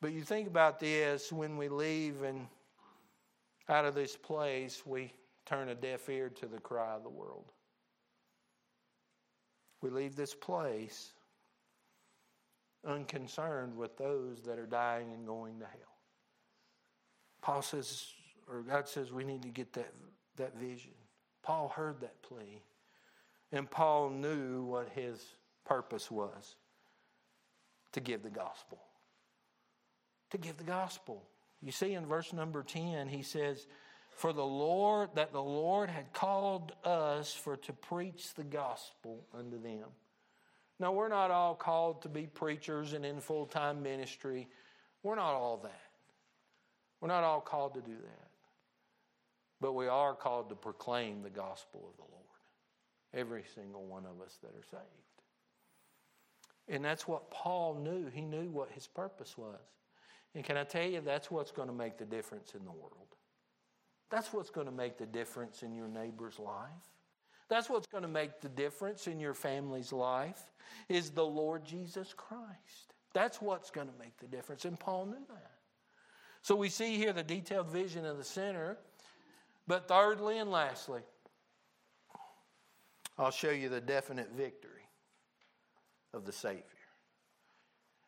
But 0.01 0.11
you 0.11 0.21
think 0.21 0.47
about 0.47 0.79
this 0.79 1.31
when 1.31 1.57
we 1.57 1.69
leave 1.69 2.23
and 2.23 2.47
out 3.69 3.85
of 3.85 3.95
this 3.95 4.15
place, 4.15 4.83
we 4.85 5.13
turn 5.45 5.69
a 5.69 5.75
deaf 5.75 6.07
ear 6.09 6.29
to 6.29 6.45
the 6.45 6.59
cry 6.59 6.95
of 6.95 7.03
the 7.03 7.09
world. 7.09 7.51
We 9.81 9.89
leave 9.89 10.15
this 10.15 10.33
place 10.33 11.11
unconcerned 12.85 13.75
with 13.75 13.97
those 13.97 14.41
that 14.43 14.59
are 14.59 14.67
dying 14.67 15.11
and 15.11 15.25
going 15.25 15.59
to 15.59 15.65
hell. 15.65 15.95
Paul 17.41 17.61
says, 17.61 18.05
or 18.47 18.61
God 18.61 18.87
says, 18.87 19.11
we 19.11 19.23
need 19.23 19.41
to 19.43 19.49
get 19.49 19.73
that, 19.73 19.93
that 20.37 20.57
vision. 20.57 20.91
Paul 21.45 21.69
heard 21.69 22.01
that 22.01 22.23
plea, 22.23 22.63
and 23.51 23.69
Paul 23.69 24.09
knew 24.09 24.63
what 24.63 24.89
his 24.89 25.23
purpose 25.63 26.09
was 26.09 26.55
to 27.91 27.99
give 27.99 28.23
the 28.23 28.31
gospel. 28.31 28.79
To 30.31 30.39
give 30.39 30.57
the 30.57 30.63
gospel. 30.63 31.21
You 31.61 31.71
see 31.71 31.93
in 31.93 32.07
verse 32.07 32.33
number 32.33 32.63
10, 32.63 33.07
he 33.07 33.21
says, 33.21 33.67
For 34.09 34.33
the 34.33 34.43
Lord, 34.45 35.09
that 35.13 35.31
the 35.31 35.41
Lord 35.41 35.91
had 35.91 36.11
called 36.13 36.71
us 36.83 37.31
for 37.31 37.57
to 37.57 37.73
preach 37.73 38.33
the 38.33 38.43
gospel 38.43 39.23
unto 39.31 39.61
them. 39.61 39.85
Now, 40.79 40.93
we're 40.93 41.09
not 41.09 41.29
all 41.29 41.53
called 41.53 42.01
to 42.01 42.09
be 42.09 42.25
preachers 42.25 42.93
and 42.93 43.05
in 43.05 43.19
full 43.19 43.45
time 43.45 43.83
ministry. 43.83 44.47
We're 45.03 45.15
not 45.15 45.35
all 45.35 45.57
that. 45.63 45.91
We're 47.01 47.07
not 47.07 47.23
all 47.23 47.39
called 47.39 47.75
to 47.75 47.81
do 47.81 47.95
that. 47.95 48.24
But 49.61 49.73
we 49.73 49.87
are 49.87 50.13
called 50.13 50.49
to 50.49 50.55
proclaim 50.55 51.21
the 51.21 51.29
gospel 51.29 51.87
of 51.89 51.95
the 51.97 52.11
Lord. 52.11 52.23
Every 53.13 53.43
single 53.55 53.85
one 53.85 54.05
of 54.05 54.21
us 54.25 54.37
that 54.41 54.49
are 54.49 54.63
saved. 54.69 54.83
And 56.67 56.83
that's 56.83 57.07
what 57.07 57.31
Paul 57.31 57.75
knew. 57.75 58.09
He 58.11 58.21
knew 58.21 58.49
what 58.49 58.71
his 58.71 58.87
purpose 58.87 59.37
was. 59.37 59.61
And 60.33 60.43
can 60.43 60.57
I 60.57 60.63
tell 60.63 60.85
you, 60.85 60.99
that's 60.99 61.31
what's 61.31 61.51
going 61.51 61.69
to 61.69 61.73
make 61.73 61.97
the 61.97 62.05
difference 62.05 62.53
in 62.55 62.65
the 62.65 62.71
world. 62.71 63.15
That's 64.09 64.33
what's 64.33 64.49
going 64.49 64.65
to 64.65 64.73
make 64.73 64.97
the 64.97 65.05
difference 65.05 65.63
in 65.63 65.73
your 65.73 65.87
neighbor's 65.87 66.39
life. 66.39 66.69
That's 67.47 67.69
what's 67.69 67.87
going 67.87 68.03
to 68.03 68.09
make 68.09 68.41
the 68.41 68.49
difference 68.49 69.07
in 69.07 69.19
your 69.19 69.33
family's 69.33 69.93
life 69.93 70.41
is 70.89 71.11
the 71.11 71.25
Lord 71.25 71.63
Jesus 71.63 72.13
Christ. 72.15 72.93
That's 73.13 73.41
what's 73.41 73.69
going 73.69 73.87
to 73.87 73.93
make 73.99 74.17
the 74.17 74.27
difference. 74.27 74.65
And 74.65 74.79
Paul 74.79 75.05
knew 75.05 75.25
that. 75.29 75.51
So 76.41 76.55
we 76.55 76.69
see 76.69 76.97
here 76.97 77.13
the 77.13 77.23
detailed 77.23 77.69
vision 77.69 78.05
of 78.05 78.17
the 78.17 78.23
sinner. 78.23 78.77
But 79.67 79.87
thirdly 79.87 80.37
and 80.37 80.51
lastly, 80.51 81.01
I'll 83.17 83.31
show 83.31 83.49
you 83.49 83.69
the 83.69 83.81
definite 83.81 84.31
victory 84.35 84.89
of 86.13 86.25
the 86.25 86.31
Savior. 86.31 86.63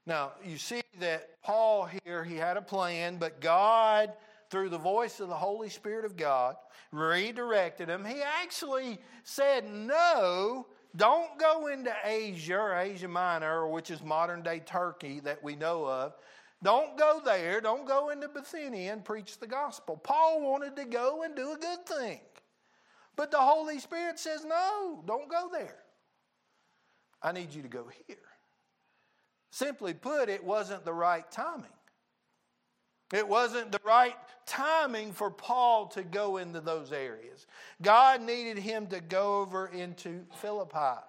Now, 0.05 0.33
you 0.45 0.57
see 0.57 0.81
that 0.99 1.41
Paul 1.43 1.89
here, 2.03 2.23
he 2.23 2.35
had 2.35 2.57
a 2.57 2.61
plan, 2.61 3.17
but 3.17 3.41
God, 3.41 4.13
through 4.49 4.69
the 4.69 4.77
voice 4.77 5.19
of 5.19 5.27
the 5.27 5.35
Holy 5.35 5.69
Spirit 5.69 6.05
of 6.05 6.15
God, 6.15 6.55
redirected 6.91 7.89
him. 7.89 8.05
He 8.05 8.21
actually 8.21 8.99
said, 9.23 9.69
No, 9.69 10.67
don't 10.95 11.37
go 11.37 11.67
into 11.67 11.93
Asia 12.05 12.57
or 12.57 12.75
Asia 12.77 13.07
Minor, 13.07 13.67
which 13.67 13.91
is 13.91 14.01
modern 14.01 14.43
day 14.43 14.59
Turkey 14.59 15.19
that 15.21 15.43
we 15.43 15.55
know 15.55 15.85
of. 15.85 16.13
Don't 16.63 16.97
go 16.97 17.21
there. 17.23 17.61
Don't 17.61 17.87
go 17.87 18.09
into 18.09 18.27
Bithynia 18.27 18.91
and 18.91 19.05
preach 19.05 19.39
the 19.39 19.47
gospel. 19.47 19.97
Paul 19.97 20.41
wanted 20.41 20.75
to 20.75 20.85
go 20.85 21.23
and 21.23 21.35
do 21.35 21.51
a 21.51 21.57
good 21.57 21.85
thing. 21.85 22.19
But 23.15 23.31
the 23.31 23.37
Holy 23.37 23.79
Spirit 23.79 24.19
says, 24.19 24.45
no, 24.45 25.03
don't 25.05 25.29
go 25.29 25.49
there. 25.51 25.77
I 27.21 27.31
need 27.31 27.53
you 27.53 27.61
to 27.63 27.67
go 27.67 27.87
here. 28.07 28.17
Simply 29.51 29.93
put, 29.93 30.29
it 30.29 30.43
wasn't 30.43 30.85
the 30.85 30.93
right 30.93 31.29
timing. 31.31 31.65
It 33.13 33.27
wasn't 33.27 33.71
the 33.71 33.79
right 33.85 34.15
timing 34.45 35.13
for 35.13 35.31
Paul 35.31 35.87
to 35.87 36.03
go 36.03 36.37
into 36.37 36.59
those 36.59 36.91
areas. 36.91 37.47
God 37.81 38.21
needed 38.21 38.57
him 38.57 38.87
to 38.87 38.99
go 38.99 39.39
over 39.39 39.67
into 39.67 40.25
Philippi. 40.41 40.99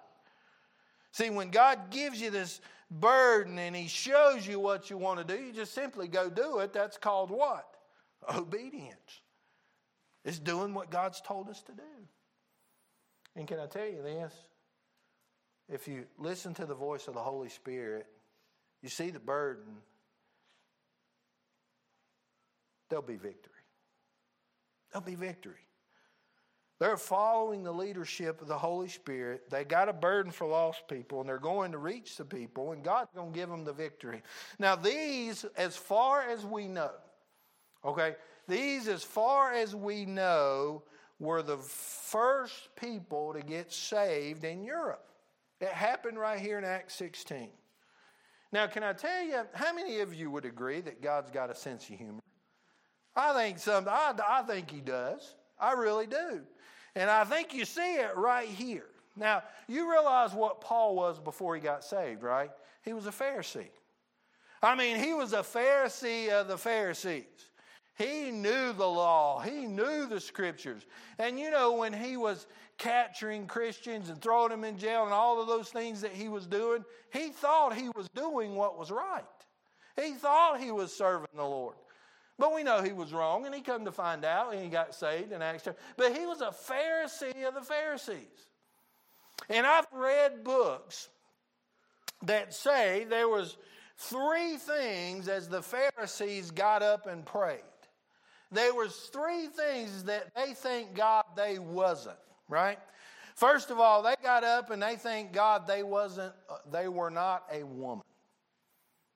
See, 1.11 1.29
when 1.29 1.49
God 1.49 1.89
gives 1.91 2.21
you 2.21 2.29
this 2.29 2.61
burden 2.91 3.57
and 3.59 3.75
He 3.75 3.87
shows 3.87 4.47
you 4.47 4.59
what 4.59 4.89
you 4.89 4.97
want 4.97 5.25
to 5.25 5.35
do, 5.35 5.41
you 5.41 5.53
just 5.53 5.73
simply 5.73 6.07
go 6.07 6.29
do 6.29 6.59
it. 6.59 6.73
That's 6.73 6.97
called 6.97 7.29
what? 7.29 7.67
Obedience. 8.35 9.21
It's 10.25 10.39
doing 10.39 10.73
what 10.73 10.91
God's 10.91 11.21
told 11.21 11.49
us 11.49 11.61
to 11.63 11.71
do. 11.71 11.81
And 13.35 13.47
can 13.47 13.59
I 13.59 13.67
tell 13.67 13.85
you 13.85 14.01
this? 14.01 14.33
If 15.69 15.87
you 15.87 16.05
listen 16.17 16.53
to 16.55 16.65
the 16.65 16.73
voice 16.73 17.07
of 17.07 17.13
the 17.13 17.21
Holy 17.21 17.49
Spirit, 17.49 18.07
you 18.81 18.89
see 18.89 19.11
the 19.11 19.19
burden, 19.19 19.77
there'll 22.89 23.03
be 23.03 23.15
victory. 23.15 23.53
There'll 24.91 25.05
be 25.05 25.15
victory. 25.15 25.68
They're 26.79 26.97
following 26.97 27.63
the 27.63 27.73
leadership 27.73 28.41
of 28.41 28.47
the 28.47 28.57
Holy 28.57 28.87
Spirit. 28.87 29.49
They 29.49 29.65
got 29.65 29.89
a 29.89 29.93
burden 29.93 30.31
for 30.31 30.47
lost 30.47 30.87
people, 30.87 31.19
and 31.19 31.27
they're 31.27 31.37
going 31.37 31.73
to 31.73 31.77
reach 31.77 32.15
the 32.15 32.23
people, 32.23 32.71
and 32.71 32.83
God's 32.83 33.09
going 33.13 33.33
to 33.33 33.37
give 33.37 33.49
them 33.49 33.65
the 33.65 33.73
victory. 33.73 34.21
Now, 34.59 34.77
these, 34.77 35.43
as 35.57 35.75
far 35.75 36.21
as 36.21 36.45
we 36.45 36.67
know, 36.67 36.91
okay, 37.83 38.15
these, 38.47 38.87
as 38.87 39.03
far 39.03 39.53
as 39.53 39.75
we 39.75 40.05
know, 40.05 40.83
were 41.19 41.43
the 41.43 41.57
first 41.57 42.69
people 42.77 43.33
to 43.33 43.41
get 43.41 43.73
saved 43.73 44.45
in 44.45 44.63
Europe. 44.63 45.05
It 45.59 45.67
happened 45.67 46.17
right 46.17 46.39
here 46.39 46.57
in 46.57 46.63
Acts 46.63 46.95
16. 46.95 47.49
Now, 48.53 48.67
can 48.67 48.83
I 48.83 48.93
tell 48.93 49.23
you, 49.23 49.41
how 49.53 49.73
many 49.73 49.99
of 49.99 50.13
you 50.13 50.31
would 50.31 50.45
agree 50.45 50.79
that 50.79 51.01
God's 51.01 51.29
got 51.29 51.51
a 51.51 51.55
sense 51.55 51.89
of 51.89 51.97
humor? 51.97 52.21
I 53.17 53.33
think 53.33 53.59
some, 53.59 53.85
I, 53.89 54.13
I 54.27 54.43
think 54.43 54.71
He 54.71 54.79
does. 54.79 55.35
I 55.59 55.73
really 55.73 56.07
do. 56.07 56.41
And 56.95 57.09
I 57.09 57.23
think 57.23 57.53
you 57.53 57.65
see 57.65 57.95
it 57.95 58.15
right 58.15 58.47
here. 58.47 58.85
Now, 59.15 59.43
you 59.67 59.89
realize 59.89 60.33
what 60.33 60.61
Paul 60.61 60.95
was 60.95 61.19
before 61.19 61.55
he 61.55 61.61
got 61.61 61.83
saved, 61.83 62.23
right? 62.23 62.51
He 62.83 62.93
was 62.93 63.05
a 63.05 63.11
Pharisee. 63.11 63.69
I 64.61 64.75
mean, 64.75 64.97
he 64.97 65.13
was 65.13 65.33
a 65.33 65.39
Pharisee 65.39 66.29
of 66.29 66.47
the 66.47 66.57
Pharisees. 66.57 67.23
He 67.97 68.31
knew 68.31 68.71
the 68.71 68.87
law, 68.87 69.41
he 69.41 69.65
knew 69.65 70.05
the 70.05 70.21
scriptures. 70.21 70.85
And 71.17 71.37
you 71.37 71.51
know, 71.51 71.73
when 71.73 71.91
he 71.91 72.15
was 72.15 72.47
capturing 72.77 73.45
Christians 73.45 74.09
and 74.09 74.21
throwing 74.21 74.51
them 74.51 74.63
in 74.63 74.77
jail 74.77 75.03
and 75.03 75.13
all 75.13 75.41
of 75.41 75.47
those 75.47 75.67
things 75.67 75.99
that 75.99 76.13
he 76.13 76.29
was 76.29 76.47
doing, 76.47 76.85
he 77.11 77.27
thought 77.29 77.75
he 77.75 77.89
was 77.89 78.07
doing 78.15 78.55
what 78.55 78.79
was 78.79 78.89
right. 78.89 79.23
He 80.01 80.13
thought 80.13 80.61
he 80.61 80.71
was 80.71 80.95
serving 80.95 81.27
the 81.35 81.43
Lord. 81.43 81.75
But 82.39 82.55
we 82.55 82.63
know 82.63 82.81
he 82.81 82.93
was 82.93 83.11
wrong, 83.11 83.45
and 83.45 83.53
he 83.53 83.61
come 83.61 83.83
to 83.85 83.91
find 83.91 84.23
out, 84.23 84.53
and 84.53 84.63
he 84.63 84.69
got 84.69 84.95
saved 84.95 85.33
in 85.33 85.41
Acts. 85.41 85.67
But 85.97 86.17
he 86.17 86.25
was 86.25 86.39
a 86.39 86.51
Pharisee 86.51 87.45
of 87.45 87.53
the 87.53 87.61
Pharisees. 87.61 88.47
And 89.49 89.67
I've 89.67 89.87
read 89.91 90.43
books 90.43 91.09
that 92.23 92.53
say 92.53 93.05
there 93.09 93.27
was 93.27 93.57
three 93.97 94.55
things 94.55 95.27
as 95.27 95.49
the 95.49 95.61
Pharisees 95.61 96.51
got 96.51 96.81
up 96.81 97.07
and 97.07 97.25
prayed. 97.25 97.59
There 98.51 98.73
was 98.73 98.95
three 99.13 99.47
things 99.47 100.05
that 100.05 100.33
they 100.33 100.53
think 100.53 100.95
God 100.95 101.25
they 101.35 101.59
wasn't, 101.59 102.17
right? 102.47 102.79
First 103.35 103.69
of 103.69 103.79
all, 103.79 104.01
they 104.01 104.15
got 104.23 104.43
up 104.43 104.71
and 104.71 104.81
they 104.81 104.95
think 104.95 105.33
God 105.33 105.67
they 105.67 105.83
wasn't 105.83 106.33
uh, 106.49 106.55
they 106.71 106.87
were 106.87 107.11
not 107.11 107.43
a 107.51 107.63
woman. 107.63 108.03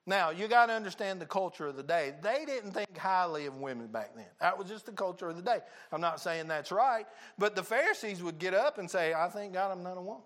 Now, 0.06 0.32
you 0.32 0.50
got 0.50 0.66
to 0.66 0.74
understand 0.74 1.22
the 1.22 1.26
culture 1.26 1.68
of 1.68 1.78
the 1.78 1.84
day. 1.84 2.14
They 2.22 2.44
didn't 2.46 2.74
think 2.74 2.98
highly 2.98 3.46
of 3.46 3.58
women 3.58 3.88
back 3.88 4.16
then. 4.16 4.26
That 4.42 4.58
was 4.58 4.68
just 4.68 4.86
the 4.86 4.92
culture 4.92 5.30
of 5.30 5.38
the 5.38 5.42
day. 5.42 5.60
I'm 5.94 6.02
not 6.02 6.20
saying 6.20 6.48
that's 6.48 6.72
right, 6.74 7.06
but 7.38 7.56
the 7.56 7.64
Pharisees 7.64 8.22
would 8.22 8.38
get 8.38 8.54
up 8.54 8.80
and 8.80 8.92
say, 8.92 9.14
I 9.14 9.30
thank 9.30 9.54
God 9.54 9.72
I'm 9.72 9.82
not 9.82 9.98
a 9.98 10.02
woman. 10.02 10.24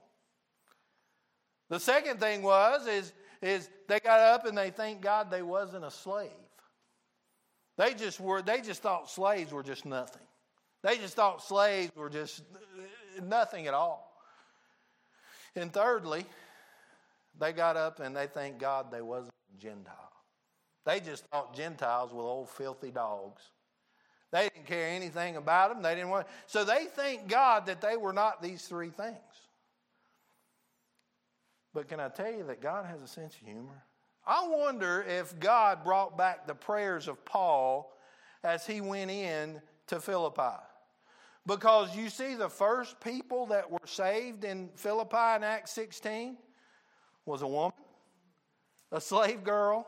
The 1.70 1.80
second 1.80 2.20
thing 2.20 2.42
was 2.42 2.88
is 2.88 3.14
is 3.42 3.70
they 3.88 4.00
got 4.00 4.20
up 4.20 4.46
and 4.46 4.58
they 4.58 4.72
thanked 4.72 5.02
God 5.02 5.30
they 5.30 5.44
wasn't 5.44 5.86
a 5.86 5.92
slave. 5.92 6.32
They 7.78 7.94
just 7.94 8.20
were, 8.20 8.42
they 8.42 8.62
just 8.62 8.82
thought 8.82 9.10
slaves 9.10 9.52
were 9.52 9.64
just 9.64 9.86
nothing. 9.86 10.24
They 10.84 10.98
just 10.98 11.16
thought 11.16 11.44
slaves 11.44 11.92
were 11.96 12.10
just 12.10 12.42
uh, 12.42 13.24
nothing 13.24 13.68
at 13.68 13.74
all. 13.74 14.12
And 15.56 15.72
thirdly, 15.72 16.26
they 17.40 17.54
got 17.54 17.78
up 17.78 18.00
and 18.00 18.16
they 18.16 18.28
thanked 18.28 18.60
God 18.60 18.92
they 18.92 19.02
wasn't 19.02 19.34
Gentile. 19.58 20.12
They 20.86 21.00
just 21.00 21.26
thought 21.26 21.56
Gentiles 21.56 22.14
were 22.14 22.24
old 22.24 22.50
filthy 22.50 22.92
dogs. 22.92 23.42
They 24.32 24.50
didn't 24.50 24.66
care 24.66 24.90
anything 24.90 25.38
about 25.38 25.70
them. 25.70 25.82
They 25.82 25.96
didn't 25.96 26.10
want. 26.10 26.28
So 26.48 26.64
they 26.64 26.86
thank 26.86 27.28
God 27.28 27.66
that 27.68 27.82
they 27.82 27.98
were 27.98 28.14
not 28.14 28.42
these 28.42 28.68
three 28.68 28.90
things. 28.90 29.18
But 31.74 31.88
can 31.88 32.00
I 32.00 32.10
tell 32.10 32.32
you 32.32 32.44
that 32.46 32.62
God 32.62 32.86
has 32.86 33.02
a 33.02 33.08
sense 33.08 33.36
of 33.36 33.46
humor? 33.46 33.84
I 34.26 34.48
wonder 34.48 35.06
if 35.08 35.40
God 35.40 35.84
brought 35.84 36.18
back 36.18 36.48
the 36.48 36.56
prayers 36.56 37.08
of 37.08 37.24
Paul 37.24 37.94
as 38.44 38.66
he 38.66 38.82
went 38.82 39.12
in 39.12 39.62
to 39.88 40.00
Philippi. 40.02 40.58
Because 41.46 41.96
you 41.96 42.10
see, 42.10 42.36
the 42.36 42.50
first 42.50 43.00
people 43.00 43.46
that 43.48 43.72
were 43.72 43.80
saved 43.86 44.44
in 44.44 44.70
Philippi 44.76 45.36
in 45.38 45.44
Acts 45.44 45.72
16 45.72 46.38
was 47.26 47.42
a 47.42 47.48
woman, 47.48 47.72
a 48.92 49.02
slave 49.02 49.44
girl, 49.44 49.88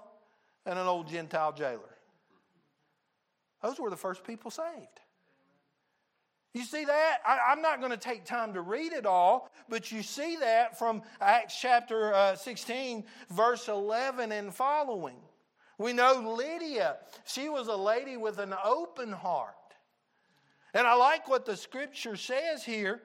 and 0.66 0.78
an 0.78 0.88
old 0.88 1.08
Gentile 1.08 1.54
jailer. 1.54 1.98
Those 3.62 3.80
were 3.80 3.90
the 3.90 3.98
first 3.98 4.24
people 4.24 4.52
saved. 4.52 5.00
You 6.54 6.64
see 6.64 6.86
that? 6.86 7.20
I, 7.26 7.52
am 7.52 7.62
not 7.62 7.80
going 7.80 7.92
to 7.92 7.98
take 7.98 8.26
time 8.26 8.54
to 8.54 8.62
read 8.62 8.92
it 8.92 9.06
all, 9.06 9.52
but 9.68 9.92
you 9.92 10.02
see 10.02 10.38
that 10.38 10.80
from 10.80 11.04
Acts 11.22 11.60
chapter 11.60 12.14
uh, 12.14 12.36
16, 12.36 13.04
verse 13.30 13.68
11 13.68 14.32
and 14.32 14.54
following. 14.54 15.18
We 15.78 15.94
know 15.94 16.36
Lydia, 16.38 16.98
she 17.26 17.50
was 17.50 17.68
a 17.68 17.76
lady 17.76 18.18
with 18.18 18.40
an 18.40 18.54
open 18.64 19.12
heart. 19.12 19.54
And 20.74 20.86
I 20.86 20.96
like 20.96 21.30
what 21.30 21.46
the 21.46 21.56
scripture 21.56 22.16
says 22.16 22.64
here 22.64 23.02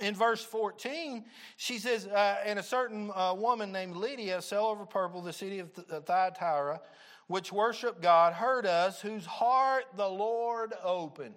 in 0.00 0.14
verse 0.14 0.44
14, 0.44 1.24
she 1.56 1.78
says, 1.78 2.06
uh, 2.06 2.36
And 2.44 2.58
a 2.58 2.62
certain 2.62 3.10
uh, 3.14 3.34
woman 3.34 3.72
named 3.72 3.96
Lydia, 3.96 4.40
seller 4.40 4.80
of 4.80 4.90
purple, 4.90 5.22
the 5.22 5.32
city 5.32 5.58
of 5.58 5.74
Th- 5.74 6.02
Thyatira, 6.04 6.80
which 7.26 7.52
worshiped 7.52 8.00
God, 8.00 8.32
heard 8.32 8.64
us, 8.64 9.00
whose 9.00 9.26
heart 9.26 9.84
the 9.96 10.08
Lord 10.08 10.72
opened, 10.82 11.34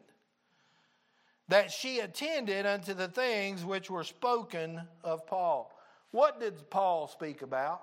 that 1.48 1.72
she 1.72 2.00
attended 2.00 2.66
unto 2.66 2.94
the 2.94 3.08
things 3.08 3.66
which 3.66 3.90
were 3.90 4.04
spoken 4.04 4.82
of 5.04 5.26
Paul. 5.26 5.74
What 6.12 6.40
did 6.40 6.70
Paul 6.70 7.08
speak 7.08 7.42
about? 7.42 7.82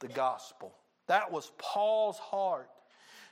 The 0.00 0.08
gospel. 0.08 0.74
That 1.06 1.30
was 1.30 1.52
Paul's 1.58 2.18
heart. 2.18 2.70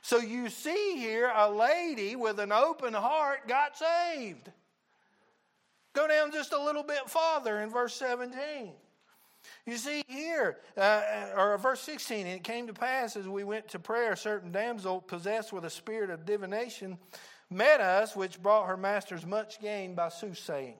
So 0.01 0.19
you 0.19 0.49
see 0.49 0.95
here 0.97 1.31
a 1.35 1.49
lady 1.49 2.15
with 2.15 2.39
an 2.39 2.51
open 2.51 2.93
heart 2.93 3.47
got 3.47 3.77
saved. 3.77 4.51
Go 5.93 6.07
down 6.07 6.31
just 6.31 6.53
a 6.53 6.63
little 6.63 6.83
bit 6.83 7.09
farther 7.09 7.59
in 7.59 7.69
verse 7.69 7.93
17. 7.95 8.71
You 9.65 9.77
see 9.77 10.03
here, 10.07 10.57
uh, 10.77 11.01
or 11.35 11.57
verse 11.57 11.81
16, 11.81 12.25
and 12.25 12.35
it 12.35 12.43
came 12.43 12.67
to 12.67 12.73
pass 12.73 13.15
as 13.15 13.27
we 13.27 13.43
went 13.43 13.67
to 13.69 13.79
prayer, 13.79 14.13
a 14.13 14.17
certain 14.17 14.51
damsel 14.51 15.01
possessed 15.01 15.51
with 15.51 15.65
a 15.65 15.69
spirit 15.69 16.09
of 16.09 16.25
divination 16.25 16.97
met 17.51 17.81
us, 17.81 18.15
which 18.15 18.41
brought 18.41 18.67
her 18.67 18.77
masters 18.77 19.25
much 19.25 19.59
gain 19.61 19.93
by 19.93 20.09
soothsaying. 20.09 20.77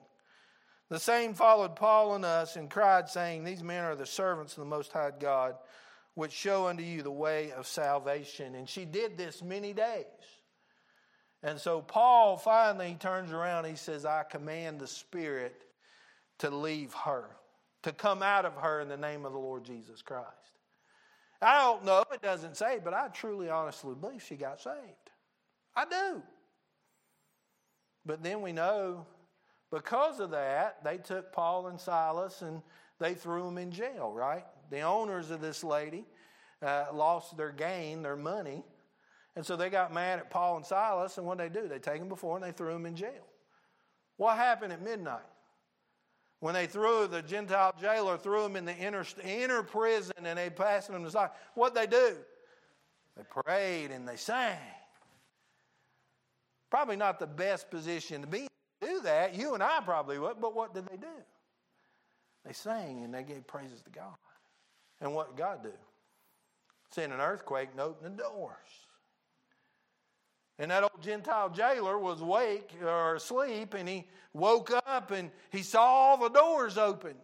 The 0.88 0.98
same 0.98 1.34
followed 1.34 1.76
Paul 1.76 2.14
and 2.14 2.24
us 2.24 2.56
and 2.56 2.70
cried, 2.70 3.08
saying, 3.08 3.44
These 3.44 3.62
men 3.62 3.84
are 3.84 3.94
the 3.94 4.06
servants 4.06 4.54
of 4.54 4.60
the 4.60 4.68
Most 4.68 4.92
High 4.92 5.12
God, 5.18 5.54
which 6.14 6.32
show 6.32 6.66
unto 6.66 6.82
you 6.82 7.02
the 7.02 7.10
way 7.10 7.52
of 7.52 7.66
salvation. 7.66 8.54
And 8.54 8.68
she 8.68 8.84
did 8.84 9.16
this 9.16 9.42
many 9.42 9.72
days. 9.72 10.04
And 11.42 11.58
so 11.60 11.80
Paul 11.80 12.36
finally 12.36 12.96
turns 12.98 13.32
around. 13.32 13.64
He 13.64 13.76
says, 13.76 14.04
I 14.04 14.22
command 14.22 14.78
the 14.78 14.86
Spirit 14.86 15.64
to 16.38 16.50
leave 16.50 16.92
her, 16.94 17.24
to 17.82 17.92
come 17.92 18.22
out 18.22 18.44
of 18.44 18.54
her 18.56 18.80
in 18.80 18.88
the 18.88 18.96
name 18.96 19.24
of 19.24 19.32
the 19.32 19.38
Lord 19.38 19.64
Jesus 19.64 20.02
Christ. 20.02 20.28
I 21.40 21.60
don't 21.60 21.84
know, 21.84 22.04
it 22.12 22.22
doesn't 22.22 22.56
say, 22.56 22.78
but 22.82 22.94
I 22.94 23.08
truly, 23.08 23.50
honestly 23.50 23.94
believe 24.00 24.22
she 24.22 24.36
got 24.36 24.60
saved. 24.60 24.76
I 25.74 25.84
do. 25.84 26.22
But 28.06 28.22
then 28.22 28.42
we 28.42 28.52
know 28.52 29.06
because 29.72 30.20
of 30.20 30.30
that, 30.30 30.84
they 30.84 30.98
took 30.98 31.32
Paul 31.32 31.68
and 31.68 31.80
Silas 31.80 32.42
and 32.42 32.62
they 33.00 33.14
threw 33.14 33.44
them 33.44 33.58
in 33.58 33.72
jail, 33.72 34.12
right? 34.12 34.44
The 34.70 34.80
owners 34.80 35.30
of 35.30 35.40
this 35.40 35.64
lady 35.64 36.04
uh, 36.62 36.86
lost 36.92 37.36
their 37.36 37.50
gain, 37.50 38.02
their 38.02 38.16
money, 38.16 38.62
and 39.34 39.44
so 39.44 39.56
they 39.56 39.70
got 39.70 39.92
mad 39.92 40.18
at 40.18 40.30
Paul 40.30 40.56
and 40.56 40.66
Silas, 40.66 41.18
and 41.18 41.26
what 41.26 41.38
they 41.38 41.48
do? 41.48 41.68
They 41.68 41.78
take 41.78 41.98
them 41.98 42.08
before 42.08 42.36
and 42.36 42.44
they 42.44 42.52
threw 42.52 42.72
them 42.72 42.86
in 42.86 42.96
jail. 42.96 43.26
What 44.16 44.36
happened 44.36 44.72
at 44.72 44.82
midnight? 44.82 45.20
When 46.40 46.54
they 46.54 46.66
threw 46.66 47.06
the 47.06 47.22
Gentile 47.22 47.72
jailer, 47.80 48.18
threw 48.18 48.42
them 48.42 48.56
in 48.56 48.64
the 48.64 48.76
inner, 48.76 49.06
inner 49.24 49.62
prison 49.62 50.14
and 50.24 50.36
they 50.36 50.50
passed 50.50 50.90
them 50.90 51.04
to 51.04 51.10
side. 51.10 51.30
What'd 51.54 51.76
they 51.76 51.86
do? 51.86 52.16
They 53.16 53.22
prayed 53.42 53.90
and 53.90 54.06
they 54.06 54.16
sang. 54.16 54.58
Probably 56.70 56.96
not 56.96 57.18
the 57.18 57.26
best 57.26 57.70
position 57.70 58.22
to 58.22 58.26
be 58.26 58.48
to 58.80 58.86
do 58.86 59.00
that. 59.02 59.34
You 59.34 59.54
and 59.54 59.62
I 59.62 59.80
probably 59.84 60.18
would, 60.18 60.40
but 60.40 60.54
what 60.54 60.74
did 60.74 60.86
they 60.88 60.96
do? 60.96 61.06
They 62.44 62.52
sang 62.52 63.04
and 63.04 63.14
they 63.14 63.22
gave 63.22 63.46
praises 63.46 63.80
to 63.82 63.90
God. 63.90 64.16
And 65.00 65.14
what 65.14 65.28
did 65.28 65.36
God 65.36 65.62
do? 65.62 65.72
Send 66.90 67.12
an 67.12 67.20
earthquake 67.20 67.68
and 67.72 67.80
open 67.80 68.16
the 68.16 68.22
doors. 68.22 68.56
And 70.62 70.70
that 70.70 70.84
old 70.84 71.02
Gentile 71.02 71.50
jailer 71.50 71.98
was 71.98 72.20
awake 72.20 72.70
or 72.84 73.16
asleep, 73.16 73.74
and 73.74 73.88
he 73.88 74.06
woke 74.32 74.70
up 74.86 75.10
and 75.10 75.32
he 75.50 75.60
saw 75.60 75.82
all 75.82 76.16
the 76.16 76.28
doors 76.28 76.78
open. 76.78 77.16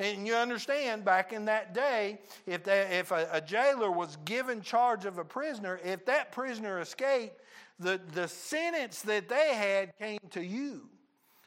And 0.00 0.26
you 0.26 0.34
understand, 0.34 1.04
back 1.04 1.32
in 1.32 1.44
that 1.44 1.72
day, 1.72 2.18
if, 2.44 2.64
they, 2.64 2.80
if 2.98 3.12
a, 3.12 3.28
a, 3.30 3.40
jailer 3.40 3.92
was 3.92 4.18
given 4.24 4.60
charge 4.60 5.04
of 5.04 5.18
a 5.18 5.24
prisoner, 5.24 5.78
if 5.84 6.04
that 6.06 6.32
prisoner 6.32 6.80
escaped, 6.80 7.40
the, 7.78 8.00
the 8.12 8.26
sentence 8.26 9.02
that 9.02 9.28
they 9.28 9.54
had 9.54 9.96
came 9.96 10.18
to 10.30 10.44
you. 10.44 10.88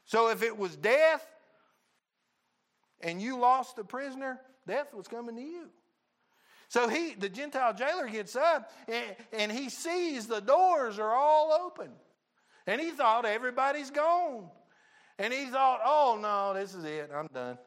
So 0.06 0.30
if 0.30 0.44
it 0.44 0.58
was 0.58 0.78
death 0.78 1.28
and 3.02 3.22
you 3.22 3.38
lost 3.38 3.76
the 3.76 3.84
prisoner, 3.84 4.40
death 4.66 4.94
was 4.94 5.10
coming 5.10 5.36
to 5.36 5.42
you. 5.42 5.70
So 6.70 6.88
he, 6.88 7.16
the 7.16 7.30
Gentile 7.30 7.74
jailer 7.74 8.08
gets 8.08 8.36
up 8.36 8.72
and, 8.88 9.16
and 9.34 9.52
he 9.52 9.70
sees 9.70 10.28
the 10.28 10.40
doors 10.40 11.00
are 11.00 11.14
all 11.14 11.52
open. 11.52 11.90
And 12.68 12.80
he 12.80 12.92
thought 12.92 13.26
everybody's 13.26 13.90
gone. 13.90 14.46
And 15.18 15.34
he 15.34 15.48
thought, 15.48 15.82
oh 15.84 16.18
no, 16.22 16.54
this 16.54 16.76
is 16.76 16.86
it, 16.86 17.10
I'm 17.14 17.28
done. 17.34 17.58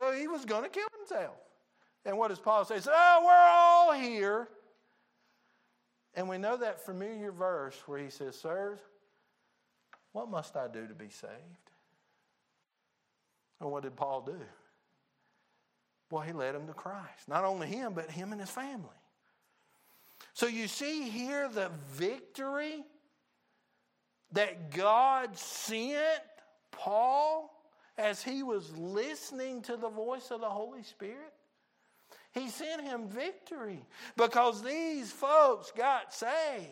So 0.00 0.12
he 0.12 0.26
was 0.26 0.44
going 0.44 0.64
to 0.64 0.68
kill 0.68 0.88
himself. 0.98 1.36
And 2.04 2.18
what 2.18 2.28
does 2.28 2.40
Paul 2.40 2.64
say? 2.64 2.74
He 2.74 2.80
says, 2.80 2.92
oh, 2.94 3.22
we're 3.24 3.32
all 3.32 3.92
here. 3.92 4.48
And 6.14 6.28
we 6.28 6.36
know 6.36 6.56
that 6.56 6.84
familiar 6.84 7.30
verse 7.30 7.80
where 7.86 8.00
he 8.00 8.10
says, 8.10 8.36
Sirs, 8.36 8.80
what 10.12 10.28
must 10.28 10.56
I 10.56 10.66
do 10.66 10.86
to 10.86 10.94
be 10.94 11.08
saved? 11.08 11.32
And 13.60 13.70
what 13.70 13.84
did 13.84 13.94
Paul 13.94 14.22
do? 14.22 14.40
Well, 16.10 16.22
he 16.22 16.32
led 16.32 16.54
him 16.54 16.66
to 16.66 16.72
Christ. 16.72 17.28
Not 17.28 17.44
only 17.44 17.66
him, 17.66 17.92
but 17.94 18.10
him 18.10 18.32
and 18.32 18.40
his 18.40 18.50
family. 18.50 18.88
So 20.32 20.46
you 20.46 20.68
see 20.68 21.08
here 21.08 21.48
the 21.48 21.70
victory 21.92 22.84
that 24.32 24.70
God 24.70 25.36
sent 25.36 26.22
Paul 26.70 27.54
as 27.96 28.22
he 28.22 28.42
was 28.42 28.70
listening 28.76 29.62
to 29.62 29.76
the 29.76 29.88
voice 29.88 30.30
of 30.30 30.40
the 30.40 30.48
Holy 30.48 30.82
Spirit. 30.82 31.32
He 32.32 32.48
sent 32.48 32.82
him 32.82 33.08
victory 33.08 33.84
because 34.16 34.62
these 34.62 35.10
folks 35.10 35.72
got 35.76 36.14
saved. 36.14 36.68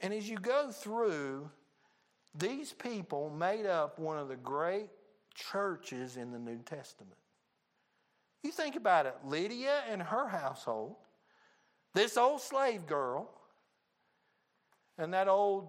And 0.00 0.12
as 0.12 0.28
you 0.28 0.36
go 0.36 0.70
through, 0.70 1.50
these 2.34 2.72
people 2.72 3.30
made 3.30 3.66
up 3.66 3.98
one 3.98 4.18
of 4.18 4.28
the 4.28 4.36
great 4.36 4.90
churches 5.34 6.16
in 6.16 6.30
the 6.30 6.38
New 6.38 6.58
Testament. 6.58 7.16
You 8.42 8.50
think 8.50 8.76
about 8.76 9.06
it 9.06 9.14
Lydia 9.24 9.82
and 9.88 10.02
her 10.02 10.28
household, 10.28 10.96
this 11.94 12.16
old 12.16 12.40
slave 12.40 12.86
girl, 12.86 13.30
and 14.98 15.12
that 15.14 15.28
old 15.28 15.68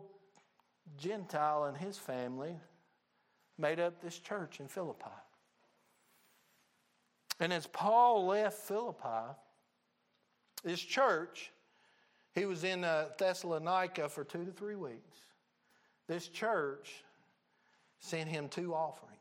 Gentile 0.97 1.65
and 1.65 1.77
his 1.77 1.97
family 1.97 2.55
made 3.57 3.79
up 3.79 4.01
this 4.01 4.19
church 4.19 4.59
in 4.59 4.67
Philippi. 4.67 5.05
And 7.39 7.53
as 7.53 7.67
Paul 7.67 8.27
left 8.27 8.57
Philippi, 8.59 9.35
this 10.63 10.79
church, 10.79 11.51
he 12.33 12.45
was 12.45 12.63
in 12.63 12.83
uh, 12.83 13.09
Thessalonica 13.17 14.09
for 14.09 14.23
two 14.23 14.45
to 14.45 14.51
three 14.51 14.75
weeks. 14.75 15.17
This 16.07 16.27
church 16.27 17.03
sent 17.99 18.29
him 18.29 18.49
two 18.49 18.73
offerings 18.73 19.13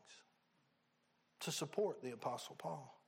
to 1.43 1.51
support 1.51 2.01
the 2.01 2.11
Apostle 2.11 2.55
Paul. 2.57 2.99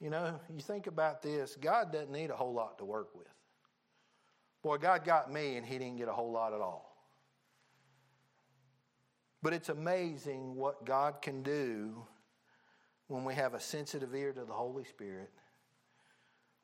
You 0.00 0.10
know, 0.10 0.38
you 0.54 0.60
think 0.60 0.86
about 0.86 1.22
this 1.22 1.56
God 1.60 1.92
doesn't 1.92 2.12
need 2.12 2.30
a 2.30 2.36
whole 2.36 2.52
lot 2.52 2.78
to 2.78 2.84
work 2.84 3.14
with. 3.14 3.26
Boy, 4.62 4.78
God 4.78 5.04
got 5.04 5.32
me 5.32 5.56
and 5.56 5.66
He 5.66 5.78
didn't 5.78 5.96
get 5.96 6.08
a 6.08 6.12
whole 6.12 6.32
lot 6.32 6.52
at 6.52 6.60
all. 6.60 6.88
But 9.42 9.52
it's 9.52 9.68
amazing 9.68 10.56
what 10.56 10.84
God 10.84 11.22
can 11.22 11.42
do 11.42 12.04
when 13.06 13.24
we 13.24 13.34
have 13.34 13.54
a 13.54 13.60
sensitive 13.60 14.14
ear 14.14 14.32
to 14.32 14.44
the 14.44 14.52
Holy 14.52 14.84
Spirit. 14.84 15.30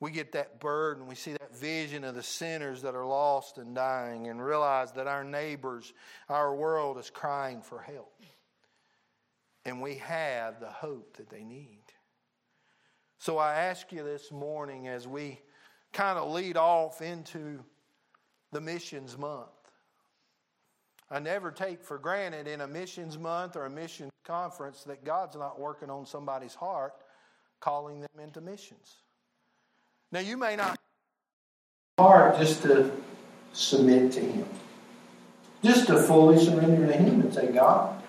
We 0.00 0.10
get 0.10 0.32
that 0.32 0.60
burden, 0.60 1.06
we 1.06 1.14
see 1.14 1.32
that 1.32 1.56
vision 1.56 2.04
of 2.04 2.14
the 2.14 2.22
sinners 2.22 2.82
that 2.82 2.94
are 2.94 3.06
lost 3.06 3.58
and 3.58 3.74
dying, 3.74 4.26
and 4.26 4.44
realize 4.44 4.92
that 4.92 5.06
our 5.06 5.24
neighbors, 5.24 5.94
our 6.28 6.54
world 6.54 6.98
is 6.98 7.10
crying 7.10 7.62
for 7.62 7.80
help. 7.80 8.12
And 9.64 9.80
we 9.80 9.96
have 9.96 10.60
the 10.60 10.70
hope 10.70 11.16
that 11.16 11.30
they 11.30 11.42
need. 11.42 11.84
So 13.18 13.38
I 13.38 13.54
ask 13.54 13.90
you 13.92 14.04
this 14.04 14.30
morning 14.30 14.88
as 14.88 15.08
we 15.08 15.40
kind 15.92 16.18
of 16.18 16.30
lead 16.30 16.56
off 16.56 17.00
into 17.00 17.60
the 18.52 18.60
missions 18.60 19.16
month. 19.16 19.48
I 21.10 21.18
never 21.20 21.50
take 21.50 21.82
for 21.82 21.98
granted 21.98 22.46
in 22.46 22.60
a 22.60 22.66
missions 22.66 23.16
month 23.16 23.56
or 23.56 23.66
a 23.66 23.70
missions 23.70 24.10
conference 24.24 24.84
that 24.84 25.04
God's 25.04 25.36
not 25.36 25.60
working 25.60 25.90
on 25.90 26.06
somebody's 26.06 26.54
heart, 26.54 26.92
calling 27.60 28.00
them 28.00 28.20
into 28.22 28.40
missions. 28.40 28.96
Now, 30.12 30.20
you 30.20 30.36
may 30.36 30.56
not 30.56 30.78
heart 31.98 32.38
just 32.38 32.62
to 32.62 32.90
submit 33.52 34.12
to 34.12 34.20
Him, 34.20 34.46
just 35.62 35.86
to 35.86 36.02
fully 36.02 36.44
surrender 36.44 36.86
to 36.86 36.92
Him 36.92 37.20
and 37.20 37.32
say, 37.32 37.52
God, 37.52 38.02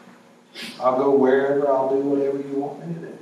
I'll 0.79 0.97
go 0.97 1.15
wherever, 1.15 1.67
I'll 1.67 1.89
do 1.89 2.01
whatever 2.01 2.37
you 2.37 2.55
want 2.55 2.85
me 2.85 2.93
to 2.93 2.99
do. 2.99 3.17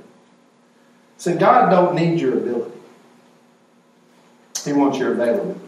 So 1.18 1.36
God 1.36 1.70
don't 1.70 1.94
need 1.94 2.20
your 2.20 2.38
ability. 2.38 2.78
He 4.64 4.72
wants 4.72 4.98
your 4.98 5.12
availability. 5.12 5.60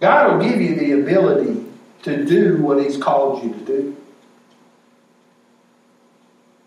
God 0.00 0.32
will 0.32 0.48
give 0.48 0.60
you 0.60 0.74
the 0.76 0.92
ability 0.92 1.64
to 2.02 2.24
do 2.24 2.62
what 2.62 2.82
He's 2.82 2.96
called 2.96 3.44
you 3.44 3.52
to 3.52 3.60
do. 3.60 3.96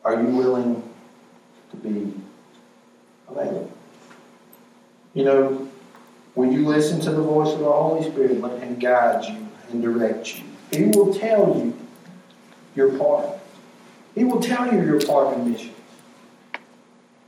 Are 0.05 0.21
you 0.21 0.27
willing 0.27 0.83
to 1.71 1.77
be 1.77 2.13
available? 3.27 3.71
You 5.13 5.25
know, 5.25 5.71
when 6.35 6.51
you 6.51 6.65
listen 6.67 6.99
to 7.01 7.11
the 7.11 7.21
voice 7.21 7.53
of 7.53 7.59
the 7.59 7.71
Holy 7.71 8.09
Spirit, 8.09 8.41
let 8.41 8.61
Him 8.61 8.77
guide 8.77 9.23
you 9.25 9.47
and 9.69 9.81
direct 9.81 10.37
you. 10.37 10.43
He 10.71 10.85
will 10.85 11.13
tell 11.13 11.55
you 11.57 11.77
your 12.75 12.97
part. 12.97 13.39
He 14.15 14.23
will 14.23 14.41
tell 14.41 14.71
you 14.71 14.81
your 14.83 15.01
part 15.01 15.35
in 15.35 15.51
mission. 15.51 15.73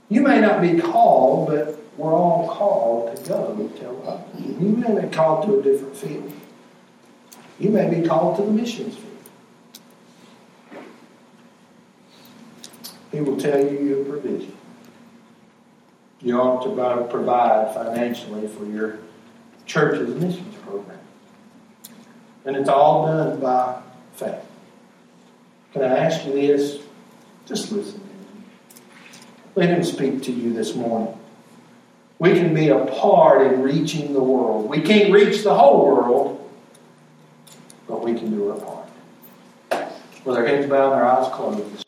You 0.10 0.22
may 0.22 0.40
not 0.40 0.62
be 0.62 0.80
called, 0.80 1.48
but 1.48 1.80
we're 1.98 2.14
all 2.14 2.48
called 2.48 3.16
to 3.16 3.30
go 3.30 3.72
tell 3.80 4.04
others. 4.08 4.60
You 4.60 4.70
may 4.70 5.02
be 5.02 5.08
called 5.08 5.46
to 5.48 5.60
a 5.60 5.64
different 5.64 5.96
field. 5.96 6.32
You 7.60 7.70
may 7.70 7.90
be 7.90 8.08
called 8.08 8.38
to 8.38 8.44
the 8.44 8.52
missions 8.52 8.96
field. 8.96 9.12
He 13.12 13.22
will 13.22 13.38
tell 13.38 13.60
you 13.60 13.80
your 13.80 14.06
provision. 14.06 14.56
You 16.22 16.40
ought 16.40 16.64
to 16.64 17.08
provide 17.10 17.74
financially 17.74 18.48
for 18.48 18.66
your 18.66 19.00
church's 19.66 20.14
missions 20.16 20.56
program. 20.64 21.00
And 22.46 22.56
it's 22.56 22.70
all 22.70 23.08
done 23.08 23.40
by 23.40 23.82
faith. 24.16 24.42
Can 25.76 25.84
I 25.84 26.06
ask 26.06 26.26
you 26.26 26.32
this? 26.32 26.80
Just 27.46 27.70
listen. 27.74 28.00
Let 29.56 29.68
him 29.68 29.84
speak 29.84 30.24
to 30.24 30.32
you 30.32 30.54
this 30.54 30.74
morning. 30.74 31.14
We 32.18 32.32
can 32.32 32.54
be 32.54 32.70
a 32.70 32.86
part 32.86 33.46
in 33.46 33.62
reaching 33.62 34.14
the 34.14 34.24
world. 34.24 34.70
We 34.70 34.80
can't 34.80 35.12
reach 35.12 35.44
the 35.44 35.54
whole 35.54 35.86
world, 35.86 36.50
but 37.90 38.02
we 38.02 38.14
can 38.14 38.32
do 38.32 38.52
our 38.52 38.58
part. 38.58 39.92
With 40.24 40.38
our 40.38 40.46
heads 40.46 40.66
bowed 40.70 40.94
and 40.94 41.02
our 41.02 41.06
eyes 41.06 41.30
closed. 41.34 41.85